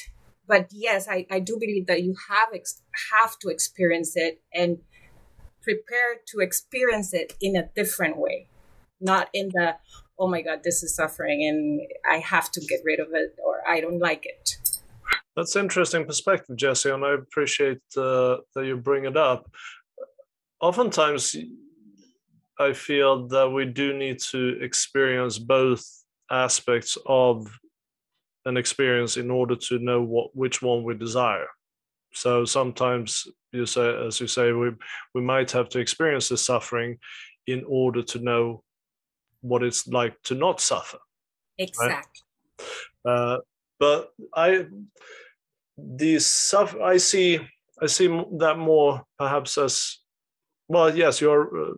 but 0.47 0.69
yes, 0.71 1.09
I, 1.09 1.27
I 1.31 1.41
do 1.41 1.57
believe 1.59 1.87
that 1.87 2.03
you 2.03 2.15
have 2.29 2.49
ex- 2.55 2.83
have 3.13 3.39
to 3.41 3.49
experience 3.49 4.17
it 4.17 4.41
and 4.55 4.79
prepare 5.63 6.21
to 6.29 6.41
experience 6.41 7.13
it 7.13 7.35
in 7.41 7.57
a 7.57 7.69
different 7.75 8.17
way, 8.17 8.49
not 9.01 9.29
in 9.33 9.51
the 9.53 9.77
oh 10.19 10.29
my 10.29 10.43
god 10.43 10.61
this 10.65 10.83
is 10.83 10.95
suffering 10.95 11.45
and 11.45 11.81
I 12.11 12.19
have 12.19 12.51
to 12.53 12.61
get 12.61 12.81
rid 12.85 13.01
of 13.01 13.09
it 13.13 13.37
or 13.45 13.61
I 13.69 13.81
don't 13.81 13.99
like 13.99 14.27
it. 14.27 14.57
That's 15.37 15.55
interesting 15.55 16.07
perspective, 16.07 16.57
Jesse, 16.57 16.89
and 16.91 17.05
I 17.05 17.13
appreciate 17.13 17.83
uh, 17.95 18.39
that 18.55 18.65
you 18.65 18.77
bring 18.79 19.05
it 19.05 19.19
up. 19.19 19.51
Oftentimes, 20.63 21.37
I 22.59 22.73
feel 22.73 23.29
that 23.29 23.51
we 23.51 23.67
do 23.67 23.93
need 23.93 24.19
to 24.31 24.59
experience 24.63 25.39
both 25.39 25.85
aspects 26.31 26.97
of 27.05 27.47
an 28.47 28.57
experience 28.57 29.19
in 29.19 29.31
order 29.31 29.57
to 29.57 29.79
know 29.79 30.01
what 30.01 30.35
which 30.35 30.63
one 30.63 30.85
we 30.85 30.95
desire. 30.95 31.49
So 32.15 32.47
sometimes 32.47 33.27
you 33.53 33.67
say, 33.67 33.95
as 34.07 34.21
you 34.21 34.27
say, 34.27 34.53
we 34.53 34.71
we 35.15 35.21
might 35.21 35.51
have 35.51 35.69
to 35.71 35.81
experience 35.81 36.31
the 36.31 36.39
suffering 36.39 36.99
in 37.47 37.63
order 37.69 38.03
to 38.03 38.19
know 38.21 38.63
what 39.49 39.63
it's 39.63 39.87
like 39.87 40.21
to 40.25 40.35
not 40.35 40.61
suffer. 40.61 40.99
Exactly. 41.59 42.23
Right? 43.05 43.13
Uh, 43.13 43.39
but 43.79 44.13
I 44.35 44.67
the 45.79 46.19
suffer 46.19 46.83
I 46.83 46.97
see 46.97 47.41
I 47.81 47.87
see 47.87 48.09
that 48.39 48.59
more 48.59 49.05
perhaps 49.19 49.59
as 49.59 49.99
well. 50.69 50.95
Yes, 50.95 51.21
you're. 51.21 51.71
Uh, 51.71 51.75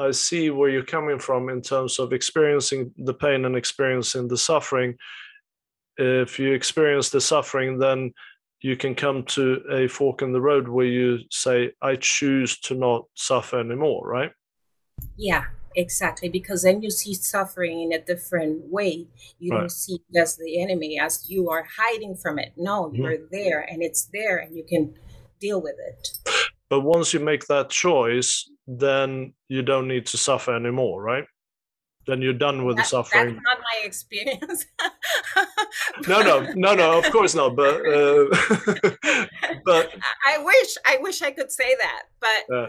I 0.00 0.12
see 0.12 0.50
where 0.50 0.70
you're 0.70 0.84
coming 0.84 1.18
from 1.18 1.48
in 1.48 1.60
terms 1.60 1.98
of 1.98 2.12
experiencing 2.12 2.92
the 2.98 3.14
pain 3.14 3.44
and 3.44 3.56
experiencing 3.56 4.28
the 4.28 4.36
suffering. 4.36 4.96
If 5.96 6.38
you 6.38 6.52
experience 6.52 7.10
the 7.10 7.20
suffering, 7.20 7.80
then 7.80 8.12
you 8.60 8.76
can 8.76 8.94
come 8.94 9.24
to 9.24 9.60
a 9.72 9.88
fork 9.88 10.22
in 10.22 10.32
the 10.32 10.40
road 10.40 10.68
where 10.68 10.86
you 10.86 11.18
say, 11.32 11.72
I 11.82 11.96
choose 11.96 12.60
to 12.60 12.74
not 12.74 13.06
suffer 13.14 13.58
anymore, 13.58 14.06
right? 14.06 14.30
Yeah, 15.16 15.44
exactly. 15.78 16.28
Because 16.28 16.62
then 16.62 16.82
you 16.82 16.90
see 16.90 17.14
suffering 17.14 17.80
in 17.80 17.92
a 17.92 18.04
different 18.04 18.70
way. 18.70 19.06
You 19.38 19.52
right. 19.52 19.60
don't 19.60 19.72
see 19.72 20.00
it 20.10 20.18
as 20.18 20.36
the 20.36 20.60
enemy, 20.60 20.98
as 21.00 21.30
you 21.30 21.48
are 21.50 21.66
hiding 21.78 22.16
from 22.16 22.38
it. 22.38 22.52
No, 22.56 22.86
mm-hmm. 22.86 22.96
you're 22.96 23.18
there 23.30 23.60
and 23.60 23.82
it's 23.82 24.06
there 24.12 24.38
and 24.38 24.54
you 24.56 24.64
can 24.64 24.94
deal 25.40 25.62
with 25.62 25.76
it. 25.78 26.08
But 26.68 26.80
once 26.80 27.14
you 27.14 27.20
make 27.20 27.46
that 27.46 27.70
choice, 27.70 28.50
then 28.66 29.32
you 29.48 29.62
don't 29.62 29.88
need 29.88 30.06
to 30.06 30.18
suffer 30.18 30.54
anymore, 30.54 31.02
right? 31.02 31.24
Then 32.08 32.22
you're 32.22 32.32
done 32.32 32.64
with 32.64 32.76
that, 32.76 32.84
the 32.84 32.88
suffering. 32.88 33.34
That's 33.34 33.44
not 33.44 33.58
my 33.58 33.84
experience. 33.84 34.64
no, 36.08 36.22
no, 36.22 36.52
no, 36.54 36.74
no. 36.74 36.98
Of 36.98 37.12
course 37.12 37.34
not. 37.34 37.54
But 37.54 37.86
uh, 37.86 38.24
but 39.66 39.94
I 40.26 40.42
wish 40.42 40.76
I 40.86 40.96
wish 41.02 41.20
I 41.20 41.32
could 41.32 41.52
say 41.52 41.76
that, 41.76 42.04
but 42.18 42.56
uh, 42.56 42.66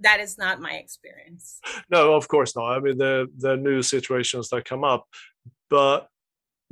that 0.00 0.20
is 0.20 0.38
not 0.38 0.62
my 0.62 0.72
experience. 0.72 1.60
No, 1.90 2.14
of 2.14 2.28
course 2.28 2.56
not. 2.56 2.72
I 2.72 2.80
mean, 2.80 2.96
the 2.96 3.26
the 3.36 3.58
new 3.58 3.82
situations 3.82 4.48
that 4.48 4.64
come 4.64 4.84
up, 4.84 5.06
but 5.68 6.08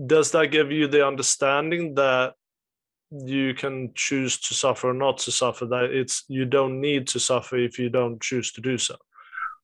does 0.07 0.31
that 0.31 0.51
give 0.51 0.73
you 0.73 0.89
the 0.89 1.07
understanding 1.07 1.97
that 1.97 2.33
you 3.11 3.53
can 3.53 3.93
choose 3.95 4.39
to 4.39 4.55
suffer 4.55 4.89
or 4.89 4.95
not 4.95 5.19
to 5.19 5.31
suffer 5.31 5.67
that 5.67 5.85
it's 5.85 6.25
you 6.29 6.47
don't 6.47 6.81
need 6.81 7.07
to 7.09 7.21
suffer 7.21 7.59
if 7.59 7.79
you 7.79 7.91
don't 7.91 8.23
choose 8.23 8.53
to 8.53 8.63
do 8.63 8.79
so 8.79 8.97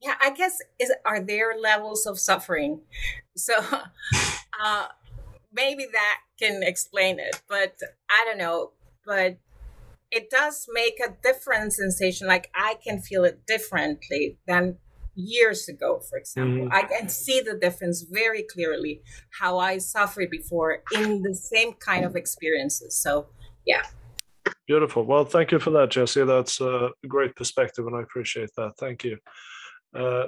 yeah 0.02 0.14
i 0.20 0.30
guess 0.30 0.58
is 0.78 0.92
are 1.04 1.20
there 1.20 1.54
levels 1.58 2.06
of 2.06 2.18
suffering 2.18 2.80
so 3.36 3.54
uh 4.62 4.86
maybe 5.52 5.86
that 5.92 6.18
can 6.38 6.62
explain 6.62 7.18
it 7.18 7.42
but 7.48 7.76
i 8.10 8.24
don't 8.26 8.38
know 8.38 8.70
but 9.06 9.36
it 10.10 10.28
does 10.28 10.66
make 10.72 11.00
a 11.00 11.16
different 11.22 11.72
sensation 11.72 12.26
like 12.26 12.50
i 12.54 12.76
can 12.84 13.00
feel 13.00 13.24
it 13.24 13.46
differently 13.46 14.38
than 14.46 14.76
years 15.14 15.68
ago, 15.68 16.00
for 16.08 16.18
example. 16.18 16.64
Mm-hmm. 16.64 16.72
I 16.72 16.82
can 16.82 17.08
see 17.08 17.40
the 17.40 17.54
difference 17.54 18.02
very 18.02 18.42
clearly 18.42 19.02
how 19.38 19.58
I 19.58 19.78
suffered 19.78 20.30
before 20.30 20.82
in 20.92 21.22
the 21.22 21.34
same 21.34 21.74
kind 21.74 22.04
of 22.04 22.16
experiences. 22.16 22.96
So, 22.96 23.26
yeah. 23.66 23.82
Beautiful. 24.66 25.04
Well, 25.04 25.24
thank 25.24 25.52
you 25.52 25.58
for 25.58 25.70
that, 25.70 25.90
Jesse. 25.90 26.24
That's 26.24 26.60
a 26.60 26.90
great 27.06 27.36
perspective, 27.36 27.86
and 27.86 27.96
I 27.96 28.02
appreciate 28.02 28.50
that. 28.56 28.72
Thank 28.78 29.04
you. 29.04 29.18
Uh, 29.94 30.26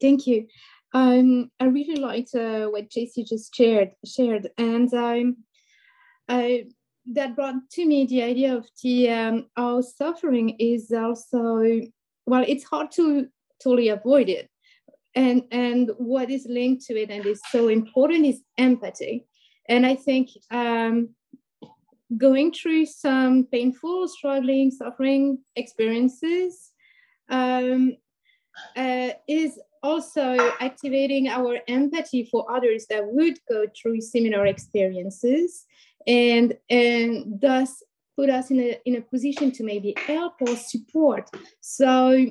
thank 0.00 0.26
you. 0.26 0.46
Um, 0.94 1.50
I 1.60 1.64
really 1.66 1.96
liked 1.96 2.34
uh, 2.34 2.66
what 2.66 2.90
Jesse 2.90 3.24
just 3.24 3.54
shared, 3.54 3.90
shared, 4.04 4.48
and 4.56 4.92
um, 4.94 5.36
I, 6.28 6.66
that 7.12 7.36
brought 7.36 7.68
to 7.72 7.84
me 7.84 8.06
the 8.06 8.22
idea 8.22 8.54
of 8.54 8.66
the 8.82 9.10
um, 9.10 9.46
our 9.56 9.82
suffering 9.82 10.56
is 10.58 10.90
also 10.92 11.80
well, 12.26 12.44
it's 12.46 12.64
hard 12.64 12.90
to 12.92 13.28
totally 13.62 13.88
avoid 13.88 14.28
it. 14.28 14.50
And, 15.14 15.44
and 15.50 15.90
what 15.96 16.30
is 16.30 16.46
linked 16.48 16.84
to 16.86 17.00
it 17.00 17.10
and 17.10 17.24
is 17.24 17.40
so 17.50 17.68
important 17.68 18.26
is 18.26 18.42
empathy. 18.58 19.26
And 19.68 19.86
I 19.86 19.94
think 19.94 20.28
um, 20.50 21.10
going 22.16 22.52
through 22.52 22.86
some 22.86 23.46
painful, 23.50 24.08
struggling, 24.08 24.70
suffering 24.70 25.38
experiences 25.54 26.72
um, 27.28 27.96
uh, 28.76 29.10
is 29.28 29.58
also 29.82 30.36
activating 30.60 31.28
our 31.28 31.58
empathy 31.68 32.24
for 32.30 32.50
others 32.50 32.86
that 32.90 33.06
would 33.06 33.38
go 33.48 33.66
through 33.76 34.00
similar 34.00 34.46
experiences 34.46 35.64
and 36.06 36.56
and 36.70 37.40
thus 37.40 37.82
put 38.16 38.30
us 38.30 38.50
in 38.50 38.58
a, 38.60 38.80
in 38.86 38.96
a 38.96 39.00
position 39.00 39.52
to 39.52 39.62
maybe 39.62 39.94
help 40.06 40.34
or 40.40 40.56
support. 40.56 41.28
So 41.60 42.26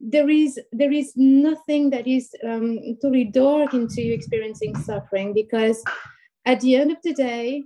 there 0.00 0.28
is 0.28 0.60
there 0.72 0.92
is 0.92 1.12
nothing 1.16 1.90
that 1.90 2.06
is 2.06 2.34
um, 2.44 2.78
totally 3.00 3.24
dark 3.24 3.74
into 3.74 4.12
experiencing 4.12 4.76
suffering 4.76 5.32
because 5.32 5.82
at 6.44 6.60
the 6.60 6.76
end 6.76 6.90
of 6.90 6.98
the 7.02 7.14
day, 7.14 7.64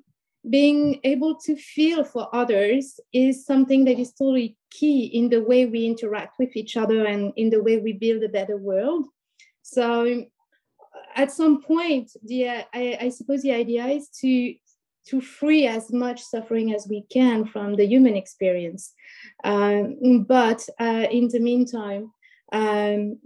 being 0.48 1.00
able 1.04 1.36
to 1.36 1.56
feel 1.56 2.04
for 2.04 2.28
others 2.34 2.98
is 3.12 3.46
something 3.46 3.84
that 3.84 3.98
is 3.98 4.12
totally 4.12 4.56
key 4.70 5.06
in 5.06 5.28
the 5.28 5.40
way 5.40 5.66
we 5.66 5.86
interact 5.86 6.38
with 6.38 6.56
each 6.56 6.76
other 6.76 7.04
and 7.06 7.32
in 7.36 7.50
the 7.50 7.62
way 7.62 7.78
we 7.78 7.92
build 7.92 8.22
a 8.22 8.28
better 8.28 8.56
world. 8.56 9.06
So 9.62 10.24
at 11.14 11.30
some 11.30 11.62
point, 11.62 12.10
the 12.24 12.48
I, 12.48 12.98
I 13.00 13.08
suppose 13.10 13.42
the 13.42 13.52
idea 13.52 13.86
is 13.86 14.08
to 14.20 14.54
to 15.08 15.20
free 15.20 15.66
as 15.66 15.92
much 15.92 16.22
suffering 16.22 16.72
as 16.72 16.86
we 16.88 17.04
can 17.12 17.44
from 17.44 17.74
the 17.74 17.84
human 17.84 18.16
experience. 18.16 18.94
Um, 19.42 20.24
but 20.28 20.68
uh, 20.80 21.06
in 21.10 21.28
the 21.28 21.40
meantime, 21.40 22.12
um, 22.52 23.18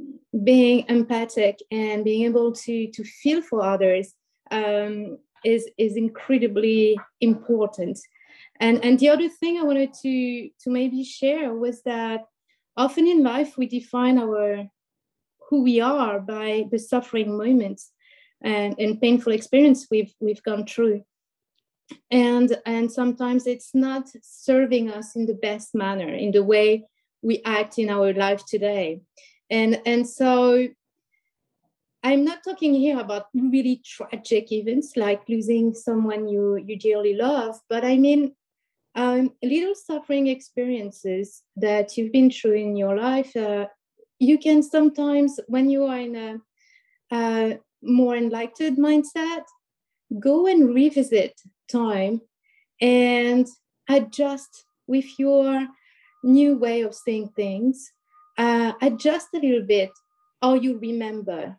being 0.44 0.86
empathic 0.88 1.58
and 1.70 2.04
being 2.04 2.24
able 2.24 2.52
to, 2.52 2.90
to 2.92 3.04
feel 3.04 3.42
for 3.42 3.62
others 3.62 4.14
um, 4.50 5.18
is, 5.44 5.68
is 5.78 5.96
incredibly 5.96 6.98
important. 7.20 7.98
And, 8.60 8.84
and 8.84 8.98
the 8.98 9.08
other 9.08 9.28
thing 9.28 9.58
I 9.58 9.64
wanted 9.64 9.92
to, 10.02 10.48
to 10.62 10.70
maybe 10.70 11.04
share 11.04 11.52
was 11.54 11.82
that 11.82 12.24
often 12.76 13.06
in 13.06 13.22
life 13.22 13.56
we 13.56 13.66
define 13.66 14.18
our 14.18 14.66
who 15.48 15.62
we 15.62 15.80
are 15.80 16.18
by 16.18 16.66
the 16.70 16.78
suffering 16.78 17.36
moments 17.36 17.92
and, 18.42 18.74
and 18.78 19.00
painful 19.00 19.32
experience 19.32 19.86
we've, 19.90 20.12
we've 20.20 20.42
gone 20.42 20.66
through 20.66 21.02
and 22.10 22.56
and 22.66 22.90
sometimes 22.90 23.46
it's 23.46 23.74
not 23.74 24.08
serving 24.22 24.90
us 24.90 25.16
in 25.16 25.26
the 25.26 25.34
best 25.34 25.74
manner 25.74 26.08
in 26.08 26.30
the 26.32 26.42
way 26.42 26.84
we 27.22 27.40
act 27.44 27.78
in 27.78 27.90
our 27.90 28.12
life 28.12 28.44
today 28.46 29.00
and 29.50 29.80
and 29.86 30.08
so 30.08 30.66
i'm 32.06 32.24
not 32.24 32.42
talking 32.44 32.74
here 32.74 32.98
about 33.00 33.26
really 33.34 33.80
tragic 33.84 34.52
events 34.52 34.96
like 34.96 35.28
losing 35.28 35.74
someone 35.74 36.28
you 36.28 36.56
you 36.66 36.76
dearly 36.78 37.14
love 37.14 37.54
but 37.68 37.84
i 37.84 37.96
mean 37.96 38.32
um, 38.94 39.32
little 39.42 39.74
suffering 39.74 40.26
experiences 40.26 41.42
that 41.56 41.96
you've 41.96 42.12
been 42.12 42.30
through 42.30 42.54
in 42.54 42.76
your 42.76 42.96
life 42.96 43.36
uh, 43.36 43.66
you 44.18 44.38
can 44.38 44.62
sometimes 44.62 45.38
when 45.48 45.68
you 45.68 45.84
are 45.84 45.98
in 45.98 46.16
a 46.16 46.30
uh, 47.14 47.56
more 47.82 48.16
enlightened 48.16 48.78
mindset 48.78 49.44
go 50.18 50.46
and 50.46 50.74
revisit 50.74 51.34
time 51.70 52.20
and 52.80 53.46
adjust 53.88 54.64
with 54.86 55.18
your 55.18 55.66
new 56.22 56.56
way 56.56 56.82
of 56.82 56.94
seeing 56.94 57.28
things. 57.28 57.92
Uh, 58.38 58.72
adjust 58.82 59.28
a 59.34 59.38
little 59.38 59.62
bit 59.66 59.90
how 60.42 60.54
you 60.54 60.78
remember 60.78 61.56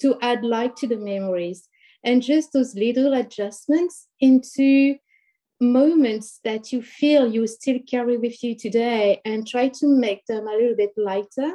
to 0.00 0.16
add 0.20 0.44
light 0.44 0.76
to 0.76 0.86
the 0.86 0.96
memories 0.96 1.68
and 2.04 2.22
just 2.22 2.52
those 2.52 2.74
little 2.74 3.14
adjustments 3.14 4.08
into 4.20 4.96
moments 5.60 6.40
that 6.44 6.72
you 6.72 6.82
feel 6.82 7.32
you 7.32 7.46
still 7.46 7.78
carry 7.88 8.16
with 8.16 8.42
you 8.42 8.54
today 8.54 9.20
and 9.24 9.46
try 9.46 9.68
to 9.68 9.86
make 9.86 10.24
them 10.26 10.46
a 10.46 10.52
little 10.52 10.76
bit 10.76 10.90
lighter 10.96 11.52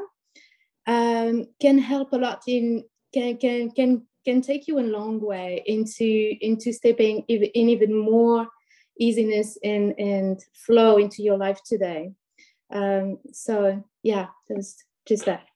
um, 0.88 1.46
can 1.62 1.78
help 1.78 2.14
a 2.14 2.18
lot 2.18 2.42
in 2.48 2.84
can 3.14 3.38
can 3.38 3.70
can 3.72 4.04
can 4.26 4.42
take 4.42 4.68
you 4.68 4.80
a 4.80 4.92
long 4.98 5.20
way 5.22 5.64
into 5.66 6.36
into 6.42 6.74
stepping 6.74 7.24
in 7.28 7.70
even 7.70 7.98
more 7.98 8.48
easiness 9.00 9.58
and 9.64 9.94
and 10.00 10.44
flow 10.54 10.98
into 10.98 11.24
your 11.24 11.38
life 11.38 11.60
today. 11.66 12.12
Um, 12.72 13.20
so 13.32 13.84
yeah 14.04 14.28
just 14.48 14.86
just 15.08 15.26
that 15.26 15.49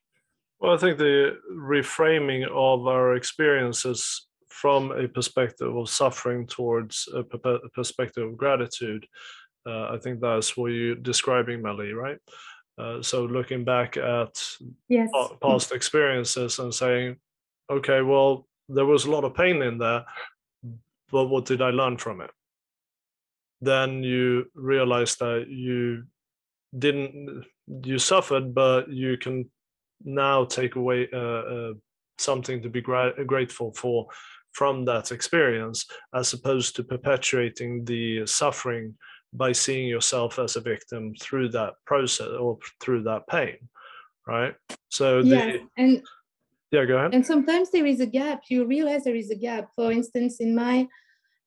well 0.64 0.74
i 0.74 0.78
think 0.78 0.96
the 0.96 1.36
reframing 1.52 2.44
of 2.48 2.86
our 2.86 3.14
experiences 3.14 4.26
from 4.48 4.92
a 4.92 5.06
perspective 5.06 5.76
of 5.76 5.88
suffering 5.90 6.46
towards 6.46 7.06
a 7.14 7.22
perspective 7.74 8.24
of 8.26 8.36
gratitude 8.36 9.06
uh, 9.66 9.88
i 9.94 9.98
think 10.02 10.20
that's 10.20 10.56
what 10.56 10.68
you're 10.68 10.94
describing 10.94 11.60
melly 11.60 11.92
right 11.92 12.18
uh, 12.78 13.00
so 13.02 13.24
looking 13.24 13.62
back 13.62 13.96
at 13.96 14.42
yes. 14.88 15.08
past 15.40 15.70
experiences 15.70 16.58
and 16.58 16.74
saying 16.74 17.16
okay 17.70 18.00
well 18.00 18.48
there 18.68 18.86
was 18.86 19.04
a 19.04 19.10
lot 19.10 19.24
of 19.24 19.34
pain 19.34 19.60
in 19.62 19.76
there 19.78 20.04
but 21.12 21.26
what 21.26 21.44
did 21.44 21.60
i 21.60 21.70
learn 21.70 21.98
from 21.98 22.22
it 22.22 22.30
then 23.60 24.02
you 24.02 24.46
realize 24.54 25.16
that 25.16 25.46
you 25.48 26.04
didn't 26.76 27.44
you 27.84 27.98
suffered 27.98 28.54
but 28.54 28.90
you 28.90 29.16
can 29.16 29.48
now 30.04 30.44
take 30.44 30.76
away 30.76 31.08
uh, 31.12 31.18
uh, 31.18 31.72
something 32.18 32.62
to 32.62 32.68
be 32.68 32.80
gra- 32.80 33.24
grateful 33.24 33.72
for 33.74 34.06
from 34.52 34.84
that 34.84 35.10
experience 35.10 35.86
as 36.14 36.32
opposed 36.32 36.76
to 36.76 36.84
perpetuating 36.84 37.84
the 37.84 38.24
suffering 38.26 38.94
by 39.32 39.50
seeing 39.50 39.88
yourself 39.88 40.38
as 40.38 40.54
a 40.54 40.60
victim 40.60 41.12
through 41.20 41.48
that 41.48 41.72
process 41.86 42.28
or 42.28 42.56
through 42.80 43.02
that 43.02 43.26
pain 43.26 43.56
right? 44.26 44.54
So 44.88 45.22
the, 45.22 45.28
yeah 45.28 45.56
and 45.76 46.02
yeah 46.70 46.84
go 46.84 46.98
ahead. 46.98 47.14
and 47.14 47.26
sometimes 47.26 47.70
there 47.70 47.86
is 47.86 48.00
a 48.00 48.06
gap. 48.06 48.42
You 48.48 48.66
realize 48.66 49.04
there 49.04 49.14
is 49.14 49.30
a 49.30 49.36
gap. 49.36 49.68
For 49.74 49.92
instance 49.92 50.40
in 50.40 50.54
my 50.54 50.88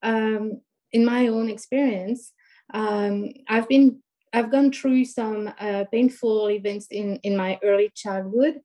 um, 0.03 0.61
in 0.91 1.05
my 1.05 1.27
own 1.27 1.49
experience, 1.49 2.31
um, 2.73 3.29
I've 3.49 3.67
been 3.67 4.01
I've 4.33 4.51
gone 4.51 4.71
through 4.71 5.05
some 5.05 5.53
uh, 5.59 5.85
painful 5.91 6.49
events 6.49 6.87
in 6.91 7.19
in 7.23 7.35
my 7.35 7.59
early 7.63 7.91
childhood 7.95 8.61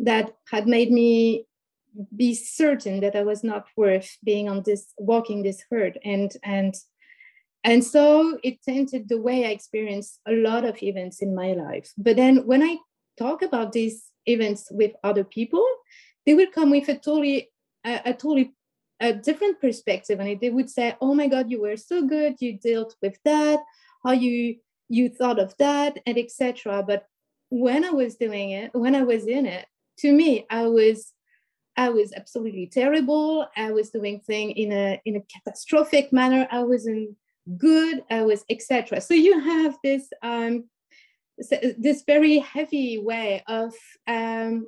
that 0.00 0.34
had 0.50 0.66
made 0.66 0.90
me 0.90 1.46
be 2.16 2.34
certain 2.34 3.00
that 3.00 3.16
I 3.16 3.22
was 3.22 3.44
not 3.44 3.66
worth 3.76 4.16
being 4.24 4.48
on 4.48 4.62
this 4.64 4.92
walking 4.98 5.42
this 5.42 5.64
herd. 5.70 5.98
And 6.04 6.32
and 6.42 6.74
and 7.62 7.82
so 7.82 8.38
it 8.42 8.62
tainted 8.62 9.08
the 9.08 9.20
way 9.20 9.46
I 9.46 9.50
experienced 9.50 10.20
a 10.26 10.32
lot 10.32 10.64
of 10.64 10.82
events 10.82 11.22
in 11.22 11.34
my 11.34 11.52
life. 11.52 11.92
But 11.96 12.16
then 12.16 12.46
when 12.46 12.62
I 12.62 12.76
talk 13.18 13.42
about 13.42 13.72
these 13.72 14.04
events 14.26 14.68
with 14.70 14.92
other 15.02 15.24
people, 15.24 15.66
they 16.26 16.34
will 16.34 16.50
come 16.52 16.70
with 16.70 16.88
a 16.88 16.94
totally 16.94 17.50
a, 17.86 18.00
a 18.06 18.12
totally 18.12 18.52
a 19.00 19.12
different 19.12 19.60
perspective 19.60 20.20
and 20.20 20.40
they 20.40 20.50
would 20.50 20.70
say 20.70 20.96
oh 21.00 21.14
my 21.14 21.26
god 21.26 21.50
you 21.50 21.60
were 21.60 21.76
so 21.76 22.06
good. 22.06 22.34
You 22.40 22.58
dealt 22.58 22.96
with 23.02 23.18
that. 23.24 23.60
How 24.04 24.12
you 24.12 24.56
you 24.94 25.08
thought 25.08 25.38
of 25.38 25.54
that 25.58 25.98
and 26.06 26.16
etc 26.18 26.82
but 26.86 27.06
when 27.50 27.84
i 27.84 27.90
was 27.90 28.16
doing 28.16 28.50
it 28.50 28.70
when 28.74 28.94
i 28.94 29.02
was 29.02 29.26
in 29.26 29.44
it 29.46 29.66
to 29.98 30.12
me 30.12 30.46
i 30.50 30.66
was 30.66 31.12
i 31.76 31.88
was 31.88 32.12
absolutely 32.12 32.68
terrible. 32.68 33.48
I 33.56 33.72
was 33.72 33.90
doing 33.90 34.20
things 34.20 34.52
in 34.56 34.70
a 34.72 35.00
in 35.04 35.16
a 35.16 35.24
catastrophic 35.32 36.12
manner. 36.12 36.46
I 36.58 36.62
wasn't 36.62 37.16
good 37.58 38.02
i 38.10 38.22
was 38.22 38.42
etc 38.48 39.00
so 39.02 39.12
you 39.12 39.38
have 39.38 39.76
this 39.84 40.04
um 40.22 40.64
this 41.86 42.04
very 42.06 42.38
heavy 42.38 42.96
way 42.96 43.42
of 43.48 43.74
um 44.06 44.66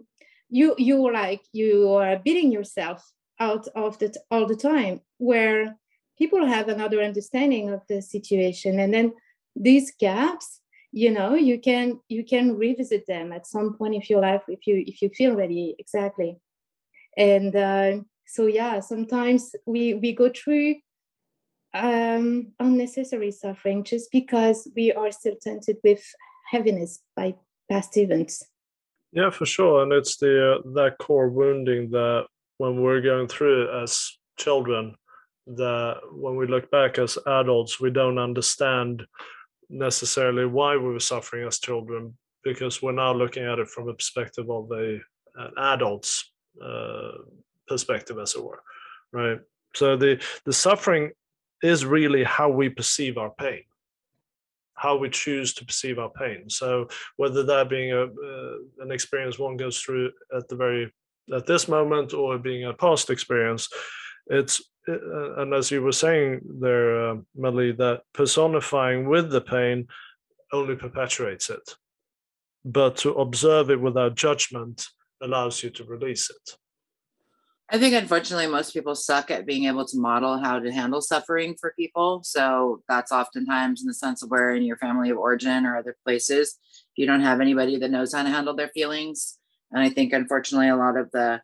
you 0.50 0.74
you're 0.76 1.12
like 1.12 1.42
you 1.52 1.94
are 1.94 2.18
beating 2.18 2.52
yourself 2.52 3.00
out 3.40 3.66
of 3.74 3.98
the 4.00 4.14
all 4.30 4.46
the 4.46 4.62
time 4.72 5.00
where 5.16 5.74
people 6.18 6.46
have 6.46 6.68
another 6.68 7.02
understanding 7.02 7.70
of 7.70 7.82
the 7.88 8.00
situation. 8.00 8.80
And 8.80 8.92
then 8.92 9.12
these 9.56 9.92
gaps 9.98 10.60
you 10.92 11.10
know 11.10 11.34
you 11.34 11.60
can 11.60 12.00
you 12.08 12.24
can 12.24 12.56
revisit 12.56 13.06
them 13.06 13.30
at 13.30 13.46
some 13.46 13.74
point 13.76 13.94
of 13.94 14.08
your 14.08 14.20
life 14.22 14.42
if 14.48 14.66
you 14.66 14.82
if 14.86 15.02
you 15.02 15.10
feel 15.10 15.34
ready 15.36 15.74
exactly. 15.78 16.38
And 17.18 17.54
uh, 17.54 17.92
so 18.26 18.46
yeah 18.46 18.80
sometimes 18.80 19.54
we 19.66 19.94
we 19.94 20.12
go 20.12 20.30
through 20.30 20.76
um, 21.74 22.52
unnecessary 22.58 23.30
suffering 23.30 23.84
just 23.84 24.10
because 24.10 24.68
we 24.74 24.92
are 24.92 25.10
still 25.12 25.36
tainted 25.36 25.76
with 25.84 26.02
heaviness 26.50 27.02
by 27.14 27.34
past 27.70 27.96
events. 27.98 28.42
Yeah 29.12 29.28
for 29.28 29.44
sure. 29.44 29.82
And 29.82 29.92
it's 29.92 30.16
the 30.16 30.54
uh, 30.54 30.70
that 30.76 30.96
core 30.98 31.28
wounding 31.28 31.90
that 31.90 32.26
when 32.56 32.80
we're 32.80 33.02
going 33.02 33.28
through 33.28 33.82
as 33.82 34.16
children 34.38 34.96
that 35.46 35.98
when 36.12 36.36
we 36.36 36.46
look 36.46 36.70
back 36.70 36.98
as 36.98 37.18
adults 37.26 37.78
we 37.78 37.90
don't 37.90 38.18
understand 38.18 39.06
necessarily 39.68 40.46
why 40.46 40.76
we 40.76 40.92
were 40.92 41.00
suffering 41.00 41.46
as 41.46 41.58
children 41.58 42.16
because 42.44 42.80
we're 42.80 42.92
now 42.92 43.12
looking 43.12 43.44
at 43.44 43.58
it 43.58 43.68
from 43.68 43.88
a 43.88 43.94
perspective 43.94 44.48
of 44.50 44.70
a 44.72 45.00
an 45.36 45.52
adult's 45.58 46.32
uh, 46.62 47.12
perspective 47.68 48.18
as 48.18 48.34
it 48.34 48.42
were 48.42 48.62
right? 49.12 49.38
So 49.74 49.96
the 49.96 50.22
the 50.44 50.52
suffering 50.52 51.12
is 51.62 51.84
really 51.84 52.24
how 52.24 52.48
we 52.48 52.68
perceive 52.68 53.18
our 53.18 53.30
pain 53.30 53.62
how 54.78 54.94
we 54.94 55.08
choose 55.08 55.54
to 55.54 55.64
perceive 55.64 55.98
our 55.98 56.10
pain. 56.10 56.50
So 56.50 56.88
whether 57.16 57.42
that 57.44 57.70
being 57.70 57.92
a 57.92 58.04
uh, 58.04 58.56
an 58.80 58.92
experience 58.92 59.38
one 59.38 59.56
goes 59.56 59.80
through 59.80 60.12
at 60.36 60.48
the 60.48 60.56
very 60.56 60.92
at 61.34 61.46
this 61.46 61.66
moment 61.66 62.12
or 62.14 62.38
being 62.38 62.64
a 62.64 62.72
past 62.72 63.10
experience 63.10 63.68
it's 64.28 64.62
and 64.86 65.54
as 65.54 65.70
you 65.70 65.82
were 65.82 65.92
saying 65.92 66.40
there 66.60 67.10
uh, 67.10 67.16
Melly, 67.34 67.72
that 67.72 68.02
personifying 68.12 69.08
with 69.08 69.30
the 69.30 69.40
pain 69.40 69.88
only 70.52 70.76
perpetuates 70.76 71.50
it. 71.50 71.74
But 72.64 72.96
to 72.98 73.12
observe 73.14 73.70
it 73.70 73.80
without 73.80 74.14
judgment 74.14 74.86
allows 75.22 75.62
you 75.62 75.70
to 75.70 75.84
release 75.84 76.30
it. 76.30 76.56
I 77.68 77.78
think 77.78 77.94
unfortunately 77.94 78.46
most 78.46 78.72
people 78.72 78.94
suck 78.94 79.30
at 79.32 79.44
being 79.44 79.64
able 79.64 79.84
to 79.86 79.98
model 79.98 80.38
how 80.38 80.60
to 80.60 80.70
handle 80.70 81.00
suffering 81.00 81.56
for 81.60 81.74
people. 81.76 82.22
So 82.22 82.82
that's 82.88 83.10
oftentimes 83.10 83.80
in 83.80 83.88
the 83.88 83.94
sense 83.94 84.22
of 84.22 84.30
where 84.30 84.50
in 84.50 84.62
your 84.62 84.76
family 84.76 85.10
of 85.10 85.18
origin 85.18 85.66
or 85.66 85.76
other 85.76 85.96
places, 86.04 86.58
you 86.94 87.06
don't 87.06 87.22
have 87.22 87.40
anybody 87.40 87.76
that 87.78 87.90
knows 87.90 88.14
how 88.14 88.22
to 88.22 88.28
handle 88.28 88.54
their 88.54 88.68
feelings, 88.68 89.38
and 89.72 89.82
I 89.82 89.90
think 89.90 90.12
unfortunately 90.12 90.68
a 90.68 90.76
lot 90.76 90.96
of 90.96 91.10
the, 91.10 91.42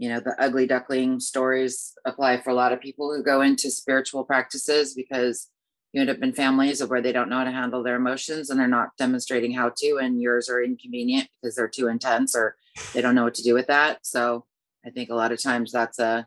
you 0.00 0.08
know, 0.08 0.18
the 0.18 0.34
ugly 0.42 0.66
duckling 0.66 1.20
stories 1.20 1.92
apply 2.06 2.40
for 2.40 2.48
a 2.48 2.54
lot 2.54 2.72
of 2.72 2.80
people 2.80 3.14
who 3.14 3.22
go 3.22 3.42
into 3.42 3.70
spiritual 3.70 4.24
practices 4.24 4.94
because 4.94 5.48
you 5.92 6.00
end 6.00 6.08
up 6.08 6.22
in 6.22 6.32
families 6.32 6.82
where 6.82 7.02
they 7.02 7.12
don't 7.12 7.28
know 7.28 7.36
how 7.36 7.44
to 7.44 7.50
handle 7.50 7.82
their 7.82 7.96
emotions 7.96 8.48
and 8.48 8.58
they're 8.58 8.66
not 8.66 8.96
demonstrating 8.96 9.52
how 9.52 9.70
to, 9.76 9.98
and 10.00 10.22
yours 10.22 10.48
are 10.48 10.62
inconvenient 10.62 11.28
because 11.42 11.54
they're 11.54 11.68
too 11.68 11.88
intense 11.88 12.34
or 12.34 12.56
they 12.94 13.02
don't 13.02 13.14
know 13.14 13.24
what 13.24 13.34
to 13.34 13.42
do 13.42 13.52
with 13.52 13.66
that. 13.66 13.98
So 14.00 14.46
I 14.86 14.88
think 14.88 15.10
a 15.10 15.14
lot 15.14 15.32
of 15.32 15.42
times 15.42 15.70
that's 15.70 15.98
a 15.98 16.26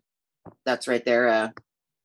that's 0.67 0.87
right 0.87 1.03
there 1.03 1.25
a 1.25 1.51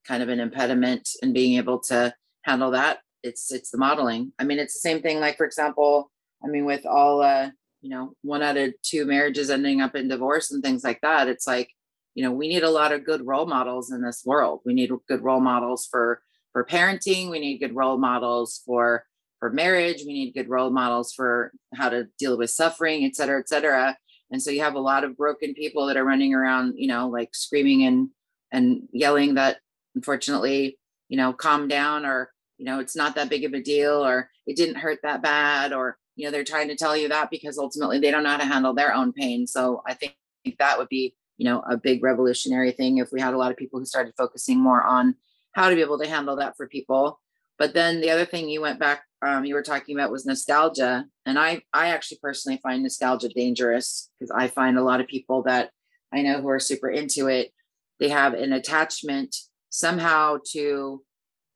kind 0.07 0.23
of 0.23 0.31
an 0.31 0.41
impediment 0.41 1.11
in 1.23 1.35
being 1.35 1.59
able 1.59 1.81
to 1.81 2.15
handle 2.47 2.71
that. 2.71 3.01
It's 3.23 3.53
it's 3.53 3.71
the 3.71 3.77
modeling. 3.77 4.33
I 4.39 4.45
mean, 4.45 4.59
it's 4.59 4.73
the 4.73 4.81
same 4.81 5.03
thing. 5.03 5.21
Like 5.21 5.37
for 5.37 5.45
example, 5.45 6.11
I 6.43 6.47
mean, 6.47 6.65
with 6.65 6.87
all 6.87 7.21
uh, 7.21 7.51
you 7.81 7.91
know 7.91 8.13
one 8.23 8.43
out 8.43 8.57
of 8.57 8.75
two 8.83 9.05
marriages 9.05 9.51
ending 9.51 9.81
up 9.81 9.95
in 9.95 10.09
divorce 10.09 10.51
and 10.51 10.63
things 10.63 10.83
like 10.85 11.01
that 11.01 11.29
it's 11.29 11.47
like 11.47 11.71
you 12.19 12.25
know 12.25 12.33
we 12.33 12.49
need 12.49 12.65
a 12.65 12.71
lot 12.71 12.91
of 12.91 13.05
good 13.05 13.25
role 13.25 13.47
models 13.47 13.93
in 13.93 14.03
this 14.03 14.25
world. 14.27 14.61
We 14.65 14.75
need 14.75 14.91
good 15.07 15.23
role 15.23 15.39
models 15.39 15.87
for 15.89 16.21
for 16.53 16.65
parenting. 16.65 17.31
We 17.31 17.39
need 17.39 17.59
good 17.59 17.77
role 17.77 17.97
models 17.97 18.61
for 18.67 19.05
for 19.39 19.53
marriage. 19.53 20.03
We 20.05 20.15
need 20.15 20.35
good 20.35 20.49
role 20.49 20.71
models 20.71 21.13
for 21.13 21.53
how 21.77 21.91
to 21.91 22.09
deal 22.19 22.37
with 22.37 22.51
suffering 22.51 23.05
et 23.05 23.15
cetera 23.15 23.39
et 23.39 23.49
cetera. 23.49 23.97
And 24.33 24.43
so 24.43 24.51
you 24.51 24.63
have 24.63 24.75
a 24.75 24.81
lot 24.81 25.05
of 25.05 25.17
broken 25.17 25.55
people 25.55 25.87
that 25.87 25.97
are 25.97 26.05
running 26.05 26.35
around 26.35 26.75
you 26.77 26.89
know 26.89 27.09
like 27.09 27.37
screaming 27.37 27.85
and 27.85 28.09
and 28.51 28.89
yelling 28.93 29.35
that 29.35 29.59
unfortunately 29.95 30.77
you 31.09 31.17
know 31.17 31.33
calm 31.33 31.69
down 31.69 32.05
or 32.05 32.33
you 32.57 32.65
know 32.65 32.81
it's 32.81 32.97
not 32.97 33.15
that 33.15 33.31
big 33.31 33.45
of 33.45 33.53
a 33.53 33.63
deal 33.63 34.05
or 34.05 34.29
it 34.45 34.57
didn't 34.57 34.83
hurt 34.83 34.99
that 35.05 35.23
bad 35.23 35.73
or 35.73 35.97
you 36.19 36.25
know 36.25 36.33
they're 36.33 36.45
trying 36.45 36.69
to 36.69 36.75
tell 36.75 36.97
you 36.97 37.09
that 37.09 37.31
because 37.31 37.59
ultimately 37.59 38.01
they 38.01 38.11
don't 38.11 38.25
know 38.25 38.31
how 38.31 38.37
to 38.37 38.45
handle 38.45 38.75
their 38.75 38.93
own 38.93 39.13
pain. 39.13 39.47
So 39.47 39.83
i 39.87 39.95
think 39.95 40.17
that 40.59 40.77
would 40.77 40.89
be 40.89 41.15
you 41.37 41.45
know 41.45 41.63
a 41.71 41.77
big 41.77 42.03
revolutionary 42.03 42.73
thing 42.73 42.99
if 42.99 43.13
we 43.13 43.21
had 43.21 43.35
a 43.35 43.39
lot 43.39 43.53
of 43.53 43.57
people 43.57 43.79
who 43.79 43.87
started 43.87 44.15
focusing 44.19 44.59
more 44.59 44.83
on 44.83 45.15
how 45.53 45.71
to 45.71 45.77
be 45.77 45.81
able 45.81 45.99
to 45.99 46.09
handle 46.09 46.37
that 46.37 46.57
for 46.57 46.67
people. 46.67 47.21
But 47.59 47.75
then 47.75 48.01
the 48.01 48.11
other 48.11 48.25
thing 48.25 48.49
you 48.49 48.61
went 48.61 48.79
back 48.79 49.03
um, 49.21 49.45
you 49.45 49.55
were 49.55 49.63
talking 49.63 49.97
about 49.97 50.11
was 50.11 50.27
nostalgia. 50.27 51.07
And 51.25 51.39
i 51.39 51.63
i 51.73 51.89
actually 51.89 52.19
personally 52.21 52.59
find 52.63 52.83
nostalgia 52.83 53.29
dangerous 53.29 54.11
because 54.19 54.33
i 54.33 54.49
find 54.49 54.77
a 54.77 54.85
lot 54.85 55.01
of 55.01 55.07
people 55.07 55.43
that 55.45 55.71
i 56.13 56.23
know 56.23 56.41
who 56.41 56.49
are 56.49 56.61
super 56.61 56.91
into 56.91 57.29
it 57.29 57.53
they 58.01 58.09
have 58.09 58.35
an 58.35 58.53
attachment 58.53 59.37
somehow 59.71 60.39
to 60.53 61.05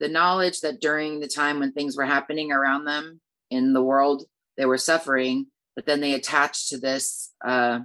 the 0.00 0.08
knowledge 0.08 0.60
that 0.60 0.80
during 0.80 1.20
the 1.20 1.28
time 1.28 1.60
when 1.60 1.72
things 1.72 1.96
were 1.96 2.04
happening 2.04 2.52
around 2.52 2.84
them 2.84 3.20
in 3.50 3.72
the 3.72 3.82
world 3.82 4.24
they 4.56 4.66
were 4.66 4.78
suffering, 4.78 5.46
but 5.74 5.86
then 5.86 6.00
they 6.00 6.14
attached 6.14 6.68
to 6.68 6.78
this 6.78 7.32
uh, 7.44 7.80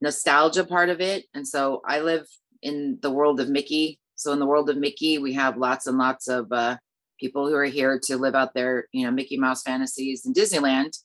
nostalgia 0.00 0.64
part 0.64 0.88
of 0.88 1.00
it. 1.00 1.24
And 1.34 1.46
so 1.46 1.82
I 1.86 2.00
live 2.00 2.26
in 2.62 2.98
the 3.02 3.10
world 3.10 3.40
of 3.40 3.48
Mickey. 3.48 4.00
So 4.16 4.32
in 4.32 4.38
the 4.38 4.46
world 4.46 4.70
of 4.70 4.76
Mickey, 4.76 5.18
we 5.18 5.34
have 5.34 5.56
lots 5.56 5.86
and 5.86 5.98
lots 5.98 6.28
of 6.28 6.50
uh, 6.52 6.76
people 7.18 7.48
who 7.48 7.54
are 7.54 7.64
here 7.64 8.00
to 8.04 8.16
live 8.16 8.34
out 8.34 8.54
their, 8.54 8.86
you 8.92 9.04
know, 9.04 9.12
Mickey 9.12 9.38
Mouse 9.38 9.62
fantasies 9.62 10.26
in 10.26 10.32
Disneyland. 10.32 10.96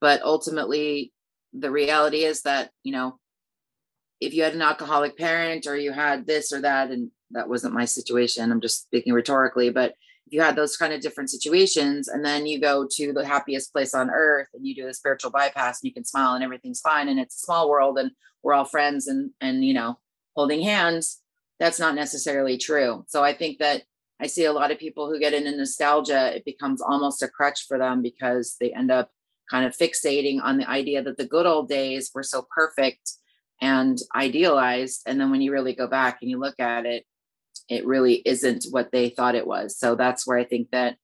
But 0.00 0.22
ultimately, 0.22 1.12
the 1.52 1.70
reality 1.70 2.24
is 2.24 2.42
that, 2.42 2.70
you 2.82 2.92
know, 2.92 3.18
if 4.20 4.34
you 4.34 4.42
had 4.42 4.54
an 4.54 4.62
alcoholic 4.62 5.16
parent 5.16 5.66
or 5.66 5.76
you 5.76 5.92
had 5.92 6.26
this 6.26 6.52
or 6.52 6.60
that, 6.62 6.90
and 6.90 7.10
that 7.32 7.48
wasn't 7.48 7.74
my 7.74 7.84
situation, 7.84 8.50
I'm 8.50 8.60
just 8.60 8.82
speaking 8.82 9.12
rhetorically, 9.12 9.70
but 9.70 9.94
you 10.32 10.40
had 10.40 10.56
those 10.56 10.76
kind 10.76 10.92
of 10.92 11.00
different 11.00 11.30
situations 11.30 12.08
and 12.08 12.24
then 12.24 12.46
you 12.46 12.58
go 12.60 12.86
to 12.90 13.12
the 13.12 13.24
happiest 13.24 13.72
place 13.72 13.94
on 13.94 14.10
earth 14.10 14.48
and 14.54 14.66
you 14.66 14.74
do 14.74 14.88
a 14.88 14.94
spiritual 14.94 15.30
bypass 15.30 15.82
and 15.82 15.88
you 15.88 15.94
can 15.94 16.04
smile 16.04 16.34
and 16.34 16.42
everything's 16.42 16.80
fine 16.80 17.08
and 17.08 17.20
it's 17.20 17.36
a 17.36 17.40
small 17.40 17.68
world 17.68 17.98
and 17.98 18.10
we're 18.42 18.54
all 18.54 18.64
friends 18.64 19.06
and 19.06 19.30
and 19.40 19.64
you 19.64 19.74
know 19.74 19.98
holding 20.34 20.62
hands 20.62 21.20
that's 21.60 21.78
not 21.78 21.94
necessarily 21.94 22.58
true. 22.58 23.04
So 23.06 23.22
i 23.22 23.32
think 23.32 23.58
that 23.58 23.82
i 24.20 24.26
see 24.26 24.46
a 24.46 24.52
lot 24.52 24.70
of 24.70 24.78
people 24.78 25.08
who 25.08 25.20
get 25.20 25.34
into 25.34 25.56
nostalgia 25.56 26.34
it 26.34 26.44
becomes 26.44 26.80
almost 26.80 27.22
a 27.22 27.28
crutch 27.28 27.66
for 27.68 27.78
them 27.78 28.02
because 28.02 28.56
they 28.58 28.72
end 28.72 28.90
up 28.90 29.10
kind 29.50 29.66
of 29.66 29.76
fixating 29.76 30.42
on 30.42 30.56
the 30.56 30.68
idea 30.68 31.02
that 31.02 31.18
the 31.18 31.26
good 31.26 31.46
old 31.46 31.68
days 31.68 32.10
were 32.14 32.22
so 32.22 32.46
perfect 32.54 33.12
and 33.60 33.98
idealized 34.16 35.02
and 35.06 35.20
then 35.20 35.30
when 35.30 35.42
you 35.42 35.52
really 35.52 35.74
go 35.74 35.86
back 35.86 36.18
and 36.22 36.30
you 36.30 36.38
look 36.38 36.58
at 36.58 36.86
it 36.86 37.04
it 37.68 37.86
really 37.86 38.22
isn't 38.26 38.66
what 38.70 38.90
they 38.92 39.10
thought 39.10 39.34
it 39.34 39.46
was. 39.46 39.76
So 39.76 39.94
that's 39.94 40.26
where 40.26 40.38
I 40.38 40.44
think 40.44 40.70
that 40.70 40.96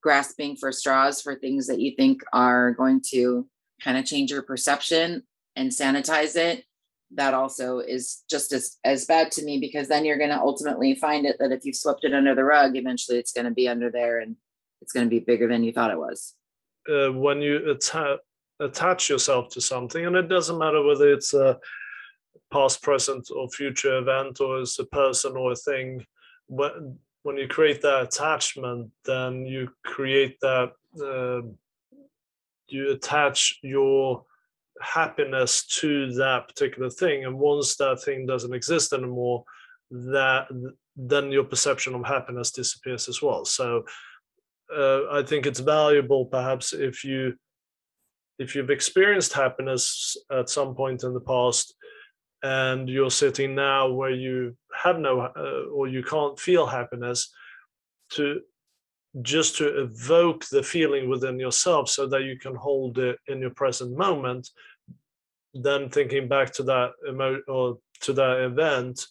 grasping 0.00 0.56
for 0.56 0.72
straws 0.72 1.20
for 1.20 1.34
things 1.34 1.66
that 1.66 1.80
you 1.80 1.94
think 1.96 2.22
are 2.32 2.72
going 2.72 3.00
to 3.10 3.48
kind 3.82 3.98
of 3.98 4.04
change 4.04 4.30
your 4.30 4.42
perception 4.42 5.22
and 5.56 5.70
sanitize 5.70 6.36
it 6.36 6.64
that 7.14 7.34
also 7.34 7.78
is 7.78 8.24
just 8.28 8.52
as 8.52 8.78
as 8.84 9.04
bad 9.04 9.30
to 9.30 9.44
me 9.44 9.58
because 9.60 9.88
then 9.88 10.04
you're 10.04 10.18
going 10.18 10.30
to 10.30 10.40
ultimately 10.40 10.94
find 10.94 11.24
it 11.24 11.36
that 11.38 11.52
if 11.52 11.64
you've 11.64 11.76
swept 11.76 12.04
it 12.04 12.14
under 12.14 12.34
the 12.34 12.44
rug 12.44 12.76
eventually 12.76 13.18
it's 13.18 13.32
going 13.32 13.44
to 13.44 13.50
be 13.50 13.68
under 13.68 13.90
there 13.90 14.20
and 14.20 14.36
it's 14.82 14.92
going 14.92 15.06
to 15.06 15.10
be 15.10 15.20
bigger 15.20 15.48
than 15.48 15.62
you 15.62 15.72
thought 15.72 15.90
it 15.90 15.98
was 15.98 16.34
uh, 16.90 17.12
when 17.12 17.40
you 17.40 17.70
atta- 17.70 18.18
attach 18.60 19.08
yourself 19.08 19.48
to 19.48 19.60
something 19.60 20.06
and 20.06 20.16
it 20.16 20.28
doesn't 20.28 20.58
matter 20.58 20.82
whether 20.82 21.12
it's 21.12 21.32
a 21.32 21.58
past, 22.52 22.82
present, 22.82 23.28
or 23.34 23.48
future 23.48 23.98
event, 23.98 24.40
or 24.40 24.60
as 24.60 24.78
a 24.78 24.84
person 24.86 25.36
or 25.36 25.52
a 25.52 25.56
thing. 25.56 26.04
When 26.48 26.98
when 27.22 27.36
you 27.36 27.48
create 27.48 27.82
that 27.82 28.02
attachment, 28.02 28.90
then 29.04 29.46
you 29.46 29.70
create 29.84 30.38
that 30.40 30.72
uh, 31.00 31.42
you 32.68 32.90
attach 32.90 33.58
your 33.62 34.24
happiness 34.80 35.66
to 35.66 36.12
that 36.14 36.48
particular 36.48 36.90
thing, 36.90 37.24
and 37.24 37.38
once 37.38 37.76
that 37.76 38.02
thing 38.02 38.26
doesn't 38.26 38.54
exist 38.54 38.92
anymore, 38.92 39.44
that 39.90 40.48
then 40.96 41.30
your 41.30 41.44
perception 41.44 41.94
of 41.94 42.06
happiness 42.06 42.50
disappears 42.50 43.08
as 43.08 43.20
well. 43.20 43.44
So 43.44 43.84
uh, 44.74 45.10
I 45.10 45.22
think 45.22 45.46
it's 45.46 45.60
valuable, 45.60 46.26
perhaps, 46.26 46.72
if 46.72 47.04
you 47.04 47.34
if 48.38 48.54
you've 48.54 48.70
experienced 48.70 49.32
happiness 49.32 50.16
at 50.30 50.50
some 50.50 50.74
point 50.74 51.04
in 51.04 51.14
the 51.14 51.20
past 51.20 51.74
and 52.46 52.88
you're 52.88 53.10
sitting 53.10 53.56
now 53.56 53.90
where 53.90 54.16
you 54.26 54.56
have 54.72 54.98
no 55.00 55.20
uh, 55.20 55.68
or 55.72 55.88
you 55.88 56.02
can't 56.02 56.38
feel 56.38 56.64
happiness 56.66 57.32
to 58.10 58.40
just 59.22 59.56
to 59.56 59.66
evoke 59.82 60.44
the 60.46 60.62
feeling 60.62 61.08
within 61.08 61.40
yourself 61.40 61.88
so 61.88 62.06
that 62.06 62.22
you 62.22 62.38
can 62.38 62.54
hold 62.54 62.98
it 62.98 63.18
in 63.26 63.40
your 63.40 63.54
present 63.62 63.96
moment 63.96 64.48
then 65.54 65.88
thinking 65.88 66.28
back 66.28 66.52
to 66.52 66.62
that 66.62 66.90
emo- 67.08 67.42
or 67.48 67.78
to 68.00 68.12
that 68.12 68.40
event 68.40 69.06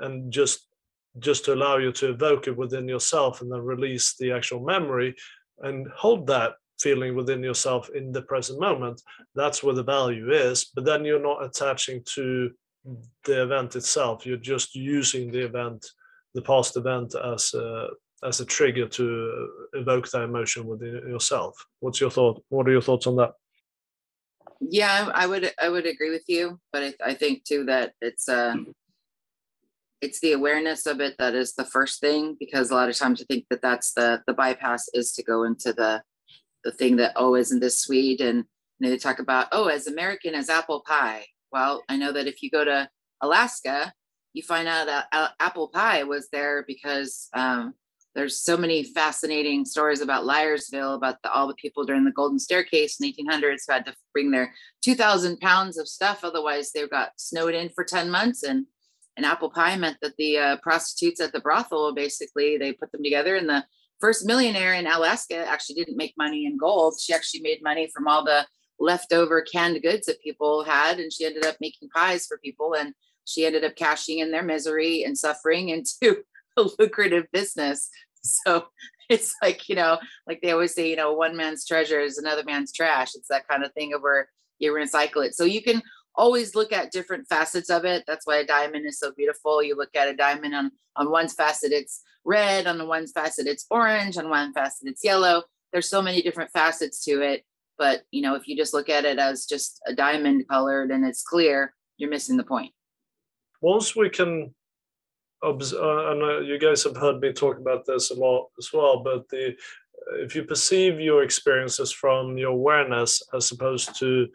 and 0.00 0.32
just 0.32 0.68
just 1.18 1.44
to 1.46 1.54
allow 1.54 1.78
you 1.78 1.90
to 1.90 2.10
evoke 2.10 2.46
it 2.46 2.56
within 2.56 2.86
yourself 2.86 3.40
and 3.40 3.50
then 3.50 3.62
release 3.62 4.14
the 4.20 4.30
actual 4.30 4.60
memory 4.60 5.14
and 5.60 5.88
hold 5.96 6.26
that 6.26 6.52
feeling 6.78 7.16
within 7.16 7.42
yourself 7.42 7.88
in 7.94 8.12
the 8.12 8.20
present 8.20 8.60
moment. 8.60 9.00
That's 9.34 9.62
where 9.62 9.74
the 9.74 9.82
value 9.82 10.30
is 10.30 10.70
but 10.74 10.84
then 10.84 11.04
you're 11.04 11.28
not 11.30 11.42
attaching 11.42 12.02
to 12.14 12.50
the 13.24 13.42
event 13.42 13.76
itself. 13.76 14.26
You're 14.26 14.36
just 14.36 14.74
using 14.74 15.30
the 15.30 15.44
event, 15.44 15.86
the 16.34 16.42
past 16.42 16.76
event, 16.76 17.14
as 17.14 17.52
a, 17.54 17.88
as 18.24 18.40
a 18.40 18.44
trigger 18.44 18.88
to 18.88 19.48
evoke 19.74 20.08
that 20.10 20.22
emotion 20.22 20.66
within 20.66 21.02
yourself. 21.08 21.54
What's 21.80 22.00
your 22.00 22.10
thought? 22.10 22.42
What 22.48 22.68
are 22.68 22.72
your 22.72 22.82
thoughts 22.82 23.06
on 23.06 23.16
that? 23.16 23.32
Yeah, 24.60 25.10
I 25.14 25.26
would 25.26 25.52
I 25.60 25.68
would 25.68 25.86
agree 25.86 26.10
with 26.10 26.24
you, 26.28 26.58
but 26.72 26.82
I, 26.82 27.10
I 27.10 27.14
think 27.14 27.44
too 27.44 27.64
that 27.64 27.92
it's 28.00 28.26
uh 28.26 28.56
it's 30.00 30.20
the 30.20 30.32
awareness 30.32 30.86
of 30.86 31.00
it 31.00 31.16
that 31.18 31.34
is 31.34 31.54
the 31.54 31.64
first 31.64 32.00
thing 32.00 32.36
because 32.38 32.70
a 32.70 32.74
lot 32.74 32.88
of 32.88 32.96
times 32.96 33.20
I 33.20 33.24
think 33.24 33.46
that 33.50 33.62
that's 33.62 33.92
the 33.92 34.22
the 34.26 34.32
bypass 34.32 34.88
is 34.94 35.12
to 35.12 35.22
go 35.22 35.44
into 35.44 35.72
the 35.72 36.02
the 36.64 36.72
thing 36.72 36.96
that 36.96 37.12
oh 37.16 37.34
isn't 37.34 37.60
this 37.60 37.80
sweet 37.80 38.20
and 38.20 38.44
you 38.78 38.86
know, 38.86 38.90
they 38.90 38.96
talk 38.96 39.18
about 39.18 39.48
oh 39.52 39.66
as 39.68 39.86
American 39.86 40.34
as 40.34 40.48
apple 40.48 40.82
pie 40.86 41.26
well, 41.52 41.82
I 41.88 41.96
know 41.96 42.12
that 42.12 42.26
if 42.26 42.42
you 42.42 42.50
go 42.50 42.64
to 42.64 42.88
Alaska, 43.20 43.92
you 44.32 44.42
find 44.42 44.68
out 44.68 44.86
that 44.86 45.32
apple 45.40 45.68
pie 45.68 46.02
was 46.04 46.28
there 46.30 46.64
because 46.66 47.28
um, 47.32 47.74
there's 48.14 48.40
so 48.40 48.56
many 48.56 48.82
fascinating 48.82 49.64
stories 49.64 50.00
about 50.00 50.24
Liarsville, 50.24 50.94
about 50.94 51.16
the, 51.22 51.30
all 51.30 51.46
the 51.46 51.54
people 51.54 51.84
during 51.84 52.04
the 52.04 52.10
Golden 52.10 52.38
Staircase 52.38 52.98
in 53.00 53.12
1800s 53.12 53.62
who 53.66 53.74
had 53.74 53.84
to 53.86 53.94
bring 54.12 54.30
their 54.30 54.54
2,000 54.82 55.38
pounds 55.40 55.78
of 55.78 55.86
stuff. 55.86 56.20
Otherwise, 56.22 56.72
they 56.72 56.86
got 56.88 57.12
snowed 57.16 57.54
in 57.54 57.68
for 57.70 57.84
10 57.84 58.10
months. 58.10 58.42
And 58.42 58.66
an 59.16 59.24
apple 59.24 59.50
pie 59.50 59.76
meant 59.76 59.98
that 60.00 60.16
the 60.16 60.38
uh, 60.38 60.56
prostitutes 60.62 61.20
at 61.20 61.32
the 61.32 61.40
brothel 61.40 61.94
basically 61.94 62.56
they 62.56 62.72
put 62.72 62.90
them 62.92 63.02
together. 63.02 63.36
And 63.36 63.48
the 63.48 63.64
first 64.00 64.26
millionaire 64.26 64.74
in 64.74 64.86
Alaska 64.86 65.46
actually 65.46 65.76
didn't 65.76 65.96
make 65.96 66.14
money 66.16 66.46
in 66.46 66.56
gold. 66.56 66.98
She 67.00 67.12
actually 67.12 67.40
made 67.40 67.62
money 67.62 67.90
from 67.94 68.08
all 68.08 68.24
the 68.24 68.46
leftover 68.78 69.42
canned 69.42 69.80
goods 69.82 70.06
that 70.06 70.20
people 70.20 70.64
had 70.64 70.98
and 70.98 71.12
she 71.12 71.24
ended 71.24 71.44
up 71.46 71.56
making 71.60 71.88
pies 71.88 72.26
for 72.26 72.38
people 72.38 72.74
and 72.74 72.94
she 73.24 73.44
ended 73.44 73.64
up 73.64 73.76
cashing 73.76 74.20
in 74.20 74.30
their 74.30 74.42
misery 74.42 75.02
and 75.02 75.18
suffering 75.18 75.68
into 75.70 76.22
a 76.56 76.66
lucrative 76.78 77.26
business. 77.32 77.90
So 78.22 78.66
it's 79.08 79.34
like 79.40 79.68
you 79.68 79.76
know 79.76 79.98
like 80.26 80.40
they 80.42 80.50
always 80.50 80.74
say 80.74 80.90
you 80.90 80.96
know 80.96 81.12
one 81.12 81.36
man's 81.36 81.64
treasure 81.64 82.00
is 82.00 82.18
another 82.18 82.44
man's 82.44 82.72
trash. 82.72 83.14
It's 83.14 83.28
that 83.28 83.46
kind 83.48 83.64
of 83.64 83.72
thing 83.72 83.92
of 83.92 84.02
where 84.02 84.28
you 84.58 84.72
recycle 84.72 85.24
it. 85.24 85.34
So 85.34 85.44
you 85.44 85.62
can 85.62 85.82
always 86.14 86.54
look 86.54 86.72
at 86.72 86.90
different 86.90 87.28
facets 87.28 87.68
of 87.68 87.84
it. 87.84 88.04
That's 88.06 88.26
why 88.26 88.38
a 88.38 88.46
diamond 88.46 88.86
is 88.86 88.98
so 88.98 89.12
beautiful. 89.12 89.62
You 89.62 89.76
look 89.76 89.94
at 89.94 90.08
a 90.08 90.16
diamond 90.16 90.54
on 90.54 90.70
on 90.96 91.10
one 91.10 91.28
facet 91.28 91.72
it's 91.72 92.02
red 92.24 92.66
on 92.66 92.78
the 92.78 92.86
one 92.86 93.06
facet 93.06 93.46
it's 93.46 93.66
orange 93.70 94.16
on 94.16 94.30
one 94.30 94.52
facet 94.52 94.88
it's 94.88 95.04
yellow. 95.04 95.42
There's 95.72 95.88
so 95.88 96.00
many 96.00 96.22
different 96.22 96.50
facets 96.52 97.04
to 97.04 97.20
it 97.20 97.44
but 97.78 98.02
you 98.10 98.22
know, 98.22 98.34
if 98.34 98.48
you 98.48 98.56
just 98.56 98.74
look 98.74 98.88
at 98.88 99.04
it 99.04 99.18
as 99.18 99.46
just 99.46 99.80
a 99.86 99.94
diamond 99.94 100.46
colored 100.48 100.90
and 100.90 101.04
it's 101.04 101.22
clear, 101.22 101.74
you're 101.96 102.10
missing 102.10 102.36
the 102.36 102.44
point. 102.44 102.72
Once 103.60 103.96
we 103.96 104.08
can 104.08 104.54
observe, 105.42 105.80
uh, 105.80 106.10
and 106.12 106.22
uh, 106.22 106.38
you 106.40 106.58
guys 106.58 106.84
have 106.84 106.96
heard 106.96 107.20
me 107.20 107.32
talk 107.32 107.58
about 107.58 107.84
this 107.86 108.10
a 108.10 108.14
lot 108.14 108.46
as 108.58 108.72
well, 108.72 109.02
but 109.02 109.28
the 109.28 109.56
if 110.18 110.36
you 110.36 110.44
perceive 110.44 111.00
your 111.00 111.22
experiences 111.22 111.90
from 111.90 112.38
your 112.38 112.52
awareness 112.52 113.22
as 113.34 113.50
opposed 113.50 113.98
to 113.98 114.28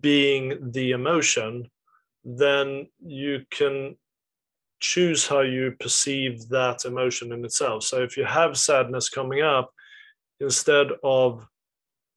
being 0.00 0.72
the 0.72 0.90
emotion, 0.92 1.70
then 2.24 2.88
you 3.04 3.44
can 3.50 3.96
choose 4.80 5.26
how 5.26 5.40
you 5.40 5.72
perceive 5.78 6.48
that 6.48 6.84
emotion 6.84 7.32
in 7.32 7.44
itself. 7.44 7.84
So 7.84 8.02
if 8.02 8.16
you 8.16 8.24
have 8.24 8.56
sadness 8.56 9.08
coming 9.08 9.42
up, 9.42 9.70
instead 10.40 10.88
of 11.02 11.46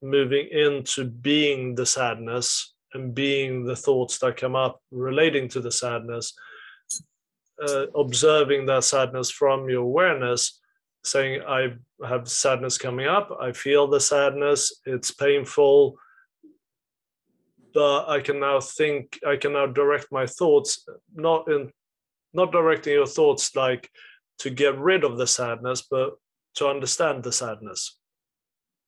moving 0.01 0.47
into 0.51 1.05
being 1.05 1.75
the 1.75 1.85
sadness 1.85 2.73
and 2.93 3.13
being 3.13 3.65
the 3.65 3.75
thoughts 3.75 4.19
that 4.19 4.37
come 4.37 4.55
up 4.55 4.81
relating 4.91 5.47
to 5.49 5.59
the 5.59 5.71
sadness, 5.71 6.33
uh, 7.61 7.87
observing 7.95 8.65
that 8.67 8.83
sadness 8.83 9.31
from 9.31 9.69
your 9.69 9.83
awareness, 9.83 10.59
saying, 11.03 11.41
I 11.47 11.73
have 12.07 12.27
sadness 12.27 12.77
coming 12.77 13.07
up, 13.07 13.35
I 13.41 13.51
feel 13.51 13.87
the 13.87 13.99
sadness, 13.99 14.81
it's 14.85 15.11
painful, 15.11 15.97
but 17.73 18.07
I 18.07 18.21
can 18.21 18.39
now 18.39 18.59
think, 18.59 19.19
I 19.27 19.37
can 19.37 19.53
now 19.53 19.67
direct 19.67 20.11
my 20.11 20.25
thoughts, 20.25 20.85
not 21.13 21.47
in 21.47 21.71
not 22.33 22.51
directing 22.51 22.93
your 22.93 23.07
thoughts 23.07 23.55
like 23.55 23.89
to 24.39 24.49
get 24.49 24.77
rid 24.77 25.03
of 25.03 25.17
the 25.17 25.25
sadness, 25.25 25.87
but 25.89 26.15
to 26.55 26.67
understand 26.67 27.23
the 27.23 27.31
sadness 27.31 27.96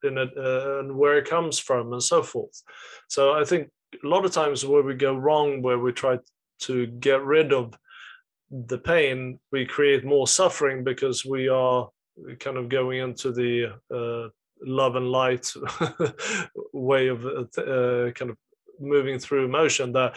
in 0.03 0.17
it 0.17 0.29
uh, 0.37 0.79
and 0.79 0.95
where 0.95 1.17
it 1.17 1.29
comes 1.29 1.59
from 1.59 1.93
and 1.93 2.03
so 2.03 2.23
forth. 2.23 2.61
So 3.07 3.33
I 3.33 3.43
think 3.43 3.69
a 4.03 4.07
lot 4.07 4.25
of 4.25 4.31
times 4.31 4.65
where 4.65 4.83
we 4.83 4.95
go 4.95 5.15
wrong, 5.15 5.61
where 5.61 5.79
we 5.79 5.91
try 5.91 6.19
to 6.61 6.87
get 6.87 7.23
rid 7.23 7.53
of 7.53 7.77
the 8.51 8.77
pain, 8.77 9.39
we 9.51 9.65
create 9.65 10.05
more 10.05 10.27
suffering 10.27 10.83
because 10.83 11.25
we 11.25 11.47
are 11.47 11.89
kind 12.39 12.57
of 12.57 12.69
going 12.69 12.99
into 12.99 13.31
the 13.31 13.73
uh, 13.93 14.29
love 14.61 14.95
and 14.95 15.09
light 15.09 15.51
way 16.73 17.07
of 17.07 17.25
uh, 17.25 18.11
kind 18.11 18.31
of 18.31 18.37
moving 18.79 19.19
through 19.19 19.45
emotion 19.45 19.91
that 19.93 20.15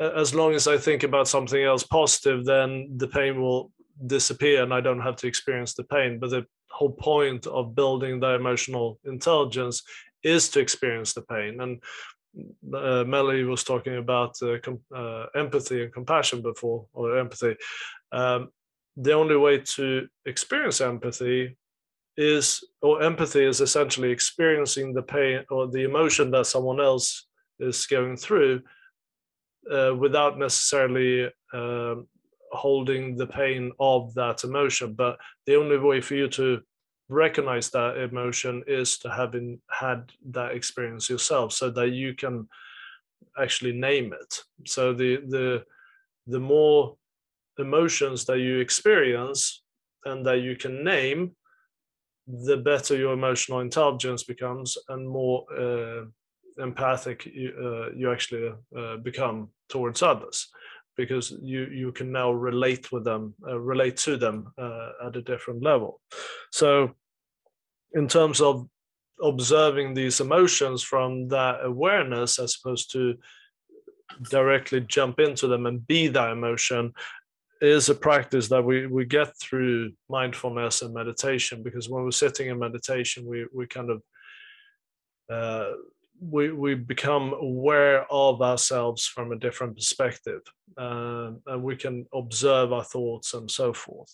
as 0.00 0.34
long 0.34 0.54
as 0.54 0.66
I 0.66 0.76
think 0.76 1.02
about 1.02 1.28
something 1.28 1.62
else 1.62 1.84
positive, 1.84 2.44
then 2.44 2.90
the 2.96 3.08
pain 3.08 3.40
will 3.40 3.70
disappear 4.06 4.62
and 4.62 4.74
I 4.74 4.80
don't 4.80 5.00
have 5.00 5.16
to 5.16 5.28
experience 5.28 5.74
the 5.74 5.84
pain. 5.84 6.18
But 6.18 6.30
the 6.30 6.46
whole 6.74 6.92
point 6.92 7.46
of 7.46 7.74
building 7.74 8.20
the 8.20 8.34
emotional 8.34 8.98
intelligence 9.04 9.82
is 10.22 10.48
to 10.50 10.60
experience 10.60 11.12
the 11.14 11.22
pain. 11.22 11.60
And 11.60 11.82
uh, 12.74 13.04
Melly 13.04 13.44
was 13.44 13.62
talking 13.62 13.96
about 13.96 14.36
uh, 14.42 14.58
uh, 14.94 15.26
empathy 15.36 15.82
and 15.84 15.92
compassion 15.92 16.42
before, 16.42 16.86
or 16.92 17.18
empathy. 17.18 17.54
Um, 18.12 18.48
the 18.96 19.12
only 19.12 19.36
way 19.36 19.58
to 19.76 20.06
experience 20.26 20.80
empathy 20.80 21.56
is, 22.16 22.64
or 22.82 23.02
empathy 23.02 23.44
is 23.44 23.60
essentially 23.60 24.10
experiencing 24.10 24.94
the 24.94 25.02
pain 25.02 25.44
or 25.50 25.68
the 25.68 25.84
emotion 25.84 26.30
that 26.32 26.46
someone 26.46 26.80
else 26.80 27.26
is 27.58 27.86
going 27.86 28.16
through 28.16 28.62
uh, 29.70 29.94
without 29.98 30.38
necessarily 30.38 31.30
um, 31.52 32.06
holding 32.54 33.16
the 33.16 33.26
pain 33.26 33.72
of 33.78 34.14
that 34.14 34.44
emotion. 34.44 34.94
But 34.94 35.18
the 35.46 35.56
only 35.56 35.78
way 35.78 36.00
for 36.00 36.14
you 36.14 36.28
to 36.28 36.60
recognize 37.08 37.70
that 37.70 37.98
emotion 37.98 38.62
is 38.66 38.98
to 38.98 39.10
having 39.10 39.60
had 39.70 40.10
that 40.30 40.52
experience 40.52 41.10
yourself 41.10 41.52
so 41.52 41.70
that 41.70 41.90
you 41.90 42.14
can 42.14 42.48
actually 43.38 43.72
name 43.72 44.12
it 44.12 44.42
so 44.66 44.92
the 44.92 45.16
the 45.28 45.62
the 46.26 46.40
more 46.40 46.96
emotions 47.58 48.24
that 48.24 48.38
you 48.38 48.58
experience 48.58 49.62
and 50.04 50.24
that 50.24 50.40
you 50.40 50.56
can 50.56 50.82
name 50.82 51.32
the 52.26 52.56
better 52.56 52.96
your 52.96 53.12
emotional 53.12 53.60
intelligence 53.60 54.24
becomes 54.24 54.78
and 54.88 55.06
more 55.06 55.44
uh, 55.58 56.04
empathic 56.58 57.26
you, 57.26 57.52
uh, 57.60 57.90
you 57.94 58.10
actually 58.10 58.50
uh, 58.76 58.96
become 58.98 59.50
towards 59.68 60.02
others 60.02 60.48
because 60.96 61.32
you 61.42 61.66
you 61.66 61.92
can 61.92 62.12
now 62.12 62.30
relate 62.32 62.92
with 62.92 63.04
them 63.04 63.34
uh, 63.46 63.58
relate 63.58 63.96
to 63.96 64.16
them 64.16 64.52
uh, 64.58 64.90
at 65.06 65.16
a 65.16 65.22
different 65.22 65.62
level. 65.62 66.00
So 66.50 66.94
in 67.92 68.08
terms 68.08 68.40
of 68.40 68.68
observing 69.22 69.94
these 69.94 70.20
emotions 70.20 70.82
from 70.82 71.28
that 71.28 71.64
awareness 71.64 72.38
as 72.38 72.56
opposed 72.58 72.90
to 72.92 73.16
directly 74.30 74.80
jump 74.80 75.20
into 75.20 75.46
them 75.46 75.66
and 75.66 75.86
be 75.86 76.08
that 76.08 76.30
emotion 76.30 76.92
is 77.60 77.88
a 77.88 77.94
practice 77.94 78.48
that 78.48 78.62
we, 78.62 78.86
we 78.86 79.04
get 79.04 79.32
through 79.38 79.92
mindfulness 80.08 80.82
and 80.82 80.92
meditation 80.92 81.62
because 81.62 81.88
when 81.88 82.04
we're 82.04 82.10
sitting 82.10 82.48
in 82.48 82.58
meditation 82.58 83.24
we, 83.24 83.46
we 83.52 83.66
kind 83.66 83.90
of 83.90 84.02
uh, 85.30 85.72
we, 86.20 86.52
we 86.52 86.74
become 86.74 87.34
aware 87.34 88.06
of 88.10 88.40
ourselves 88.40 89.06
from 89.06 89.32
a 89.32 89.38
different 89.38 89.76
perspective 89.76 90.40
uh, 90.78 91.32
and 91.46 91.62
we 91.62 91.76
can 91.76 92.06
observe 92.14 92.72
our 92.72 92.84
thoughts 92.84 93.34
and 93.34 93.50
so 93.50 93.72
forth. 93.72 94.12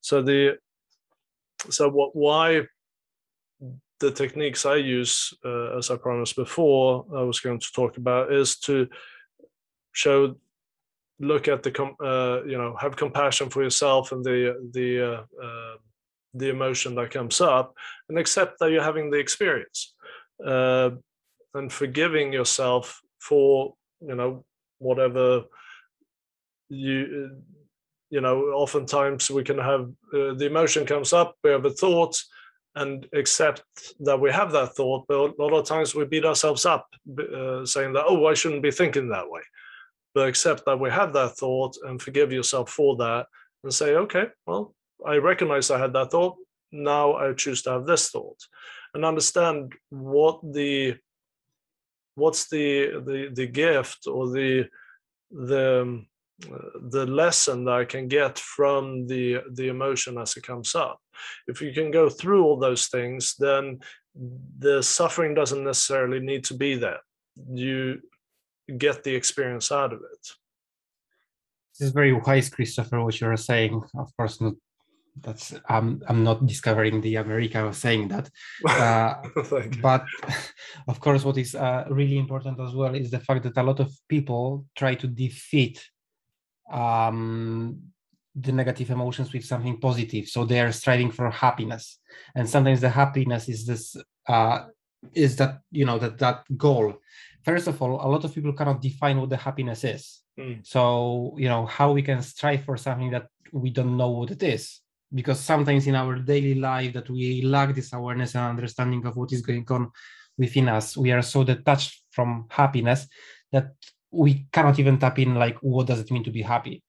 So 0.00 0.22
the 0.22 0.58
so 1.70 1.88
what 1.88 2.14
why 2.14 2.62
the 3.98 4.10
techniques 4.12 4.64
i 4.64 4.76
use 4.76 5.34
uh, 5.44 5.76
as 5.76 5.90
i 5.90 5.96
promised 5.96 6.36
before 6.36 7.04
i 7.16 7.22
was 7.22 7.40
going 7.40 7.58
to 7.58 7.72
talk 7.72 7.96
about 7.96 8.32
is 8.32 8.56
to 8.58 8.88
show 9.92 10.36
look 11.20 11.48
at 11.48 11.64
the 11.64 11.72
uh, 12.00 12.44
you 12.46 12.56
know 12.56 12.76
have 12.80 12.96
compassion 12.96 13.50
for 13.50 13.62
yourself 13.62 14.12
and 14.12 14.24
the 14.24 14.54
the 14.72 15.00
uh, 15.02 15.44
uh, 15.44 15.76
the 16.34 16.48
emotion 16.48 16.94
that 16.94 17.10
comes 17.10 17.40
up 17.40 17.74
and 18.08 18.18
accept 18.18 18.58
that 18.60 18.70
you're 18.70 18.82
having 18.82 19.10
the 19.10 19.18
experience 19.18 19.94
uh, 20.44 20.90
and 21.54 21.72
forgiving 21.72 22.32
yourself 22.32 23.00
for 23.20 23.74
you 24.00 24.14
know 24.14 24.44
whatever 24.78 25.42
you 26.68 27.30
you 28.10 28.20
know 28.20 28.40
oftentimes 28.54 29.30
we 29.30 29.42
can 29.42 29.58
have 29.58 29.90
uh, 30.14 30.34
the 30.34 30.46
emotion 30.46 30.86
comes 30.86 31.12
up 31.12 31.36
we 31.42 31.50
have 31.50 31.64
a 31.64 31.70
thought 31.70 32.20
and 32.74 33.08
accept 33.12 33.62
that 34.00 34.20
we 34.20 34.30
have 34.30 34.52
that 34.52 34.74
thought 34.76 35.04
but 35.08 35.14
a 35.14 35.42
lot 35.42 35.52
of 35.52 35.66
times 35.66 35.94
we 35.94 36.04
beat 36.04 36.24
ourselves 36.24 36.64
up 36.64 36.86
uh, 37.18 37.64
saying 37.64 37.92
that 37.92 38.04
oh 38.06 38.26
i 38.26 38.34
shouldn't 38.34 38.62
be 38.62 38.70
thinking 38.70 39.08
that 39.08 39.28
way. 39.28 39.42
But 40.14 40.28
accept 40.28 40.64
that 40.66 40.80
we 40.80 40.90
have 40.90 41.12
that 41.12 41.36
thought 41.36 41.76
and 41.84 42.00
forgive 42.00 42.32
yourself 42.32 42.70
for 42.70 42.96
that 42.96 43.26
and 43.62 43.72
say 43.72 43.94
okay 43.94 44.26
well 44.46 44.74
i 45.06 45.16
recognize 45.16 45.70
i 45.70 45.78
had 45.78 45.92
that 45.94 46.10
thought. 46.10 46.36
Now 46.70 47.14
i 47.14 47.32
choose 47.32 47.62
to 47.62 47.70
have 47.70 47.86
this 47.86 48.10
thought 48.10 48.38
and 48.94 49.04
understand 49.04 49.72
what 49.90 50.40
the 50.52 50.96
what's 52.14 52.48
the 52.48 53.02
the 53.04 53.30
the 53.32 53.46
gift 53.46 54.06
or 54.06 54.28
the 54.30 54.68
the 55.30 55.82
um, 55.82 56.06
the 56.90 57.04
lesson 57.06 57.64
that 57.64 57.74
I 57.74 57.84
can 57.84 58.08
get 58.08 58.38
from 58.38 59.06
the 59.06 59.42
the 59.52 59.68
emotion 59.68 60.18
as 60.18 60.36
it 60.36 60.42
comes 60.44 60.74
up. 60.74 61.00
If 61.46 61.60
you 61.60 61.72
can 61.72 61.90
go 61.90 62.08
through 62.08 62.44
all 62.44 62.58
those 62.58 62.86
things, 62.86 63.34
then 63.38 63.80
the 64.58 64.82
suffering 64.82 65.34
doesn't 65.34 65.64
necessarily 65.64 66.20
need 66.20 66.44
to 66.44 66.54
be 66.54 66.76
there. 66.76 67.00
You 67.52 68.00
get 68.76 69.02
the 69.02 69.14
experience 69.14 69.72
out 69.72 69.92
of 69.92 70.00
it. 70.00 70.28
This 71.78 71.88
is 71.88 71.92
very 71.92 72.12
wise, 72.12 72.50
Christopher, 72.50 73.02
what 73.02 73.20
you're 73.20 73.36
saying. 73.36 73.82
Of 73.96 74.16
course, 74.16 74.40
not 74.40 74.54
that's 75.22 75.54
I'm 75.68 76.02
I'm 76.08 76.24
not 76.24 76.46
discovering 76.46 77.00
the 77.00 77.16
America 77.16 77.64
of 77.64 77.76
saying 77.76 78.08
that, 78.08 78.30
uh, 78.68 79.14
but 79.82 80.04
of 80.88 81.00
course, 81.00 81.24
what 81.24 81.38
is 81.38 81.54
uh, 81.54 81.84
really 81.90 82.18
important 82.18 82.60
as 82.60 82.74
well 82.74 82.94
is 82.94 83.10
the 83.10 83.20
fact 83.20 83.42
that 83.44 83.56
a 83.56 83.62
lot 83.62 83.80
of 83.80 83.90
people 84.08 84.66
try 84.76 84.94
to 84.94 85.06
defeat 85.06 85.84
um, 86.70 87.78
the 88.34 88.52
negative 88.52 88.90
emotions 88.90 89.32
with 89.32 89.44
something 89.44 89.80
positive. 89.80 90.28
So 90.28 90.44
they 90.44 90.60
are 90.60 90.72
striving 90.72 91.10
for 91.10 91.30
happiness, 91.30 91.98
and 92.34 92.48
sometimes 92.48 92.80
the 92.80 92.90
happiness 92.90 93.48
is 93.48 93.66
this 93.66 93.96
uh, 94.28 94.66
is 95.14 95.36
that 95.36 95.60
you 95.70 95.84
know 95.84 95.98
that 95.98 96.18
that 96.18 96.44
goal. 96.56 96.94
First 97.44 97.68
of 97.68 97.80
all, 97.80 98.04
a 98.04 98.08
lot 98.08 98.24
of 98.24 98.34
people 98.34 98.52
cannot 98.52 98.82
define 98.82 99.18
what 99.18 99.30
the 99.30 99.36
happiness 99.36 99.84
is. 99.84 100.22
Mm. 100.38 100.66
So 100.66 101.34
you 101.38 101.48
know 101.48 101.66
how 101.66 101.92
we 101.92 102.02
can 102.02 102.22
strive 102.22 102.64
for 102.64 102.76
something 102.76 103.10
that 103.10 103.26
we 103.52 103.70
don't 103.70 103.96
know 103.96 104.10
what 104.10 104.30
it 104.30 104.42
is 104.42 104.80
because 105.12 105.40
sometimes 105.40 105.86
in 105.86 105.94
our 105.94 106.16
daily 106.16 106.54
life 106.54 106.92
that 106.92 107.08
we 107.08 107.42
lack 107.42 107.74
this 107.74 107.92
awareness 107.92 108.34
and 108.34 108.44
understanding 108.44 109.04
of 109.06 109.16
what 109.16 109.32
is 109.32 109.42
going 109.42 109.64
on 109.70 109.90
within 110.36 110.68
us 110.68 110.96
we 110.96 111.10
are 111.10 111.22
so 111.22 111.44
detached 111.44 112.02
from 112.10 112.46
happiness 112.50 113.06
that 113.52 113.72
we 114.10 114.46
cannot 114.52 114.78
even 114.78 114.98
tap 114.98 115.18
in 115.18 115.34
like 115.34 115.56
what 115.60 115.86
does 115.86 116.00
it 116.00 116.10
mean 116.10 116.24
to 116.24 116.30
be 116.30 116.42
happy? 116.42 116.82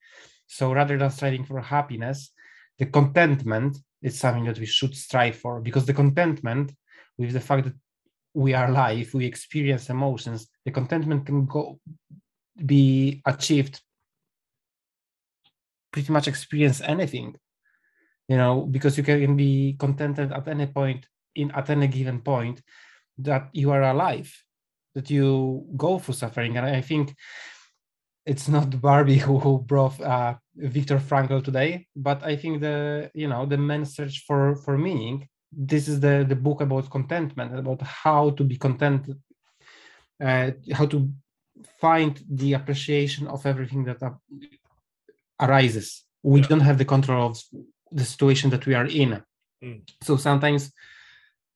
So 0.47 0.71
rather 0.73 0.97
than 0.97 1.09
striving 1.09 1.45
for 1.45 1.61
happiness 1.61 2.31
the 2.77 2.85
contentment 2.85 3.77
is 4.01 4.17
something 4.17 4.45
that 4.45 4.59
we 4.59 4.65
should 4.65 4.95
strive 4.95 5.35
for 5.35 5.61
because 5.61 5.85
the 5.85 5.93
contentment 5.93 6.71
with 7.17 7.33
the 7.33 7.39
fact 7.39 7.65
that 7.65 7.75
we 8.33 8.53
are 8.53 8.67
alive 8.67 9.13
we 9.13 9.25
experience 9.25 9.89
emotions 9.89 10.47
the 10.65 10.71
contentment 10.71 11.25
can 11.25 11.45
go 11.45 11.79
be 12.65 13.21
achieved 13.25 13.81
pretty 15.91 16.11
much 16.11 16.27
experience 16.27 16.81
anything 16.81 17.35
you 18.29 18.37
know 18.37 18.61
because 18.61 18.97
you 18.97 19.03
can 19.03 19.35
be 19.35 19.75
contented 19.77 20.31
at 20.31 20.47
any 20.47 20.67
point 20.67 21.05
in 21.35 21.51
at 21.51 21.69
any 21.69 21.87
given 21.87 22.21
point 22.21 22.61
that 23.17 23.49
you 23.51 23.71
are 23.71 23.81
alive 23.81 24.31
that 24.95 25.09
you 25.09 25.65
go 25.75 25.99
through 25.99 26.13
suffering 26.13 26.55
and 26.55 26.65
i 26.65 26.81
think 26.81 27.15
it's 28.25 28.47
not 28.47 28.79
barbie 28.87 29.17
who, 29.17 29.39
who 29.39 29.59
brought 29.59 29.99
uh, 30.01 30.35
viktor 30.55 30.99
frankl 30.99 31.43
today 31.43 31.85
but 31.95 32.23
i 32.23 32.35
think 32.35 32.61
the 32.61 33.09
you 33.13 33.27
know 33.27 33.45
the 33.45 33.57
Man's 33.57 33.95
search 33.95 34.23
for 34.25 34.55
for 34.55 34.77
meaning 34.77 35.27
this 35.51 35.87
is 35.87 35.99
the 35.99 36.25
the 36.29 36.35
book 36.35 36.61
about 36.61 36.91
contentment 36.91 37.57
about 37.57 37.81
how 37.81 38.29
to 38.31 38.43
be 38.43 38.55
content 38.55 39.09
uh, 40.23 40.51
how 40.73 40.85
to 40.85 41.09
find 41.81 42.21
the 42.29 42.53
appreciation 42.53 43.27
of 43.27 43.45
everything 43.45 43.83
that 43.83 43.99
arises 45.41 46.05
we 46.21 46.41
yeah. 46.41 46.47
don't 46.47 46.67
have 46.69 46.77
the 46.77 46.85
control 46.85 47.31
of 47.31 47.41
the 47.91 48.05
situation 48.05 48.49
that 48.51 48.65
we 48.65 48.75
are 48.75 48.85
in. 48.85 49.23
Mm. 49.63 49.89
So 50.03 50.17
sometimes 50.17 50.71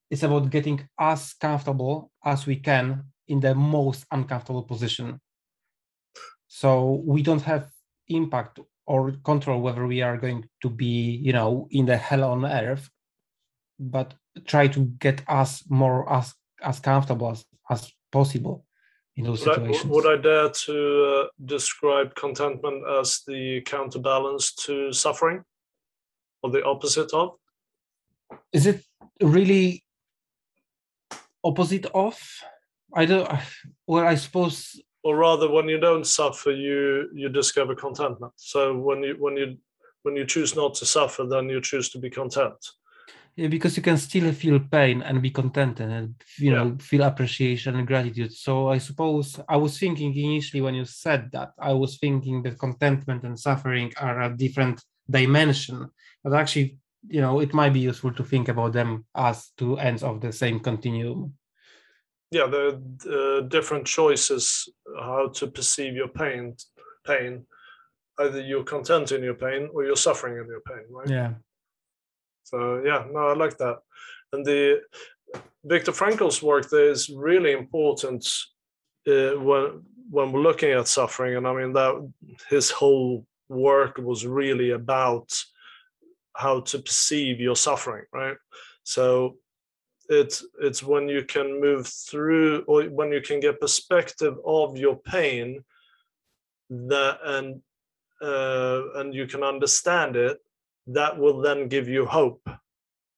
it's 0.09 0.23
about 0.23 0.49
getting 0.49 0.87
as 0.99 1.33
comfortable 1.33 2.11
as 2.23 2.45
we 2.45 2.57
can 2.57 3.05
in 3.27 3.39
the 3.39 3.55
most 3.55 4.05
uncomfortable 4.11 4.63
position. 4.63 5.19
So 6.47 7.01
we 7.05 7.23
don't 7.23 7.41
have 7.41 7.69
impact 8.07 8.59
or 8.85 9.13
control 9.23 9.61
whether 9.61 9.87
we 9.87 10.01
are 10.01 10.17
going 10.17 10.47
to 10.61 10.69
be, 10.69 11.19
you 11.23 11.33
know, 11.33 11.67
in 11.71 11.85
the 11.85 11.97
hell 11.97 12.23
on 12.23 12.45
earth, 12.45 12.89
but 13.79 14.13
try 14.45 14.67
to 14.67 14.81
get 14.99 15.23
us 15.27 15.63
more 15.69 16.11
as 16.11 16.33
as 16.61 16.79
comfortable 16.79 17.31
as, 17.31 17.45
as 17.69 17.91
possible 18.11 18.65
in 19.15 19.25
those 19.25 19.45
would 19.45 19.55
situations. 19.55 19.85
I, 19.85 19.93
would 19.93 20.19
I 20.19 20.21
dare 20.21 20.49
to 20.49 21.03
uh, 21.05 21.27
describe 21.45 22.15
contentment 22.15 22.83
as 22.99 23.21
the 23.27 23.61
counterbalance 23.61 24.53
to 24.65 24.91
suffering? 24.93 25.43
Or 26.43 26.51
the 26.51 26.63
opposite 26.63 27.13
of? 27.13 27.37
Is 28.51 28.67
it 28.67 28.83
really 29.21 29.83
opposite 31.43 31.85
of? 31.93 32.19
I 32.93 33.05
don't. 33.05 33.29
Well, 33.87 34.05
I 34.05 34.15
suppose 34.15 34.79
or 35.03 35.17
rather 35.17 35.49
when 35.49 35.67
you 35.67 35.79
don't 35.79 36.07
suffer 36.07 36.51
you 36.51 37.09
you 37.13 37.29
discover 37.29 37.75
contentment 37.75 38.33
so 38.35 38.75
when 38.77 39.03
you 39.03 39.15
when 39.19 39.37
you 39.37 39.57
when 40.03 40.15
you 40.15 40.25
choose 40.25 40.55
not 40.55 40.73
to 40.73 40.85
suffer 40.85 41.25
then 41.25 41.49
you 41.49 41.61
choose 41.61 41.89
to 41.89 41.99
be 41.99 42.09
content 42.09 42.57
yeah, 43.35 43.47
because 43.47 43.75
you 43.75 43.81
can 43.81 43.97
still 43.97 44.31
feel 44.31 44.59
pain 44.59 45.01
and 45.01 45.19
be 45.19 45.31
contented 45.31 45.89
and 45.89 46.09
uh, 46.09 46.23
you 46.37 46.51
yeah. 46.51 46.63
know 46.63 46.77
feel 46.79 47.03
appreciation 47.03 47.75
and 47.75 47.87
gratitude 47.87 48.33
so 48.33 48.69
i 48.69 48.77
suppose 48.77 49.39
i 49.49 49.57
was 49.57 49.77
thinking 49.77 50.15
initially 50.15 50.61
when 50.61 50.75
you 50.75 50.85
said 50.85 51.29
that 51.31 51.51
i 51.59 51.73
was 51.73 51.97
thinking 51.97 52.41
that 52.43 52.59
contentment 52.59 53.23
and 53.23 53.39
suffering 53.39 53.91
are 53.97 54.21
a 54.23 54.37
different 54.37 54.81
dimension. 55.09 55.89
But 56.23 56.33
actually 56.33 56.77
you 57.07 57.21
know 57.21 57.39
it 57.39 57.53
might 57.53 57.73
be 57.73 57.79
useful 57.79 58.13
to 58.13 58.23
think 58.23 58.47
about 58.47 58.73
them 58.73 59.05
as 59.15 59.51
two 59.57 59.77
ends 59.77 60.03
of 60.03 60.21
the 60.21 60.31
same 60.31 60.59
continuum. 60.59 61.33
Yeah 62.31 62.47
the 62.47 62.81
uh, 63.09 63.47
different 63.47 63.85
choices 63.85 64.69
how 64.99 65.29
to 65.29 65.47
perceive 65.47 65.93
your 65.93 66.07
pain 66.07 66.55
pain. 67.05 67.45
Either 68.19 68.41
you're 68.41 68.63
content 68.63 69.11
in 69.11 69.23
your 69.23 69.33
pain 69.33 69.69
or 69.73 69.83
you're 69.83 69.95
suffering 69.95 70.37
in 70.37 70.47
your 70.47 70.61
pain 70.61 70.85
right? 70.89 71.09
Yeah. 71.09 71.33
So 72.43 72.81
yeah, 72.85 73.05
no, 73.11 73.29
I 73.29 73.33
like 73.33 73.57
that. 73.57 73.77
And 74.31 74.45
the 74.45 74.81
Viktor 75.63 75.91
Frankl's 75.91 76.43
work 76.43 76.69
there 76.69 76.89
is 76.89 77.09
really 77.09 77.53
important 77.53 78.27
uh, 79.07 79.31
when 79.39 79.83
when 80.09 80.31
we're 80.31 80.41
looking 80.41 80.71
at 80.71 80.87
suffering. 80.87 81.35
And 81.35 81.47
I 81.47 81.53
mean 81.53 81.73
that 81.73 82.11
his 82.49 82.69
whole 82.69 83.25
work 83.53 83.97
was 83.97 84.25
really 84.25 84.71
about 84.71 85.31
how 86.35 86.61
to 86.61 86.79
perceive 86.79 87.39
your 87.39 87.55
suffering, 87.55 88.05
right? 88.11 88.37
So 88.83 89.37
it's 90.09 90.45
it's 90.61 90.83
when 90.83 91.07
you 91.07 91.23
can 91.23 91.61
move 91.61 91.87
through 91.87 92.63
or 92.67 92.83
when 92.85 93.11
you 93.11 93.21
can 93.21 93.39
get 93.39 93.61
perspective 93.61 94.35
of 94.45 94.77
your 94.77 94.97
pain 94.97 95.63
that 96.69 97.19
and 97.23 97.61
uh, 98.21 98.81
and 98.95 99.13
you 99.13 99.27
can 99.27 99.43
understand 99.43 100.15
it 100.15 100.37
that 100.87 101.17
will 101.17 101.41
then 101.41 101.67
give 101.67 101.87
you 101.87 102.05
hope 102.05 102.47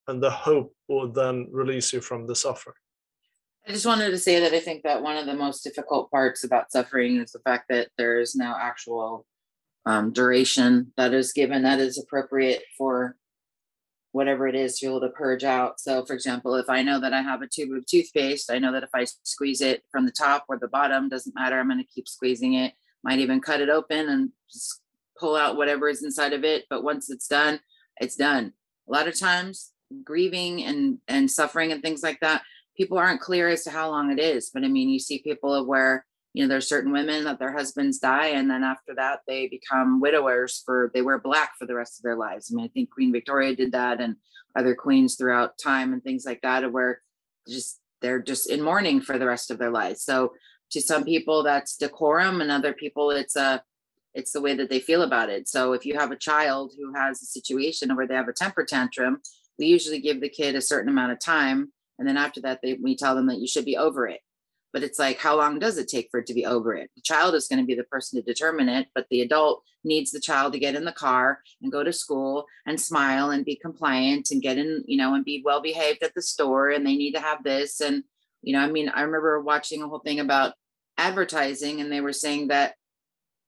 and 0.07 0.21
the 0.21 0.29
hope 0.29 0.75
will 0.87 1.11
then 1.11 1.47
release 1.51 1.91
you 1.93 2.01
from 2.01 2.27
the 2.27 2.35
suffering 2.35 2.75
i 3.67 3.71
just 3.71 3.85
wanted 3.85 4.11
to 4.11 4.17
say 4.17 4.39
that 4.39 4.53
i 4.53 4.59
think 4.59 4.83
that 4.83 5.01
one 5.01 5.17
of 5.17 5.25
the 5.25 5.33
most 5.33 5.63
difficult 5.63 6.11
parts 6.11 6.43
about 6.43 6.71
suffering 6.71 7.17
is 7.17 7.31
the 7.31 7.39
fact 7.39 7.65
that 7.69 7.89
there 7.97 8.19
is 8.19 8.35
no 8.35 8.55
actual 8.59 9.25
um, 9.85 10.11
duration 10.11 10.91
that 10.97 11.13
is 11.13 11.31
given 11.33 11.63
that 11.63 11.79
is 11.79 11.97
appropriate 11.97 12.63
for 12.77 13.15
whatever 14.11 14.47
it 14.47 14.55
is 14.55 14.79
to 14.79 14.85
be 14.85 14.89
able 14.89 15.01
to 15.01 15.09
purge 15.09 15.43
out 15.43 15.79
so 15.79 16.05
for 16.05 16.13
example 16.13 16.55
if 16.55 16.69
i 16.69 16.81
know 16.81 16.99
that 16.99 17.13
i 17.13 17.21
have 17.21 17.41
a 17.41 17.47
tube 17.47 17.71
of 17.71 17.85
toothpaste 17.85 18.49
i 18.49 18.57
know 18.57 18.71
that 18.71 18.83
if 18.83 18.89
i 18.93 19.05
squeeze 19.23 19.61
it 19.61 19.83
from 19.91 20.05
the 20.05 20.11
top 20.11 20.45
or 20.47 20.57
the 20.57 20.67
bottom 20.69 21.09
doesn't 21.09 21.35
matter 21.35 21.59
i'm 21.59 21.67
going 21.67 21.77
to 21.77 21.93
keep 21.93 22.07
squeezing 22.07 22.53
it 22.53 22.73
might 23.05 23.19
even 23.19 23.39
cut 23.39 23.61
it 23.61 23.69
open 23.69 24.09
and 24.09 24.31
just 24.51 24.81
pull 25.17 25.35
out 25.35 25.55
whatever 25.55 25.87
is 25.87 26.03
inside 26.03 26.33
of 26.33 26.43
it. 26.43 26.65
But 26.69 26.83
once 26.83 27.09
it's 27.09 27.27
done, 27.27 27.59
it's 27.97 28.15
done. 28.15 28.53
A 28.87 28.91
lot 28.91 29.07
of 29.07 29.17
times, 29.17 29.71
grieving 30.03 30.63
and 30.63 30.97
and 31.07 31.29
suffering 31.29 31.71
and 31.71 31.81
things 31.81 32.03
like 32.03 32.19
that, 32.21 32.41
people 32.75 32.97
aren't 32.97 33.21
clear 33.21 33.47
as 33.47 33.63
to 33.63 33.71
how 33.71 33.89
long 33.89 34.11
it 34.11 34.19
is. 34.19 34.49
But 34.53 34.63
I 34.63 34.67
mean, 34.67 34.89
you 34.89 34.99
see 34.99 35.19
people 35.19 35.65
where 35.65 36.05
you 36.35 36.43
know 36.43 36.49
there's 36.49 36.67
certain 36.67 36.91
women 36.91 37.23
that 37.23 37.39
their 37.39 37.53
husbands 37.53 37.97
die, 37.97 38.27
and 38.27 38.49
then 38.49 38.61
after 38.61 38.93
that 38.95 39.21
they 39.25 39.47
become 39.47 40.01
widowers 40.01 40.61
for 40.65 40.91
they 40.93 41.01
wear 41.01 41.17
black 41.17 41.53
for 41.57 41.65
the 41.65 41.75
rest 41.75 41.97
of 41.97 42.03
their 42.03 42.17
lives. 42.17 42.51
I 42.51 42.55
mean, 42.55 42.65
I 42.65 42.67
think 42.67 42.91
Queen 42.91 43.13
Victoria 43.13 43.55
did 43.55 43.71
that, 43.71 44.01
and 44.01 44.17
other 44.53 44.75
queens 44.75 45.15
throughout 45.15 45.57
time 45.57 45.93
and 45.93 46.03
things 46.03 46.25
like 46.25 46.41
that, 46.41 46.69
where 46.73 47.01
just 47.47 47.79
they're 48.01 48.21
just 48.21 48.49
in 48.49 48.61
mourning 48.61 48.99
for 48.99 49.17
the 49.17 49.25
rest 49.25 49.49
of 49.49 49.59
their 49.59 49.71
lives. 49.71 50.03
So 50.03 50.33
to 50.71 50.81
some 50.81 51.05
people 51.05 51.41
that's 51.41 51.77
decorum, 51.77 52.41
and 52.41 52.51
other 52.51 52.73
people 52.73 53.11
it's 53.11 53.37
a 53.37 53.63
it's 54.13 54.33
the 54.33 54.41
way 54.41 54.55
that 54.55 54.69
they 54.69 54.81
feel 54.81 55.03
about 55.03 55.29
it. 55.29 55.47
So 55.47 55.71
if 55.71 55.85
you 55.85 55.97
have 55.97 56.11
a 56.11 56.17
child 56.17 56.73
who 56.77 56.93
has 56.93 57.21
a 57.21 57.25
situation 57.25 57.95
where 57.95 58.07
they 58.07 58.15
have 58.15 58.27
a 58.27 58.33
temper 58.33 58.65
tantrum, 58.65 59.21
we 59.57 59.67
usually 59.67 59.99
give 59.99 60.19
the 60.19 60.29
kid 60.29 60.55
a 60.55 60.61
certain 60.61 60.89
amount 60.89 61.13
of 61.13 61.19
time. 61.19 61.71
And 61.97 62.05
then 62.05 62.17
after 62.17 62.41
that, 62.41 62.59
they, 62.61 62.73
we 62.73 62.97
tell 62.97 63.15
them 63.15 63.27
that 63.27 63.39
you 63.39 63.47
should 63.47 63.65
be 63.65 63.77
over 63.77 64.05
it. 64.05 64.19
But 64.75 64.83
it's 64.83 64.99
like, 64.99 65.19
how 65.19 65.37
long 65.37 65.57
does 65.57 65.77
it 65.77 65.87
take 65.87 66.09
for 66.11 66.19
it 66.19 66.25
to 66.25 66.33
be 66.33 66.45
over 66.45 66.75
it? 66.75 66.91
The 66.97 67.01
child 67.01 67.33
is 67.33 67.47
going 67.47 67.61
to 67.61 67.65
be 67.65 67.75
the 67.75 67.85
person 67.85 68.19
to 68.19 68.25
determine 68.25 68.67
it, 68.67 68.87
but 68.93 69.07
the 69.09 69.21
adult 69.21 69.63
needs 69.85 70.11
the 70.11 70.19
child 70.19 70.51
to 70.51 70.59
get 70.59 70.75
in 70.75 70.83
the 70.83 70.91
car 70.91 71.39
and 71.61 71.71
go 71.71 71.81
to 71.81 71.93
school 71.93 72.45
and 72.67 72.77
smile 72.77 73.29
and 73.29 73.45
be 73.45 73.55
compliant 73.55 74.31
and 74.31 74.41
get 74.41 74.57
in, 74.57 74.83
you 74.85 74.97
know, 74.97 75.13
and 75.15 75.23
be 75.23 75.41
well 75.45 75.61
behaved 75.61 76.03
at 76.03 76.13
the 76.13 76.21
store. 76.21 76.71
And 76.71 76.85
they 76.85 76.97
need 76.97 77.13
to 77.13 77.21
have 77.21 77.41
this. 77.41 77.79
And, 77.79 78.03
you 78.41 78.51
know, 78.51 78.59
I 78.59 78.67
mean, 78.67 78.89
I 78.89 79.03
remember 79.03 79.39
watching 79.39 79.81
a 79.81 79.87
whole 79.87 79.99
thing 79.99 80.19
about 80.19 80.55
advertising, 80.97 81.79
and 81.79 81.89
they 81.89 82.01
were 82.01 82.11
saying 82.11 82.49
that 82.49 82.73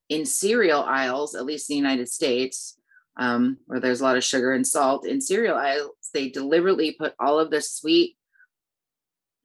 in 0.08 0.24
cereal 0.24 0.82
aisles, 0.82 1.34
at 1.34 1.44
least 1.44 1.68
in 1.68 1.74
the 1.74 1.78
United 1.78 2.08
States, 2.08 2.78
um, 3.18 3.58
where 3.66 3.80
there's 3.80 4.00
a 4.00 4.04
lot 4.04 4.16
of 4.16 4.24
sugar 4.24 4.52
and 4.52 4.66
salt, 4.66 5.06
in 5.06 5.20
cereal 5.20 5.58
aisles, 5.58 5.90
they 6.14 6.30
deliberately 6.30 6.92
put 6.92 7.12
all 7.20 7.38
of 7.38 7.50
the 7.50 7.60
sweet, 7.60 8.16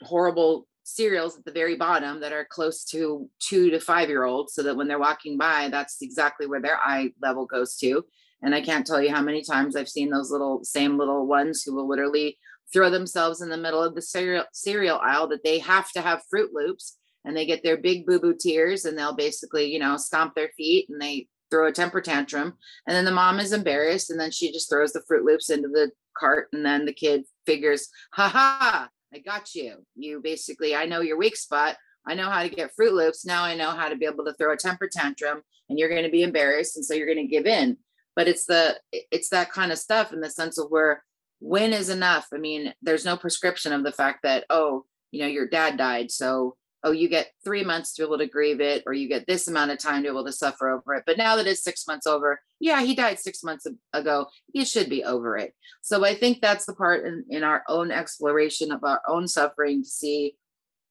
horrible 0.02 0.66
cereals 0.84 1.38
at 1.38 1.46
the 1.46 1.52
very 1.52 1.76
bottom 1.76 2.20
that 2.20 2.34
are 2.34 2.46
close 2.50 2.84
to 2.86 3.30
two 3.40 3.70
to 3.72 3.80
five 3.80 4.10
year 4.10 4.24
olds 4.24 4.54
so 4.54 4.64
that 4.64 4.76
when 4.76 4.88
they're 4.88 5.00
walking 5.00 5.38
by, 5.38 5.70
that's 5.70 6.02
exactly 6.02 6.46
where 6.46 6.62
their 6.62 6.78
eye 6.78 7.12
level 7.22 7.46
goes 7.46 7.76
to. 7.78 8.04
And 8.42 8.54
I 8.54 8.62
can't 8.62 8.86
tell 8.86 9.02
you 9.02 9.14
how 9.14 9.22
many 9.22 9.42
times 9.42 9.76
I've 9.76 9.90
seen 9.90 10.10
those 10.10 10.30
little 10.30 10.64
same 10.64 10.98
little 10.98 11.26
ones 11.26 11.64
who 11.64 11.74
will 11.74 11.88
literally 11.88 12.38
throw 12.74 12.90
themselves 12.90 13.42
in 13.42 13.50
the 13.50 13.58
middle 13.58 13.82
of 13.82 13.96
the 13.96 14.02
cereal 14.02 14.44
cereal 14.52 15.00
aisle 15.02 15.28
that 15.30 15.44
they 15.44 15.60
have 15.60 15.92
to 15.92 16.02
have 16.02 16.24
Froot 16.34 16.50
Loops 16.54 16.98
and 17.24 17.38
they 17.38 17.46
get 17.46 17.64
their 17.64 17.78
big 17.78 18.06
boo 18.06 18.20
boo 18.20 18.36
tears 18.38 18.86
and 18.86 18.98
they'll 18.98 19.16
basically, 19.16 19.72
you 19.72 19.80
know, 19.80 19.96
stomp 19.96 20.36
their 20.36 20.50
feet 20.58 20.88
and 20.90 21.02
they 21.02 21.28
throw 21.50 21.68
a 21.68 21.72
temper 21.72 22.02
tantrum. 22.02 22.54
And 22.88 22.96
then 22.96 23.06
the 23.06 23.12
mom 23.12 23.40
is 23.40 23.54
embarrassed 23.54 24.10
and 24.10 24.20
then 24.20 24.32
she 24.32 24.52
just 24.52 24.70
throws 24.70 24.92
the 24.92 25.04
Froot 25.10 25.24
Loops 25.24 25.50
into 25.50 25.70
the 25.70 25.92
cart. 26.18 26.50
And 26.52 26.66
then 26.66 26.86
the 26.86 26.94
kid 26.94 27.24
figures, 27.46 27.88
ha 28.14 28.28
ha, 28.28 28.90
I 29.14 29.20
got 29.20 29.53
you. 29.53 29.86
You 29.95 30.22
basically, 30.22 30.76
I 30.76 30.86
know 30.86 31.01
your 31.01 31.18
weak 31.18 31.36
spot. 31.36 31.78
I 32.05 32.16
know 32.16 32.30
how 32.30 32.43
to 32.43 32.49
get 32.49 32.72
Froot 32.78 32.93
Loops. 32.93 33.26
Now 33.26 33.43
I 33.43 33.55
know 33.55 33.72
how 33.72 33.89
to 33.89 33.95
be 33.95 34.05
able 34.05 34.26
to 34.26 34.34
throw 34.34 34.53
a 34.53 34.57
temper 34.57 34.89
tantrum 34.91 35.41
and 35.70 35.80
you're 35.80 35.89
going 35.89 36.03
to 36.03 36.09
be 36.09 36.24
embarrassed. 36.24 36.76
And 36.76 36.86
so 36.86 36.93
you're 36.93 37.14
going 37.14 37.26
to 37.26 37.32
give 37.32 37.45
in. 37.45 37.78
But 38.16 38.28
it's 38.28 38.45
the, 38.45 38.78
it's 38.91 39.30
that 39.30 39.51
kind 39.51 39.72
of 39.72 39.78
stuff 39.78 40.14
in 40.14 40.20
the 40.20 40.30
sense 40.30 40.57
of 40.57 40.68
where 40.70 41.03
when 41.39 41.74
is 41.74 41.89
enough. 41.89 42.28
I 42.34 42.38
mean, 42.38 42.74
there's 42.82 43.05
no 43.05 43.18
prescription 43.18 43.74
of 43.74 43.84
the 43.84 43.91
fact 43.91 44.20
that, 44.24 44.45
oh, 44.49 44.86
you 45.11 45.22
know, 45.22 45.28
your 45.28 45.47
dad 45.47 45.78
died. 45.78 46.11
So 46.11 46.55
oh, 46.84 46.92
you 46.92 47.08
get 47.08 47.32
three 47.44 47.64
months 47.64 47.94
to 47.94 48.02
be 48.02 48.06
able 48.06 48.18
to 48.18 48.28
grieve 48.28 48.60
it, 48.60 48.84
or 48.86 48.94
you 48.94 49.08
get 49.08 49.26
this 49.26 49.48
amount 49.48 49.72
of 49.72 49.78
time 49.78 49.98
to 49.98 50.02
be 50.04 50.08
able 50.10 50.26
to 50.26 50.32
suffer 50.32 50.70
over 50.70 50.96
it. 50.96 51.04
But 51.06 51.18
now 51.18 51.38
that 51.38 51.48
it's 51.48 51.64
six 51.64 51.88
months 51.88 52.06
over, 52.06 52.42
yeah, 52.60 52.82
he 52.82 52.94
died 52.94 53.20
six 53.20 53.44
months 53.44 53.66
ago. 53.94 54.28
You 54.54 54.66
should 54.66 54.90
be 54.90 55.04
over 55.04 55.38
it. 55.38 55.54
So 55.82 56.04
I 56.06 56.14
think 56.14 56.42
that's 56.42 56.66
the 56.66 56.74
part 56.74 57.06
in, 57.06 57.26
in 57.30 57.44
our 57.44 57.64
own 57.70 57.92
exploration 57.92 58.72
of 58.72 58.84
our 58.84 59.02
own 59.08 59.28
suffering 59.28 59.84
to 59.84 59.90
see 59.90 60.36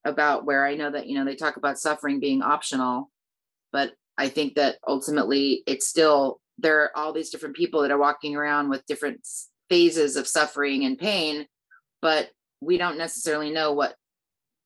about 0.05 0.45
where 0.45 0.67
I 0.67 0.75
know 0.75 0.91
that, 0.91 1.07
you 1.07 1.17
know, 1.17 1.25
they 1.25 1.37
talk 1.37 1.57
about 1.57 1.79
suffering 1.79 2.21
being 2.21 2.43
optional, 2.43 3.11
but 3.71 3.93
I 4.19 4.29
think 4.29 4.55
that 4.55 4.79
ultimately 4.87 5.63
it's 5.67 5.87
still, 5.87 6.41
there 6.59 6.81
are 6.81 6.91
all 6.97 7.13
these 7.13 7.31
different 7.31 7.57
people 7.57 7.83
that 7.83 7.91
are 7.91 7.99
walking 7.99 8.35
around 8.35 8.69
with 8.69 8.87
different 8.87 9.27
phases 9.69 10.17
of 10.17 10.27
suffering 10.27 10.85
and 10.85 10.99
pain, 10.99 11.47
but 12.01 12.31
we 12.61 12.79
don't 12.79 12.99
necessarily 12.99 13.51
know 13.51 13.73
what 13.73 13.95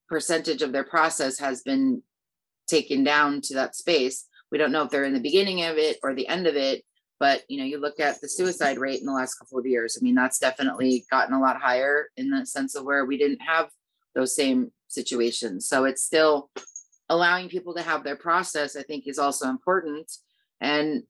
percentage 0.08 0.62
of 0.62 0.72
their 0.72 0.84
process 0.84 1.38
has 1.38 1.62
been 1.62 2.02
taken 2.66 3.04
down 3.04 3.40
to 3.40 3.54
that 3.54 3.74
space. 3.74 4.26
We 4.50 4.58
don't 4.58 4.72
know 4.72 4.82
if 4.82 4.90
they're 4.90 5.04
in 5.04 5.14
the 5.14 5.20
beginning 5.20 5.64
of 5.64 5.76
it 5.76 5.98
or 6.02 6.14
the 6.14 6.28
end 6.28 6.46
of 6.46 6.56
it, 6.56 6.84
but 7.18 7.42
you 7.48 7.58
know, 7.58 7.64
you 7.64 7.78
look 7.78 7.98
at 8.00 8.20
the 8.20 8.28
suicide 8.28 8.78
rate 8.78 9.00
in 9.00 9.06
the 9.06 9.12
last 9.12 9.34
couple 9.34 9.58
of 9.58 9.66
years. 9.66 9.98
I 9.98 10.02
mean, 10.02 10.14
that's 10.14 10.38
definitely 10.38 11.04
gotten 11.10 11.34
a 11.34 11.40
lot 11.40 11.60
higher 11.60 12.08
in 12.16 12.30
the 12.30 12.46
sense 12.46 12.74
of 12.74 12.84
where 12.84 13.04
we 13.04 13.18
didn't 13.18 13.40
have 13.40 13.70
those 14.14 14.34
same 14.34 14.70
situations. 14.88 15.68
So 15.68 15.84
it's 15.84 16.02
still 16.02 16.50
allowing 17.08 17.48
people 17.48 17.74
to 17.74 17.82
have 17.82 18.04
their 18.04 18.16
process, 18.16 18.76
I 18.76 18.82
think, 18.82 19.06
is 19.06 19.18
also 19.18 19.48
important. 19.48 20.10
And 20.60 21.04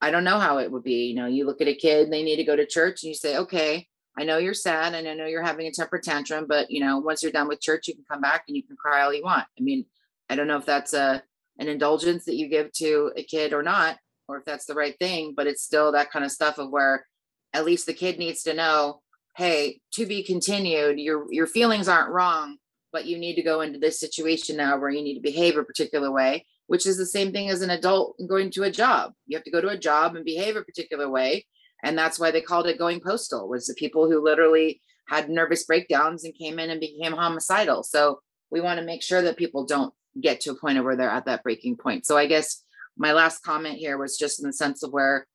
I 0.00 0.10
don't 0.10 0.24
know 0.24 0.38
how 0.38 0.58
it 0.58 0.70
would 0.70 0.84
be. 0.84 1.06
You 1.06 1.14
know, 1.14 1.26
you 1.26 1.44
look 1.44 1.60
at 1.60 1.68
a 1.68 1.74
kid, 1.74 2.10
they 2.10 2.22
need 2.22 2.36
to 2.36 2.44
go 2.44 2.56
to 2.56 2.66
church, 2.66 3.02
and 3.02 3.08
you 3.08 3.14
say, 3.14 3.36
okay, 3.38 3.88
I 4.18 4.24
know 4.24 4.38
you're 4.38 4.52
sad 4.52 4.94
and 4.94 5.06
I 5.06 5.14
know 5.14 5.26
you're 5.26 5.44
having 5.44 5.68
a 5.68 5.70
temper 5.70 5.98
tantrum, 5.98 6.46
but 6.48 6.72
you 6.72 6.80
know, 6.80 6.98
once 6.98 7.22
you're 7.22 7.30
done 7.30 7.46
with 7.46 7.60
church, 7.60 7.86
you 7.86 7.94
can 7.94 8.04
come 8.10 8.20
back 8.20 8.42
and 8.48 8.56
you 8.56 8.64
can 8.64 8.76
cry 8.76 9.02
all 9.02 9.14
you 9.14 9.22
want. 9.22 9.46
I 9.56 9.62
mean, 9.62 9.86
I 10.28 10.34
don't 10.34 10.48
know 10.48 10.56
if 10.56 10.66
that's 10.66 10.92
a 10.92 11.22
an 11.60 11.68
indulgence 11.68 12.24
that 12.24 12.34
you 12.34 12.48
give 12.48 12.72
to 12.72 13.12
a 13.16 13.22
kid 13.22 13.52
or 13.52 13.62
not, 13.62 13.96
or 14.26 14.38
if 14.38 14.44
that's 14.44 14.66
the 14.66 14.74
right 14.74 14.98
thing, 14.98 15.34
but 15.36 15.46
it's 15.46 15.62
still 15.62 15.92
that 15.92 16.10
kind 16.10 16.24
of 16.24 16.32
stuff 16.32 16.58
of 16.58 16.70
where 16.70 17.06
at 17.52 17.64
least 17.64 17.86
the 17.86 17.94
kid 17.94 18.18
needs 18.18 18.42
to 18.42 18.54
know, 18.54 19.02
hey, 19.36 19.80
to 19.92 20.04
be 20.04 20.24
continued, 20.24 20.98
your 20.98 21.32
your 21.32 21.46
feelings 21.46 21.88
aren't 21.88 22.10
wrong, 22.10 22.56
but 22.92 23.06
you 23.06 23.18
need 23.18 23.36
to 23.36 23.42
go 23.42 23.60
into 23.60 23.78
this 23.78 24.00
situation 24.00 24.56
now 24.56 24.76
where 24.78 24.90
you 24.90 25.02
need 25.02 25.14
to 25.14 25.20
behave 25.20 25.56
a 25.56 25.62
particular 25.62 26.10
way, 26.10 26.44
which 26.66 26.86
is 26.86 26.96
the 26.96 27.06
same 27.06 27.30
thing 27.30 27.50
as 27.50 27.62
an 27.62 27.70
adult 27.70 28.16
going 28.28 28.50
to 28.50 28.64
a 28.64 28.70
job. 28.70 29.12
You 29.28 29.36
have 29.36 29.44
to 29.44 29.52
go 29.52 29.60
to 29.60 29.68
a 29.68 29.78
job 29.78 30.16
and 30.16 30.24
behave 30.24 30.56
a 30.56 30.62
particular 30.62 31.08
way 31.08 31.46
and 31.82 31.96
that's 31.96 32.18
why 32.18 32.30
they 32.30 32.40
called 32.40 32.66
it 32.66 32.78
going 32.78 33.00
postal 33.00 33.48
was 33.48 33.66
the 33.66 33.74
people 33.74 34.10
who 34.10 34.22
literally 34.22 34.80
had 35.06 35.30
nervous 35.30 35.64
breakdowns 35.64 36.24
and 36.24 36.34
came 36.34 36.58
in 36.58 36.70
and 36.70 36.80
became 36.80 37.12
homicidal. 37.12 37.82
So 37.82 38.20
we 38.50 38.60
want 38.60 38.78
to 38.78 38.84
make 38.86 39.02
sure 39.02 39.22
that 39.22 39.36
people 39.36 39.64
don't 39.64 39.94
get 40.20 40.40
to 40.40 40.50
a 40.50 40.54
point 40.54 40.78
of 40.78 40.84
where 40.84 40.96
they're 40.96 41.08
at 41.08 41.26
that 41.26 41.42
breaking 41.42 41.76
point. 41.76 42.06
So 42.06 42.16
I 42.16 42.26
guess 42.26 42.62
my 42.96 43.12
last 43.12 43.42
comment 43.42 43.78
here 43.78 43.96
was 43.96 44.18
just 44.18 44.40
in 44.40 44.46
the 44.46 44.52
sense 44.52 44.82
of 44.82 44.92
where 44.92 45.26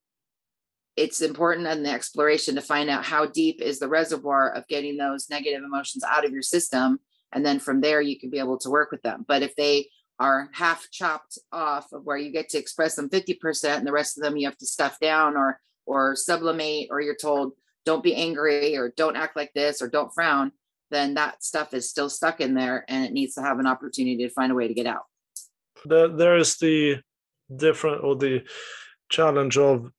it's 0.95 1.21
important 1.21 1.67
in 1.67 1.83
the 1.83 1.89
exploration 1.89 2.55
to 2.55 2.61
find 2.61 2.89
out 2.89 3.05
how 3.05 3.25
deep 3.25 3.61
is 3.61 3.79
the 3.79 3.87
reservoir 3.87 4.51
of 4.51 4.67
getting 4.67 4.97
those 4.97 5.29
negative 5.29 5.63
emotions 5.63 6.03
out 6.03 6.25
of 6.25 6.31
your 6.31 6.43
system. 6.43 6.99
And 7.31 7.43
then 7.43 7.59
from 7.59 7.81
there 7.81 8.01
you 8.01 8.19
can 8.19 8.29
be 8.29 8.39
able 8.39 8.59
to 8.59 8.69
work 8.69 8.91
with 8.91 9.01
them. 9.01 9.25
But 9.27 9.41
if 9.41 9.55
they 9.55 9.87
are 10.19 10.49
half 10.53 10.87
chopped 10.91 11.39
off 11.51 11.91
of 11.91 12.05
where 12.05 12.17
you 12.17 12.31
get 12.31 12.49
to 12.49 12.59
express 12.59 12.95
them 12.95 13.09
50% 13.09 13.77
and 13.77 13.87
the 13.87 13.91
rest 13.91 14.17
of 14.17 14.23
them 14.23 14.37
you 14.37 14.47
have 14.47 14.57
to 14.57 14.67
stuff 14.67 14.99
down 14.99 15.35
or 15.35 15.59
or 15.85 16.15
sublimate 16.15 16.87
or 16.89 17.01
you're 17.01 17.15
told 17.15 17.53
don't 17.85 18.03
be 18.03 18.15
angry 18.15 18.75
or 18.77 18.93
don't 18.95 19.17
act 19.17 19.35
like 19.35 19.51
this 19.53 19.81
or 19.81 19.89
don't 19.89 20.13
frown 20.13 20.51
then 20.93 21.15
that 21.15 21.43
stuff 21.43 21.73
is 21.73 21.89
still 21.89 22.09
stuck 22.09 22.39
in 22.39 22.53
there 22.53 22.85
and 22.87 23.03
it 23.03 23.11
needs 23.11 23.33
to 23.33 23.41
have 23.41 23.59
an 23.59 23.67
opportunity 23.67 24.17
to 24.17 24.29
find 24.29 24.51
a 24.51 24.55
way 24.55 24.67
to 24.67 24.73
get 24.73 24.85
out. 24.85 25.03
There, 25.85 26.07
there 26.07 26.37
is 26.37 26.57
the 26.57 27.01
different 27.53 28.03
or 28.03 28.15
the 28.15 28.43
challenge 29.09 29.57
of 29.57 29.91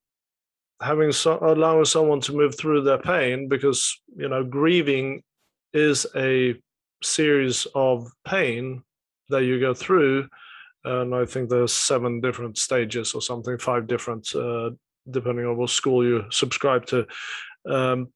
having 0.81 1.13
so, 1.13 1.39
allowing 1.43 1.85
someone 1.85 2.21
to 2.21 2.33
move 2.33 2.57
through 2.57 2.83
their 2.83 2.99
pain 2.99 3.49
because 3.49 4.01
you 4.17 4.29
know 4.29 4.43
grieving 4.43 5.23
is 5.73 6.07
a 6.17 6.55
series 7.03 7.67
of 7.75 8.11
pain 8.27 8.83
that 9.29 9.45
you 9.45 9.61
go 9.61 9.75
through 9.75 10.27
and 10.85 11.15
i 11.15 11.25
think 11.25 11.49
there's 11.49 11.73
seven 11.73 12.21
different 12.21 12.59
stages 12.59 13.15
or 13.15 13.23
something 13.23 13.57
five 13.59 13.87
different 13.87 14.35
uh, 14.35 14.71
depending 15.11 15.47
on 15.47 15.57
what 15.57 15.71
school 15.71 16.05
you 16.05 16.25
subscribe 16.31 16.87
to. 16.87 17.07
Um, 17.69 18.09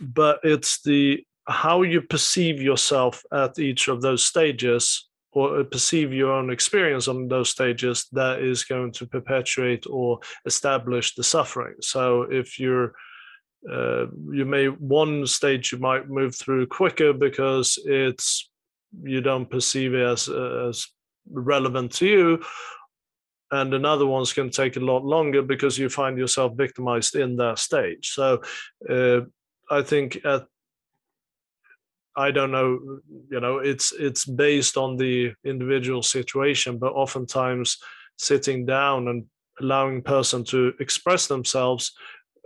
but 0.00 0.40
it's 0.42 0.82
the 0.82 1.24
how 1.46 1.82
you 1.82 2.02
perceive 2.02 2.60
yourself 2.60 3.22
at 3.32 3.58
each 3.58 3.88
of 3.88 4.02
those 4.02 4.22
stages 4.22 5.08
or 5.32 5.64
perceive 5.64 6.12
your 6.12 6.32
own 6.32 6.50
experience 6.50 7.08
on 7.08 7.28
those 7.28 7.50
stages 7.50 8.06
that 8.12 8.40
is 8.40 8.64
going 8.64 8.92
to 8.92 9.06
perpetuate 9.06 9.84
or 9.88 10.18
establish 10.46 11.14
the 11.14 11.24
suffering. 11.24 11.74
So 11.80 12.22
if 12.22 12.58
you're 12.58 12.92
uh, 13.70 14.06
you 14.30 14.44
may 14.44 14.66
one 14.66 15.26
stage 15.26 15.72
you 15.72 15.78
might 15.78 16.08
move 16.08 16.34
through 16.34 16.66
quicker 16.66 17.12
because 17.12 17.78
it's 17.84 18.50
you 19.02 19.20
don't 19.20 19.50
perceive 19.50 19.94
it 19.94 20.06
as 20.06 20.28
as 20.28 20.86
relevant 21.30 21.92
to 21.92 22.06
you 22.06 22.42
and 23.50 23.72
another 23.74 24.06
one's 24.06 24.32
can 24.32 24.50
take 24.50 24.76
a 24.76 24.80
lot 24.80 25.04
longer 25.04 25.42
because 25.42 25.78
you 25.78 25.88
find 25.88 26.18
yourself 26.18 26.54
victimized 26.56 27.14
in 27.16 27.36
that 27.36 27.58
stage. 27.58 28.10
So 28.10 28.42
uh, 28.88 29.20
i 29.70 29.82
think 29.82 30.24
at 30.24 30.46
I 32.18 32.32
don't 32.32 32.50
know, 32.50 32.98
you 33.30 33.38
know, 33.38 33.58
it's 33.58 33.92
it's 33.92 34.24
based 34.24 34.76
on 34.76 34.96
the 34.96 35.34
individual 35.44 36.02
situation, 36.02 36.76
but 36.76 36.92
oftentimes 36.92 37.78
sitting 38.16 38.66
down 38.66 39.06
and 39.06 39.24
allowing 39.60 40.02
person 40.02 40.42
to 40.46 40.72
express 40.80 41.28
themselves 41.28 41.92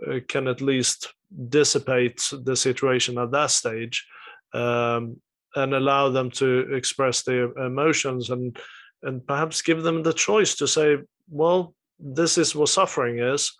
uh, 0.07 0.19
can 0.27 0.47
at 0.47 0.61
least 0.61 1.13
dissipate 1.49 2.21
the 2.43 2.55
situation 2.55 3.17
at 3.17 3.31
that 3.31 3.49
stage 3.49 4.05
um, 4.53 5.19
and 5.55 5.73
allow 5.73 6.07
them 6.09 6.29
to 6.29 6.71
express 6.75 7.23
their 7.23 7.51
emotions 7.57 8.29
and 8.29 8.59
and 9.03 9.25
perhaps 9.25 9.61
give 9.61 9.83
them 9.83 10.03
the 10.03 10.13
choice 10.13 10.55
to 10.55 10.67
say, 10.67 10.97
well, 11.29 11.73
this 11.99 12.37
is 12.37 12.55
what 12.55 12.69
suffering 12.69 13.19
is. 13.19 13.51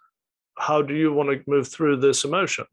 How 0.58 0.82
do 0.82 0.94
you 0.94 1.14
want 1.14 1.30
to 1.30 1.50
move 1.50 1.68
through 1.68 1.98
this 1.98 2.24
emotion? 2.24 2.66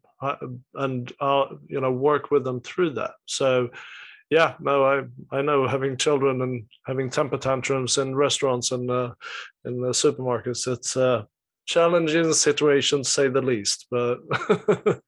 and 0.74 1.12
uh, 1.20 1.46
you 1.66 1.80
know 1.80 1.92
work 1.92 2.30
with 2.30 2.44
them 2.44 2.60
through 2.60 2.90
that 2.90 3.12
so 3.26 3.70
yeah 4.28 4.54
no 4.60 4.84
i 4.84 5.36
i 5.36 5.40
know 5.40 5.66
having 5.66 5.96
children 5.96 6.42
and 6.42 6.64
having 6.86 7.08
temper 7.08 7.38
tantrums 7.38 7.98
in 7.98 8.14
restaurants 8.14 8.70
and 8.70 8.90
uh, 8.90 9.12
in 9.64 9.80
the 9.80 9.88
supermarkets 9.88 10.70
it's 10.70 10.96
a 10.96 11.26
challenging 11.70 12.32
situation 12.32 13.04
say 13.04 13.28
the 13.28 13.40
least 13.40 13.86
but 13.92 14.18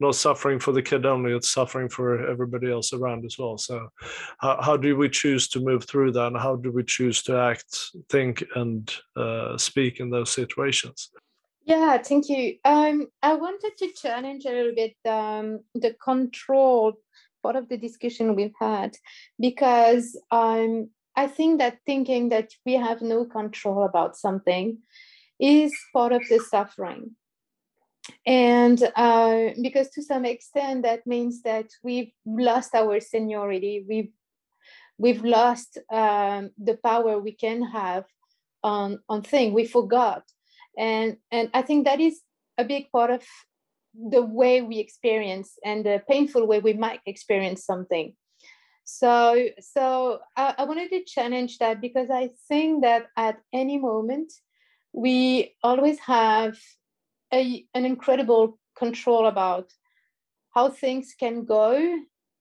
not 0.00 0.14
suffering 0.14 0.58
for 0.58 0.72
the 0.72 0.80
kid 0.80 1.04
only 1.04 1.32
it's 1.32 1.50
suffering 1.50 1.86
for 1.86 2.26
everybody 2.26 2.72
else 2.72 2.94
around 2.94 3.26
as 3.26 3.36
well 3.38 3.58
so 3.58 3.86
how, 4.38 4.58
how 4.62 4.74
do 4.74 4.96
we 4.96 5.06
choose 5.06 5.48
to 5.48 5.60
move 5.60 5.84
through 5.84 6.10
that 6.10 6.28
and 6.28 6.38
how 6.38 6.56
do 6.56 6.72
we 6.72 6.82
choose 6.82 7.22
to 7.22 7.36
act 7.36 7.90
think 8.08 8.42
and 8.56 8.94
uh, 9.16 9.54
speak 9.58 10.00
in 10.00 10.08
those 10.08 10.30
situations 10.30 11.10
yeah, 11.66 11.98
thank 11.98 12.28
you. 12.28 12.56
Um, 12.64 13.06
I 13.22 13.34
wanted 13.34 13.76
to 13.78 13.92
challenge 13.92 14.44
a 14.44 14.50
little 14.50 14.74
bit 14.74 14.96
um, 15.06 15.60
the 15.74 15.94
control 16.02 16.94
part 17.44 17.54
of 17.54 17.68
the 17.68 17.76
discussion 17.76 18.34
we've 18.34 18.58
had 18.58 18.96
because 19.38 20.18
um, 20.32 20.88
I 21.14 21.28
think 21.28 21.58
that 21.58 21.78
thinking 21.86 22.30
that 22.30 22.50
we 22.66 22.74
have 22.74 23.02
no 23.02 23.24
control 23.24 23.84
about 23.84 24.16
something 24.16 24.78
is 25.40 25.72
part 25.92 26.12
of 26.12 26.22
the 26.28 26.38
suffering. 26.38 27.16
And 28.26 28.82
uh, 28.96 29.50
because 29.62 29.90
to 29.90 30.02
some 30.02 30.24
extent 30.24 30.82
that 30.82 31.06
means 31.06 31.42
that 31.42 31.66
we've 31.82 32.12
lost 32.26 32.74
our 32.74 33.00
seniority, 33.00 33.84
we've 33.88 34.12
we've 34.98 35.24
lost 35.24 35.78
um, 35.90 36.50
the 36.58 36.76
power 36.84 37.18
we 37.18 37.32
can 37.32 37.62
have 37.62 38.04
on 38.62 38.98
on 39.08 39.22
thing. 39.22 39.52
We 39.52 39.64
forgot 39.66 40.24
and 40.78 41.16
and 41.30 41.50
i 41.54 41.62
think 41.62 41.84
that 41.84 42.00
is 42.00 42.20
a 42.58 42.64
big 42.64 42.90
part 42.90 43.10
of 43.10 43.22
the 43.94 44.22
way 44.22 44.62
we 44.62 44.78
experience 44.78 45.58
and 45.64 45.84
the 45.84 46.02
painful 46.08 46.46
way 46.46 46.60
we 46.60 46.72
might 46.72 47.00
experience 47.06 47.64
something 47.64 48.14
so 48.84 49.48
so 49.60 50.20
I, 50.36 50.54
I, 50.58 50.64
wanted 50.64 50.90
to 50.90 51.04
challenge 51.04 51.58
that 51.58 51.80
because 51.80 52.08
i 52.10 52.30
think 52.48 52.82
that 52.82 53.06
at 53.16 53.38
any 53.52 53.78
moment 53.78 54.32
we 54.92 55.54
always 55.62 55.98
have 56.00 56.58
a, 57.32 57.64
an 57.74 57.84
incredible 57.84 58.58
control 58.76 59.26
about 59.26 59.72
how 60.54 60.68
things 60.68 61.14
can 61.18 61.44
go 61.44 62.00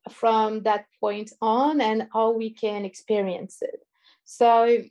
from 0.09 0.63
that 0.63 0.85
point 0.99 1.31
on 1.41 1.81
and 1.81 2.07
how 2.13 2.31
we 2.31 2.49
can 2.49 2.85
experience 2.85 3.57
it. 3.61 3.81
So 4.25 4.83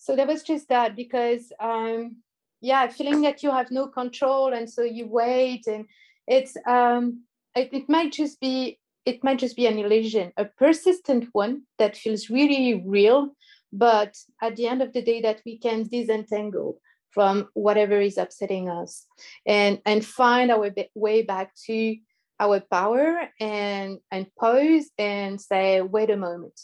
so 0.00 0.16
that 0.16 0.26
was 0.26 0.42
just 0.42 0.68
that 0.68 0.96
because 0.96 1.52
um 1.60 2.16
yeah 2.62 2.88
feeling 2.88 3.20
that 3.20 3.42
you 3.42 3.50
have 3.50 3.70
no 3.70 3.86
control 3.86 4.54
and 4.54 4.68
so 4.68 4.82
you 4.82 5.06
wait 5.06 5.66
and 5.66 5.84
it's 6.26 6.56
um 6.66 7.22
it, 7.54 7.68
it 7.72 7.88
might 7.88 8.12
just 8.12 8.40
be 8.40 8.78
it 9.04 9.22
might 9.22 9.38
just 9.38 9.56
be 9.56 9.66
an 9.66 9.78
illusion 9.78 10.32
a 10.38 10.44
persistent 10.44 11.28
one 11.32 11.62
that 11.78 11.96
feels 11.96 12.30
really 12.30 12.82
real 12.86 13.28
but 13.72 14.16
at 14.42 14.56
the 14.56 14.66
end 14.66 14.80
of 14.80 14.92
the 14.94 15.02
day 15.02 15.20
that 15.20 15.42
we 15.44 15.58
can 15.58 15.86
disentangle 15.86 16.80
from 17.10 17.48
whatever 17.54 18.00
is 18.00 18.18
upsetting 18.18 18.68
us 18.68 19.06
and 19.46 19.80
and 19.84 20.04
find 20.04 20.50
our 20.50 20.70
way 20.94 21.22
back 21.22 21.54
to 21.66 21.96
our 22.38 22.60
power 22.70 23.28
and 23.40 23.98
and 24.10 24.26
pause 24.38 24.90
and 24.98 25.40
say 25.40 25.80
wait 25.80 26.10
a 26.10 26.16
moment 26.16 26.58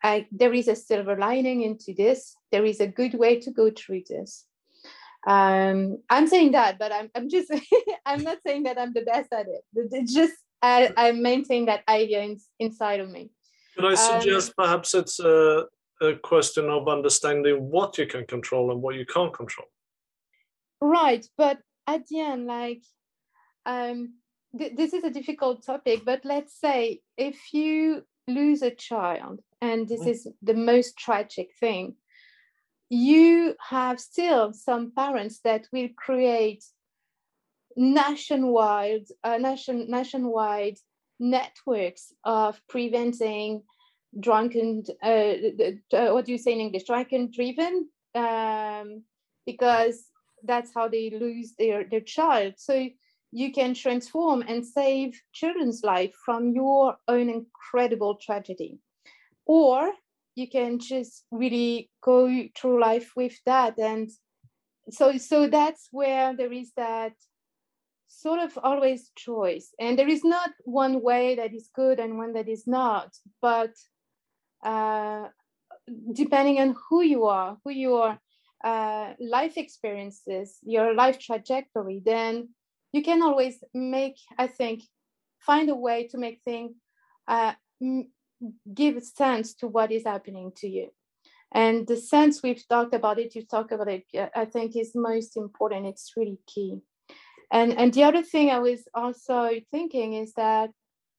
I, 0.00 0.28
there 0.30 0.54
is 0.54 0.68
a 0.68 0.76
silver 0.76 1.16
lining 1.16 1.62
into 1.62 1.92
this 1.92 2.36
there 2.52 2.64
is 2.64 2.80
a 2.80 2.86
good 2.86 3.14
way 3.14 3.40
to 3.40 3.50
go 3.50 3.70
through 3.70 4.02
this 4.08 4.46
um, 5.26 5.98
I'm 6.08 6.26
saying 6.26 6.52
that, 6.52 6.78
but 6.78 6.92
I'm, 6.92 7.10
I'm 7.14 7.28
just, 7.28 7.52
I'm 8.06 8.22
not 8.22 8.38
saying 8.46 8.62
that 8.64 8.78
I'm 8.78 8.92
the 8.92 9.02
best 9.02 9.32
at 9.32 9.46
it. 9.46 9.62
It's 9.74 10.14
just, 10.14 10.32
I, 10.62 10.90
I 10.96 11.12
maintain 11.12 11.66
that 11.66 11.82
idea 11.88 12.22
in, 12.22 12.38
inside 12.58 13.00
of 13.00 13.10
me. 13.10 13.30
Could 13.76 13.84
I 13.84 13.94
suggest 13.94 14.50
um, 14.50 14.64
perhaps 14.64 14.94
it's 14.94 15.20
a, 15.20 15.66
a 16.00 16.14
question 16.16 16.68
of 16.70 16.88
understanding 16.88 17.68
what 17.70 17.98
you 17.98 18.06
can 18.06 18.26
control 18.26 18.72
and 18.72 18.80
what 18.80 18.94
you 18.94 19.06
can't 19.06 19.32
control? 19.32 19.68
Right. 20.80 21.26
But 21.36 21.58
at 21.86 22.06
the 22.06 22.20
end, 22.20 22.46
like, 22.46 22.82
um, 23.66 24.14
th- 24.56 24.76
this 24.76 24.92
is 24.92 25.04
a 25.04 25.10
difficult 25.10 25.64
topic, 25.64 26.04
but 26.04 26.24
let's 26.24 26.58
say 26.58 27.00
if 27.16 27.52
you 27.52 28.02
lose 28.26 28.62
a 28.62 28.70
child, 28.70 29.40
and 29.60 29.88
this 29.88 30.02
mm. 30.02 30.08
is 30.08 30.28
the 30.42 30.54
most 30.54 30.96
tragic 30.96 31.48
thing, 31.58 31.96
you 32.90 33.54
have 33.68 34.00
still 34.00 34.52
some 34.52 34.92
parents 34.94 35.40
that 35.44 35.66
will 35.72 35.88
create 35.96 36.64
nationwide 37.76 39.06
uh, 39.24 39.36
nation, 39.38 39.86
nationwide 39.88 40.78
networks 41.20 42.12
of 42.24 42.60
preventing 42.68 43.62
drunken 44.18 44.82
uh, 45.02 45.34
uh, 45.92 46.10
what 46.10 46.24
do 46.24 46.32
you 46.32 46.38
say 46.38 46.52
in 46.52 46.60
english 46.60 46.84
drunken 46.84 47.30
driven 47.30 47.88
um, 48.14 49.02
because 49.44 50.07
that's 50.44 50.72
how 50.74 50.88
they 50.88 51.10
lose 51.10 51.54
their, 51.58 51.84
their 51.84 52.00
child. 52.00 52.54
So 52.56 52.88
you 53.30 53.52
can 53.52 53.74
transform 53.74 54.42
and 54.46 54.64
save 54.64 55.20
children's 55.32 55.82
life 55.84 56.14
from 56.24 56.52
your 56.52 56.96
own 57.08 57.28
incredible 57.28 58.16
tragedy. 58.16 58.78
Or 59.46 59.92
you 60.34 60.48
can 60.48 60.78
just 60.78 61.24
really 61.30 61.90
go 62.02 62.48
through 62.56 62.80
life 62.80 63.12
with 63.16 63.34
that. 63.44 63.78
And 63.78 64.10
so 64.90 65.18
so 65.18 65.48
that's 65.48 65.88
where 65.90 66.34
there 66.34 66.52
is 66.52 66.72
that 66.76 67.12
sort 68.06 68.40
of 68.40 68.58
always 68.62 69.10
choice. 69.16 69.74
And 69.78 69.98
there 69.98 70.08
is 70.08 70.24
not 70.24 70.50
one 70.64 71.02
way 71.02 71.34
that 71.36 71.52
is 71.52 71.68
good 71.74 72.00
and 72.00 72.16
one 72.16 72.32
that 72.34 72.48
is 72.48 72.66
not 72.66 73.14
but 73.42 73.74
uh, 74.64 75.28
depending 76.12 76.60
on 76.60 76.74
who 76.88 77.02
you 77.02 77.24
are, 77.24 77.56
who 77.64 77.70
your 77.70 78.18
uh, 78.64 79.14
life 79.20 79.56
experiences, 79.56 80.58
your 80.62 80.94
life 80.94 81.18
trajectory, 81.18 82.02
then 82.04 82.48
you 82.92 83.02
can 83.02 83.22
always 83.22 83.62
make, 83.74 84.16
I 84.38 84.46
think, 84.46 84.82
find 85.40 85.68
a 85.68 85.74
way 85.74 86.08
to 86.08 86.18
make 86.18 86.40
things 86.44 86.72
uh, 87.28 87.52
give 88.74 89.02
sense 89.02 89.54
to 89.54 89.68
what 89.68 89.92
is 89.92 90.04
happening 90.04 90.52
to 90.56 90.68
you. 90.68 90.90
And 91.52 91.86
the 91.86 91.96
sense 91.96 92.42
we've 92.42 92.66
talked 92.68 92.94
about 92.94 93.18
it, 93.18 93.34
you 93.34 93.44
talk 93.44 93.72
about 93.72 93.88
it, 93.88 94.04
I 94.34 94.44
think 94.44 94.76
is 94.76 94.92
most 94.94 95.36
important. 95.36 95.86
It's 95.86 96.12
really 96.16 96.38
key. 96.46 96.80
And, 97.50 97.72
and 97.78 97.92
the 97.94 98.04
other 98.04 98.22
thing 98.22 98.50
I 98.50 98.58
was 98.58 98.82
also 98.94 99.50
thinking 99.70 100.14
is 100.14 100.34
that 100.34 100.70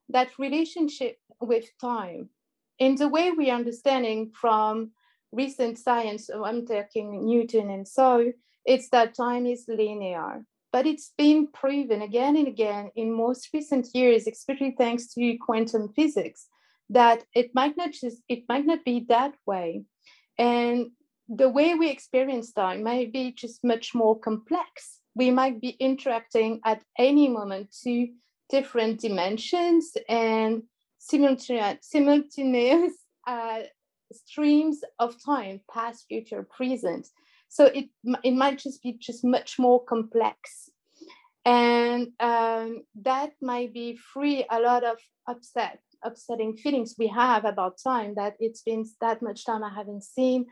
that 0.09 0.29
relationship 0.37 1.17
with 1.41 1.65
time, 1.81 2.29
in 2.77 2.95
the 2.95 3.07
way 3.07 3.31
we're 3.31 3.53
understanding 3.53 4.31
from 4.33 4.91
recent 5.32 5.77
science, 5.77 6.27
so 6.27 6.45
I'm 6.45 6.65
taking 6.65 7.25
Newton 7.25 7.69
and 7.69 7.88
so, 7.88 8.32
it's 8.65 8.89
that 8.89 9.15
time 9.15 9.45
is 9.45 9.65
linear. 9.67 10.43
But 10.71 10.86
it's 10.86 11.13
been 11.17 11.47
proven 11.47 12.01
again 12.03 12.38
and 12.38 12.47
again 12.47 12.91
in 12.95 13.11
most 13.11 13.49
recent 13.53 13.88
years, 13.93 14.27
especially 14.27 14.75
thanks 14.77 15.13
to 15.13 15.38
quantum 15.38 15.89
physics, 15.89 16.47
that 16.91 17.23
it 17.34 17.51
might 17.55 17.75
not 17.75 17.91
just 17.91 18.21
it 18.30 18.43
might 18.47 18.65
not 18.65 18.86
be 18.86 19.05
that 19.09 19.34
way. 19.47 19.84
And 20.38 20.91
the 21.27 21.49
way 21.49 21.75
we 21.75 21.89
experience 21.89 22.51
time 22.51 22.84
might 22.84 23.11
be 23.11 23.32
just 23.32 23.63
much 23.63 23.95
more 23.95 24.19
complex. 24.19 24.99
We 25.15 25.32
might 25.32 25.59
be 25.59 25.69
interacting 25.80 26.59
at 26.65 26.84
any 26.97 27.27
moment 27.27 27.75
to 27.84 28.07
different 28.49 28.99
dimensions 28.99 29.91
and 30.07 30.63
simultaneous, 30.97 31.77
simultaneous 31.82 32.93
uh, 33.27 33.61
streams 34.14 34.82
of 34.99 35.16
time, 35.24 35.62
past, 35.72 36.05
future, 36.07 36.43
present. 36.43 37.07
So 37.47 37.66
it, 37.66 37.89
it 38.24 38.34
might 38.34 38.60
just 38.60 38.82
be 38.84 38.93
just 38.93 39.24
much 39.24 39.57
more 39.57 39.84
complex. 39.84 40.70
And 41.45 42.10
um, 42.20 42.84
that 43.01 43.32
might 43.41 43.74
be 43.74 43.97
free 44.14 44.45
a 44.49 44.60
lot 44.60 44.84
of 44.84 44.97
upset, 45.28 45.80
upsetting 46.03 46.57
feelings 46.57 46.95
we 46.99 47.07
have 47.07 47.45
about 47.45 47.80
time 47.84 48.14
that 48.16 48.36
it's 48.39 48.62
been 48.62 48.86
that 49.01 49.22
much 49.22 49.45
time 49.45 49.64
I 49.64 49.74
haven't 49.74 50.03
seen 50.03 50.45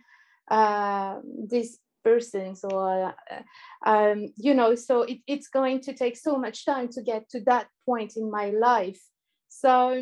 uh, 0.50 1.20
these 1.50 1.80
persons 2.04 2.64
or, 2.64 3.14
uh, 3.30 3.90
um, 3.90 4.28
you 4.38 4.54
know, 4.54 4.76
so 4.76 5.02
it, 5.02 5.20
it's 5.28 5.50
going 5.50 5.82
to 5.82 5.94
take 5.94 6.16
so 6.18 6.38
much 6.38 6.66
time 6.66 6.88
to 6.90 7.02
get 7.02 7.30
to 7.30 7.42
that 7.42 7.68
point 7.86 8.14
in 8.16 8.32
my 8.32 8.50
life. 8.52 9.02
So 9.50 10.02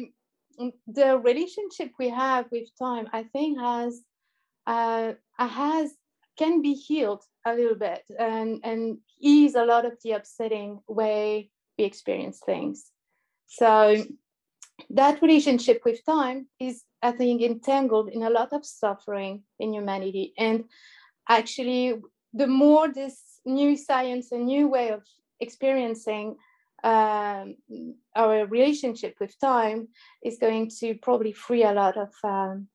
the 0.87 1.17
relationship 1.17 1.91
we 1.99 2.09
have 2.09 2.45
with 2.51 2.67
time, 2.77 3.07
I 3.13 3.23
think 3.23 3.59
has, 3.59 4.01
uh, 4.67 5.13
has 5.37 5.91
can 6.37 6.61
be 6.61 6.73
healed 6.73 7.23
a 7.45 7.53
little 7.53 7.75
bit 7.75 8.03
and, 8.19 8.59
and 8.63 8.97
ease 9.19 9.55
a 9.55 9.65
lot 9.65 9.85
of 9.85 9.93
the 10.03 10.11
upsetting 10.11 10.79
way 10.87 11.49
we 11.77 11.83
experience 11.83 12.41
things. 12.45 12.91
So 13.47 14.03
that 14.89 15.21
relationship 15.21 15.81
with 15.85 16.05
time 16.05 16.47
is, 16.59 16.83
I 17.01 17.11
think, 17.11 17.41
entangled 17.41 18.09
in 18.09 18.23
a 18.23 18.29
lot 18.29 18.51
of 18.51 18.65
suffering 18.65 19.43
in 19.59 19.73
humanity. 19.73 20.33
And 20.37 20.65
actually, 21.29 22.01
the 22.33 22.47
more 22.47 22.91
this 22.91 23.39
new 23.45 23.77
science, 23.77 24.31
a 24.31 24.37
new 24.37 24.67
way 24.67 24.89
of 24.89 25.03
experiencing 25.39 26.35
um, 26.85 27.55
our 28.15 28.45
relationship 28.45 29.15
with 29.19 29.39
time 29.39 29.87
is 30.23 30.37
going 30.37 30.69
to 30.79 30.93
probably 31.01 31.31
free 31.31 31.63
a 31.63 31.73
lot 31.73 31.97
of 31.97 32.13
um, 32.23 32.67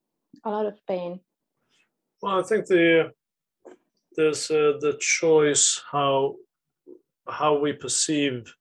a 0.45 0.51
lot 0.51 0.67
of 0.67 0.75
pain. 0.87 1.21
Well, 2.21 2.41
I 2.41 2.43
think 2.43 2.67
the 2.67 3.13
there's 4.17 4.51
uh, 4.51 4.75
the 4.81 4.97
choice 5.01 5.83
how 5.91 6.37
how 7.29 7.59
we 7.59 7.73
perceive 7.73 8.53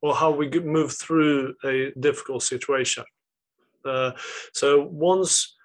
or 0.00 0.14
how 0.14 0.30
we 0.30 0.48
move 0.48 0.92
through 0.92 1.54
a 1.64 1.92
difficult 2.00 2.42
situation. 2.42 3.04
Uh, 3.84 4.12
so 4.54 4.82
once, 4.90 5.56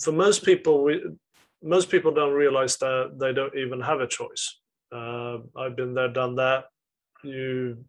for 0.00 0.12
most 0.12 0.44
people, 0.44 0.82
we 0.82 1.02
most 1.62 1.90
people 1.90 2.12
don't 2.12 2.32
realize 2.32 2.78
that 2.78 3.18
they 3.20 3.34
don't 3.34 3.54
even 3.54 3.80
have 3.82 4.00
a 4.00 4.06
choice. 4.06 4.60
Uh, 4.90 5.38
I've 5.56 5.76
been 5.76 5.92
there, 5.92 6.08
done 6.08 6.36
that. 6.36 6.64
You 7.22 7.84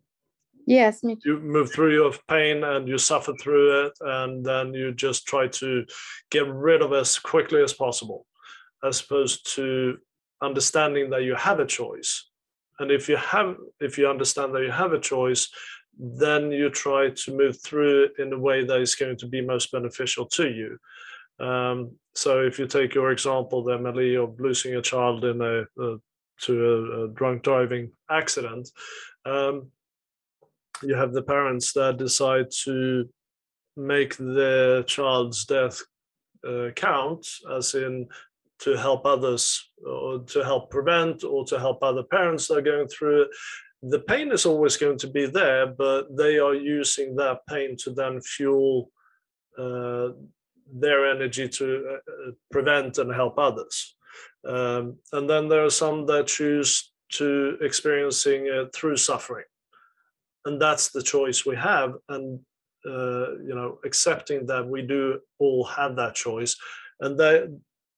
yes, 0.66 1.04
me 1.04 1.18
you 1.26 1.40
move 1.40 1.72
through 1.72 1.94
your 1.94 2.14
pain 2.28 2.64
and 2.64 2.88
you 2.88 2.98
suffer 2.98 3.34
through 3.42 3.86
it, 3.86 3.94
and 4.02 4.46
then 4.46 4.74
you 4.74 4.94
just 4.94 5.28
try 5.28 5.48
to 5.48 5.86
get 6.30 6.48
rid 6.48 6.82
of 6.82 6.94
it 6.94 6.98
as 6.98 7.20
quickly 7.20 7.62
as 7.64 7.74
possible, 7.74 8.26
as 8.84 9.02
opposed 9.02 9.54
to 9.56 9.98
understanding 10.42 11.10
that 11.10 11.24
you 11.24 11.36
have 11.36 11.60
a 11.60 11.66
choice. 11.66 12.30
And 12.80 12.92
if 12.92 13.08
you 13.08 13.18
have 13.18 13.56
if 13.80 13.98
you 13.98 14.10
understand 14.10 14.54
that 14.56 14.64
you 14.64 14.72
have 14.72 14.94
a 14.94 15.00
choice 15.00 15.50
then 16.00 16.52
you 16.52 16.70
try 16.70 17.10
to 17.10 17.38
move 17.38 17.62
through 17.62 18.06
it 18.06 18.14
in 18.20 18.34
a 18.34 18.40
way 18.40 18.66
that 18.66 18.82
is 18.82 18.96
going 18.96 19.18
to 19.18 19.28
be 19.28 19.42
most 19.42 19.72
beneficial 19.72 20.26
to 20.26 20.50
you. 20.50 21.46
Um, 21.46 21.92
so 22.16 22.42
if 22.42 22.60
you 22.60 22.68
take 22.68 22.94
your 22.94 23.12
example 23.12 23.70
Emily 23.70 24.16
of 24.16 24.40
losing 24.40 24.76
a 24.76 24.82
child 24.82 25.26
in 25.26 25.42
a, 25.42 25.62
a 25.82 25.98
to 26.42 26.66
a, 26.66 27.04
a, 27.04 27.08
drunk 27.10 27.44
driving 27.44 27.92
accident 28.10 28.70
um, 29.26 29.68
you 30.84 30.96
have 30.96 31.14
the 31.14 31.22
parents 31.22 31.74
that 31.74 31.98
decide 31.98 32.48
to 32.64 33.10
make 33.76 34.16
their 34.18 34.84
child's 34.84 35.46
death 35.46 35.82
uh, 36.48 36.70
count 36.76 37.26
as 37.56 37.74
in 37.74 38.08
to 38.60 38.78
help 38.78 39.06
others 39.06 39.70
or 39.86 40.20
to 40.20 40.44
help 40.44 40.70
prevent 40.70 41.24
or 41.24 41.46
to 41.46 41.60
help 41.60 41.82
other 41.82 42.04
parents 42.04 42.48
that 42.48 42.58
are 42.58 42.62
going 42.62 42.88
through 42.88 43.24
it. 43.24 43.28
The 43.82 44.00
pain 44.00 44.32
is 44.32 44.46
always 44.46 44.78
going 44.78 44.98
to 45.00 45.08
be 45.08 45.26
there 45.26 45.68
but 45.68 46.16
they 46.16 46.38
are 46.38 46.54
using 46.54 47.16
that 47.16 47.40
pain 47.50 47.76
to 47.84 47.92
then 47.92 48.22
fuel 48.22 48.92
uh, 49.58 50.10
their 50.72 51.10
energy 51.12 51.48
to 51.48 51.98
uh, 52.08 52.32
prevent 52.52 52.98
and 52.98 53.14
help 53.14 53.38
others. 53.38 53.96
Um, 54.48 54.98
and 55.12 55.30
then 55.30 55.48
there 55.48 55.64
are 55.64 55.70
some 55.70 56.06
that 56.08 56.28
choose 56.28 56.92
to 57.14 57.58
experiencing 57.62 58.48
it 58.48 58.74
through 58.74 58.98
suffering 58.98 59.46
and 60.46 60.62
that's 60.62 60.90
the 60.90 61.02
choice 61.02 61.46
we 61.46 61.56
have 61.56 61.94
and 62.10 62.40
uh, 62.86 63.32
you 63.38 63.56
know 63.56 63.80
accepting 63.86 64.46
that 64.46 64.68
we 64.68 64.82
do 64.82 65.20
all 65.40 65.64
have 65.64 65.96
that 65.96 66.16
choice 66.16 66.56
and 67.00 67.18
that 67.20 67.58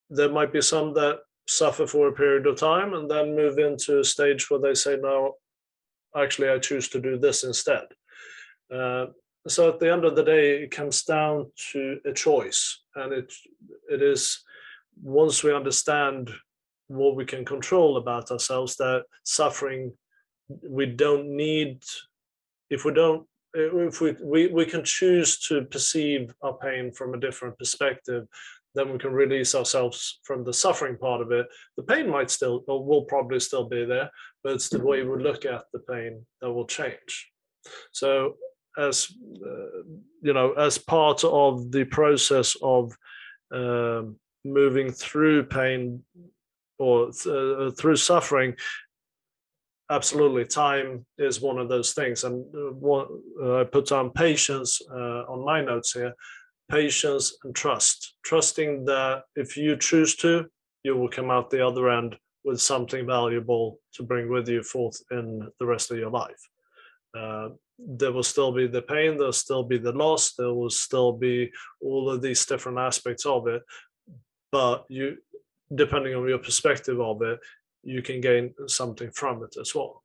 there 0.09 0.29
might 0.29 0.53
be 0.53 0.61
some 0.61 0.93
that 0.93 1.19
suffer 1.47 1.85
for 1.85 2.07
a 2.07 2.13
period 2.13 2.47
of 2.47 2.57
time 2.57 2.93
and 2.93 3.09
then 3.09 3.35
move 3.35 3.57
into 3.57 3.99
a 3.99 4.03
stage 4.03 4.49
where 4.49 4.59
they 4.59 4.73
say, 4.73 4.97
no, 4.97 5.35
actually, 6.15 6.49
I 6.49 6.59
choose 6.59 6.89
to 6.89 7.01
do 7.01 7.17
this 7.17 7.43
instead. 7.43 7.83
Uh, 8.73 9.07
so 9.47 9.69
at 9.69 9.79
the 9.79 9.91
end 9.91 10.05
of 10.05 10.15
the 10.15 10.23
day, 10.23 10.63
it 10.63 10.71
comes 10.71 11.03
down 11.03 11.51
to 11.71 11.99
a 12.05 12.13
choice, 12.13 12.81
and 12.95 13.13
it 13.13 13.31
it 13.91 14.01
is 14.01 14.43
once 15.03 15.43
we 15.43 15.53
understand 15.53 16.31
what 16.87 17.15
we 17.15 17.25
can 17.25 17.45
control 17.45 17.97
about 17.97 18.31
ourselves 18.31 18.75
that 18.77 19.03
suffering 19.23 19.93
we 20.67 20.87
don't 20.87 21.27
need 21.27 21.83
if 22.75 22.85
we 22.85 22.93
don't 22.93 23.25
if 23.53 24.01
we, 24.01 24.15
we 24.21 24.47
we 24.47 24.65
can 24.65 24.83
choose 24.83 25.39
to 25.47 25.63
perceive 25.73 26.33
our 26.41 26.57
pain 26.57 26.91
from 26.91 27.13
a 27.13 27.19
different 27.25 27.57
perspective 27.57 28.27
then 28.75 28.91
we 28.91 28.99
can 28.99 29.13
release 29.13 29.55
ourselves 29.55 30.19
from 30.23 30.43
the 30.43 30.53
suffering 30.53 30.97
part 30.97 31.21
of 31.21 31.31
it. 31.31 31.47
The 31.77 31.83
pain 31.83 32.09
might 32.09 32.29
still, 32.29 32.63
or 32.67 32.85
will 32.85 33.05
probably 33.05 33.39
still 33.39 33.67
be 33.67 33.85
there, 33.85 34.11
but 34.43 34.53
it's 34.53 34.69
the 34.69 34.85
way 34.85 35.01
we 35.03 35.23
look 35.23 35.45
at 35.45 35.63
the 35.73 35.79
pain 35.79 36.25
that 36.41 36.51
will 36.51 36.67
change. 36.67 37.31
So, 37.93 38.35
as 38.77 39.07
uh, 39.41 39.81
you 40.21 40.33
know, 40.33 40.51
as 40.53 40.77
part 40.77 41.23
of 41.23 41.71
the 41.71 41.85
process 41.85 42.55
of 42.61 42.93
um, 43.53 44.17
moving 44.43 44.91
through 44.91 45.45
pain 45.45 46.03
or 46.77 47.11
th- 47.11 47.33
uh, 47.33 47.71
through 47.71 47.95
suffering, 47.95 48.55
absolutely, 49.89 50.45
time 50.45 51.05
is 51.17 51.41
one 51.41 51.57
of 51.57 51.69
those 51.69 51.93
things. 51.93 52.23
And 52.23 52.45
uh, 52.55 52.73
what, 52.73 53.07
uh, 53.41 53.61
I 53.61 53.63
put 53.63 53.91
on 53.91 54.11
patience 54.11 54.81
uh, 54.91 55.23
on 55.27 55.45
my 55.45 55.61
notes 55.61 55.93
here 55.93 56.13
patience, 56.69 57.37
and 57.43 57.55
trust. 57.55 58.15
Trusting 58.23 58.85
that 58.85 59.23
if 59.35 59.57
you 59.57 59.77
choose 59.77 60.15
to, 60.17 60.45
you 60.83 60.95
will 60.95 61.09
come 61.09 61.31
out 61.31 61.49
the 61.49 61.65
other 61.65 61.89
end 61.89 62.15
with 62.43 62.61
something 62.61 63.05
valuable 63.05 63.79
to 63.93 64.03
bring 64.03 64.29
with 64.29 64.47
you 64.47 64.61
forth 64.61 65.01
in 65.11 65.47
the 65.59 65.65
rest 65.65 65.91
of 65.91 65.97
your 65.97 66.11
life. 66.11 66.49
Uh, 67.17 67.49
there 67.77 68.11
will 68.11 68.23
still 68.23 68.51
be 68.51 68.67
the 68.67 68.81
pain, 68.81 69.17
there'll 69.17 69.33
still 69.33 69.63
be 69.63 69.77
the 69.77 69.91
loss, 69.91 70.33
there 70.33 70.53
will 70.53 70.69
still 70.69 71.11
be 71.11 71.51
all 71.81 72.09
of 72.09 72.21
these 72.21 72.45
different 72.45 72.77
aspects 72.77 73.25
of 73.25 73.47
it. 73.47 73.63
But 74.51 74.85
you, 74.89 75.17
depending 75.73 76.15
on 76.15 76.27
your 76.27 76.37
perspective 76.37 77.01
of 77.01 77.21
it, 77.21 77.39
you 77.85 78.01
can 78.01 78.19
gain 78.19 78.53
something 78.67 79.11
from 79.11 79.43
it 79.43 79.55
as 79.59 79.73
well. 79.73 80.03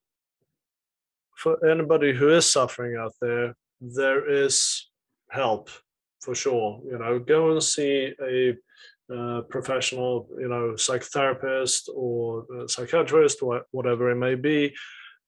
For 1.36 1.66
anybody 1.68 2.12
who 2.12 2.28
is 2.28 2.44
suffering 2.44 2.96
out 2.96 3.14
there, 3.20 3.56
there 3.80 4.30
is 4.30 4.90
help 5.30 5.70
for 6.20 6.34
sure. 6.34 6.80
You 6.84 6.98
know, 6.98 7.18
go 7.18 7.52
and 7.52 7.62
see 7.62 8.14
a 8.22 8.54
uh, 9.12 9.40
professional, 9.42 10.28
you 10.38 10.48
know, 10.48 10.74
psychotherapist 10.76 11.88
or 11.94 12.44
psychiatrist, 12.68 13.40
whatever 13.70 14.10
it 14.10 14.16
may 14.16 14.34
be. 14.34 14.74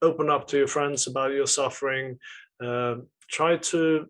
Open 0.03 0.31
up 0.31 0.47
to 0.49 0.59
your 0.59 0.69
friends 0.69 1.07
about 1.07 1.33
your 1.33 1.47
suffering. 1.47 2.19
Uh, 2.63 2.97
try 3.29 3.57
to 3.57 4.07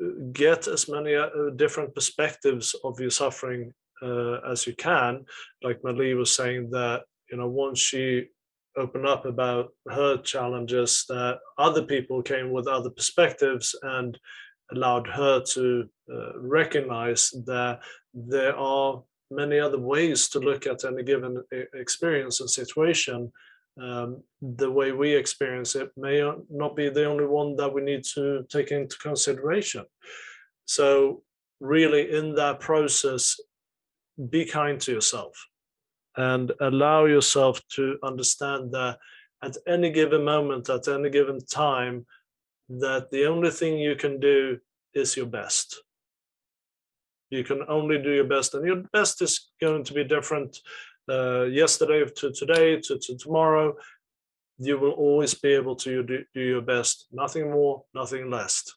uh, 0.00 0.06
get 0.32 0.68
as 0.68 0.88
many 0.88 1.14
uh, 1.14 1.28
different 1.56 1.94
perspectives 1.94 2.74
of 2.84 3.00
your 3.00 3.10
suffering 3.10 3.72
uh, 4.02 4.38
as 4.50 4.66
you 4.66 4.74
can. 4.74 5.24
Like 5.62 5.82
Malie 5.82 6.14
was 6.14 6.34
saying 6.34 6.70
that, 6.70 7.02
you 7.34 7.40
know, 7.40 7.48
once 7.48 7.80
she 7.80 8.28
opened 8.76 9.08
up 9.08 9.26
about 9.26 9.72
her 9.90 10.16
challenges, 10.18 11.04
that 11.08 11.40
other 11.58 11.82
people 11.82 12.22
came 12.22 12.52
with 12.52 12.68
other 12.68 12.90
perspectives 12.90 13.74
and 13.82 14.16
allowed 14.70 15.08
her 15.08 15.42
to 15.42 15.88
uh, 16.14 16.38
recognize 16.38 17.30
that 17.44 17.80
there 18.14 18.56
are 18.56 19.02
many 19.32 19.58
other 19.58 19.80
ways 19.80 20.28
to 20.28 20.38
look 20.38 20.68
at 20.68 20.84
any 20.84 21.02
given 21.02 21.42
experience 21.74 22.40
and 22.40 22.48
situation. 22.48 23.32
Um, 23.82 24.22
the 24.40 24.70
way 24.70 24.92
we 24.92 25.12
experience 25.12 25.74
it 25.74 25.90
may 25.96 26.22
not 26.48 26.76
be 26.76 26.88
the 26.88 27.06
only 27.06 27.26
one 27.26 27.56
that 27.56 27.74
we 27.74 27.82
need 27.82 28.04
to 28.14 28.46
take 28.48 28.70
into 28.70 28.96
consideration. 28.98 29.86
So, 30.66 31.24
really, 31.58 32.14
in 32.16 32.36
that 32.36 32.60
process, 32.60 33.40
be 34.30 34.44
kind 34.44 34.80
to 34.82 34.92
yourself 34.92 35.34
and 36.16 36.52
allow 36.60 37.06
yourself 37.06 37.60
to 37.70 37.98
understand 38.02 38.72
that 38.72 38.98
at 39.42 39.56
any 39.66 39.90
given 39.90 40.24
moment, 40.24 40.70
at 40.70 40.88
any 40.88 41.10
given 41.10 41.38
time, 41.46 42.06
that 42.68 43.10
the 43.10 43.26
only 43.26 43.50
thing 43.50 43.78
you 43.78 43.94
can 43.94 44.18
do 44.20 44.58
is 44.94 45.16
your 45.16 45.26
best. 45.26 45.82
You 47.30 47.44
can 47.44 47.62
only 47.68 48.00
do 48.00 48.10
your 48.10 48.24
best, 48.24 48.54
and 48.54 48.64
your 48.66 48.82
best 48.92 49.20
is 49.22 49.50
going 49.60 49.84
to 49.84 49.92
be 49.92 50.04
different 50.04 50.58
uh, 51.08 51.42
yesterday 51.44 52.04
to 52.04 52.32
today 52.32 52.80
to, 52.80 52.98
to 52.98 53.16
tomorrow. 53.18 53.74
You 54.58 54.78
will 54.78 54.92
always 54.92 55.34
be 55.34 55.52
able 55.52 55.74
to 55.76 56.02
do, 56.04 56.24
do 56.32 56.40
your 56.40 56.62
best, 56.62 57.08
nothing 57.12 57.50
more, 57.50 57.84
nothing 57.92 58.30
less. 58.30 58.72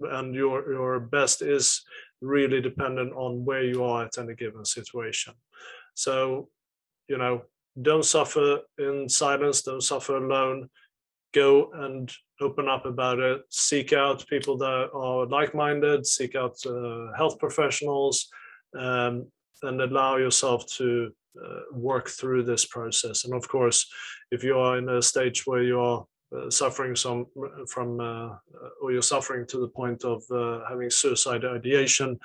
And 0.00 0.34
your 0.34 0.70
your 0.70 1.00
best 1.00 1.40
is 1.40 1.82
really 2.20 2.60
dependent 2.60 3.12
on 3.14 3.44
where 3.44 3.64
you 3.64 3.84
are 3.84 4.04
at 4.04 4.18
any 4.18 4.34
given 4.34 4.64
situation. 4.64 5.34
So, 5.94 6.48
you 7.08 7.18
know, 7.18 7.42
don't 7.80 8.04
suffer 8.04 8.60
in 8.78 9.08
silence, 9.08 9.62
don't 9.62 9.82
suffer 9.82 10.16
alone. 10.16 10.68
Go 11.32 11.70
and 11.72 12.12
open 12.40 12.68
up 12.68 12.84
about 12.84 13.18
it 13.18 13.42
seek 13.48 13.92
out 13.92 14.26
people 14.28 14.56
that 14.56 14.88
are 14.92 15.26
like-minded 15.26 16.04
seek 16.06 16.34
out 16.34 16.56
uh, 16.66 17.12
health 17.16 17.38
professionals 17.38 18.28
um, 18.78 19.26
and 19.62 19.80
allow 19.80 20.16
yourself 20.16 20.66
to 20.66 21.12
uh, 21.42 21.60
work 21.72 22.08
through 22.08 22.42
this 22.42 22.64
process 22.64 23.24
and 23.24 23.34
of 23.34 23.46
course 23.48 23.86
if 24.30 24.42
you 24.42 24.58
are 24.58 24.78
in 24.78 24.88
a 24.88 25.02
stage 25.02 25.46
where 25.46 25.62
you 25.62 25.80
are 25.80 26.04
uh, 26.36 26.50
suffering 26.50 26.96
some 26.96 27.26
from 27.68 28.00
uh, 28.00 28.30
or 28.82 28.90
you're 28.90 29.02
suffering 29.02 29.46
to 29.46 29.58
the 29.58 29.68
point 29.68 30.04
of 30.04 30.22
uh, 30.32 30.60
having 30.68 30.90
suicide 30.90 31.44
ideation 31.44 32.18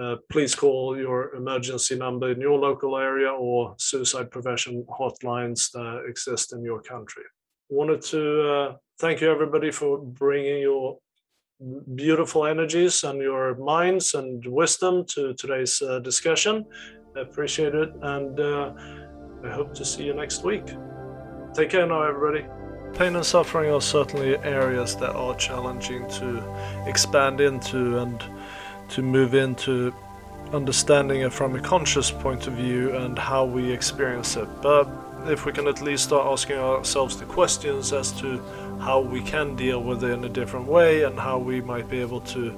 uh, 0.00 0.16
please 0.30 0.54
call 0.54 0.96
your 0.96 1.34
emergency 1.34 1.96
number 1.96 2.30
in 2.30 2.40
your 2.40 2.58
local 2.58 2.96
area 2.98 3.30
or 3.30 3.74
suicide 3.78 4.30
prevention 4.30 4.84
hotlines 4.90 5.70
that 5.72 6.04
exist 6.08 6.52
in 6.52 6.62
your 6.62 6.80
country 6.82 7.24
wanted 7.68 8.00
to 8.00 8.76
thank 8.98 9.20
you 9.20 9.30
everybody 9.30 9.70
for 9.70 9.98
bringing 9.98 10.62
your 10.62 10.98
beautiful 11.94 12.46
energies 12.46 13.02
and 13.04 13.20
your 13.20 13.56
minds 13.56 14.14
and 14.14 14.44
wisdom 14.46 15.04
to 15.06 15.34
today's 15.34 15.80
uh, 15.82 15.98
discussion. 16.00 16.64
I 17.16 17.20
appreciate 17.20 17.74
it, 17.74 17.90
and 18.02 18.38
uh, 18.38 18.72
I 19.44 19.50
hope 19.50 19.74
to 19.74 19.84
see 19.84 20.04
you 20.04 20.14
next 20.14 20.44
week. 20.44 20.66
Take 21.54 21.70
care 21.70 21.86
now, 21.86 22.02
everybody. 22.02 22.46
Pain 22.92 23.16
and 23.16 23.24
suffering 23.24 23.70
are 23.72 23.80
certainly 23.80 24.36
areas 24.38 24.96
that 24.96 25.14
are 25.14 25.34
challenging 25.36 26.08
to 26.08 26.84
expand 26.86 27.40
into 27.40 27.98
and 27.98 28.22
to 28.90 29.02
move 29.02 29.34
into 29.34 29.94
understanding 30.52 31.22
it 31.22 31.32
from 31.32 31.56
a 31.56 31.60
conscious 31.60 32.10
point 32.10 32.46
of 32.46 32.54
view 32.54 32.94
and 32.96 33.18
how 33.18 33.44
we 33.44 33.70
experience 33.70 34.36
it. 34.36 34.48
But 34.62 34.88
if 35.26 35.44
we 35.44 35.52
can 35.52 35.66
at 35.66 35.82
least 35.82 36.04
start 36.04 36.26
asking 36.26 36.58
ourselves 36.58 37.16
the 37.18 37.24
questions 37.24 37.92
as 37.92 38.12
to 38.20 38.40
how 38.80 39.00
we 39.00 39.22
can 39.22 39.56
deal 39.56 39.82
with 39.82 40.04
it 40.04 40.10
in 40.10 40.24
a 40.24 40.28
different 40.28 40.66
way 40.66 41.02
and 41.02 41.18
how 41.18 41.38
we 41.38 41.60
might 41.60 41.88
be 41.88 42.00
able 42.00 42.20
to 42.20 42.56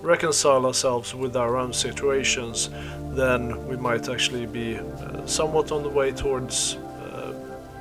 reconcile 0.00 0.66
ourselves 0.66 1.14
with 1.14 1.36
our 1.36 1.56
own 1.56 1.72
situations, 1.72 2.70
then 3.10 3.66
we 3.66 3.76
might 3.76 4.08
actually 4.08 4.46
be 4.46 4.78
uh, 4.78 5.26
somewhat 5.26 5.72
on 5.72 5.82
the 5.82 5.88
way 5.88 6.12
towards 6.12 6.76
uh, 6.76 7.34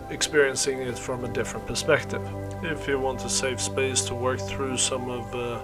experiencing 0.10 0.80
it 0.82 0.98
from 0.98 1.26
a 1.26 1.34
different 1.34 1.66
perspective. 1.68 2.22
If 2.64 2.88
you 2.88 3.00
want 3.00 3.24
a 3.24 3.30
safe 3.30 3.62
space 3.62 4.02
to 4.06 4.16
work 4.16 4.40
through 4.40 4.78
some 4.78 5.10
of 5.10 5.36
uh, 5.36 5.60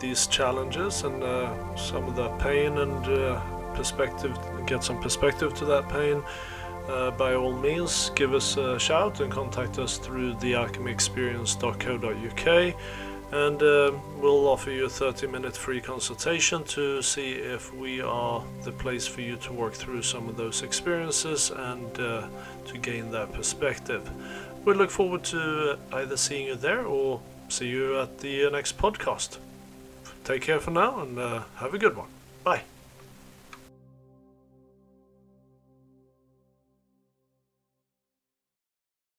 these 0.00 0.26
challenges 0.26 1.02
and 1.02 1.22
uh, 1.22 1.76
some 1.76 2.04
of 2.04 2.16
that 2.16 2.38
pain 2.38 2.78
and 2.78 3.06
uh, 3.06 3.40
perspective, 3.74 4.38
get 4.66 4.82
some 4.84 5.00
perspective 5.00 5.54
to 5.54 5.64
that 5.66 5.88
pain, 5.88 6.22
uh, 6.88 7.12
by 7.12 7.34
all 7.34 7.52
means, 7.52 8.10
give 8.14 8.34
us 8.34 8.56
a 8.56 8.76
shout 8.78 9.20
and 9.20 9.30
contact 9.32 9.78
us 9.78 9.98
through 9.98 10.34
thealchemyexperience.co.uk 10.34 12.74
and 13.32 13.62
uh, 13.62 13.90
we'll 14.20 14.46
offer 14.46 14.70
you 14.70 14.84
a 14.84 14.88
30 14.88 15.26
minute 15.26 15.56
free 15.56 15.80
consultation 15.80 16.62
to 16.64 17.02
see 17.02 17.32
if 17.32 17.74
we 17.74 18.00
are 18.00 18.44
the 18.62 18.70
place 18.70 19.08
for 19.08 19.22
you 19.22 19.34
to 19.36 19.52
work 19.52 19.74
through 19.74 20.02
some 20.02 20.28
of 20.28 20.36
those 20.36 20.62
experiences 20.62 21.50
and 21.50 21.98
uh, 21.98 22.28
to 22.66 22.78
gain 22.78 23.10
that 23.10 23.32
perspective. 23.32 24.08
We 24.64 24.74
look 24.74 24.90
forward 24.90 25.24
to 25.24 25.76
either 25.92 26.16
seeing 26.16 26.46
you 26.46 26.54
there 26.54 26.86
or 26.86 27.20
see 27.48 27.66
you 27.66 27.98
at 27.98 28.18
the 28.18 28.48
next 28.50 28.78
podcast. 28.78 29.38
Take 30.24 30.42
care 30.42 30.58
for 30.58 30.70
now 30.70 31.00
and 31.00 31.18
uh, 31.18 31.42
have 31.56 31.74
a 31.74 31.78
good 31.78 31.96
one. 31.96 32.08
Bye. 32.42 32.62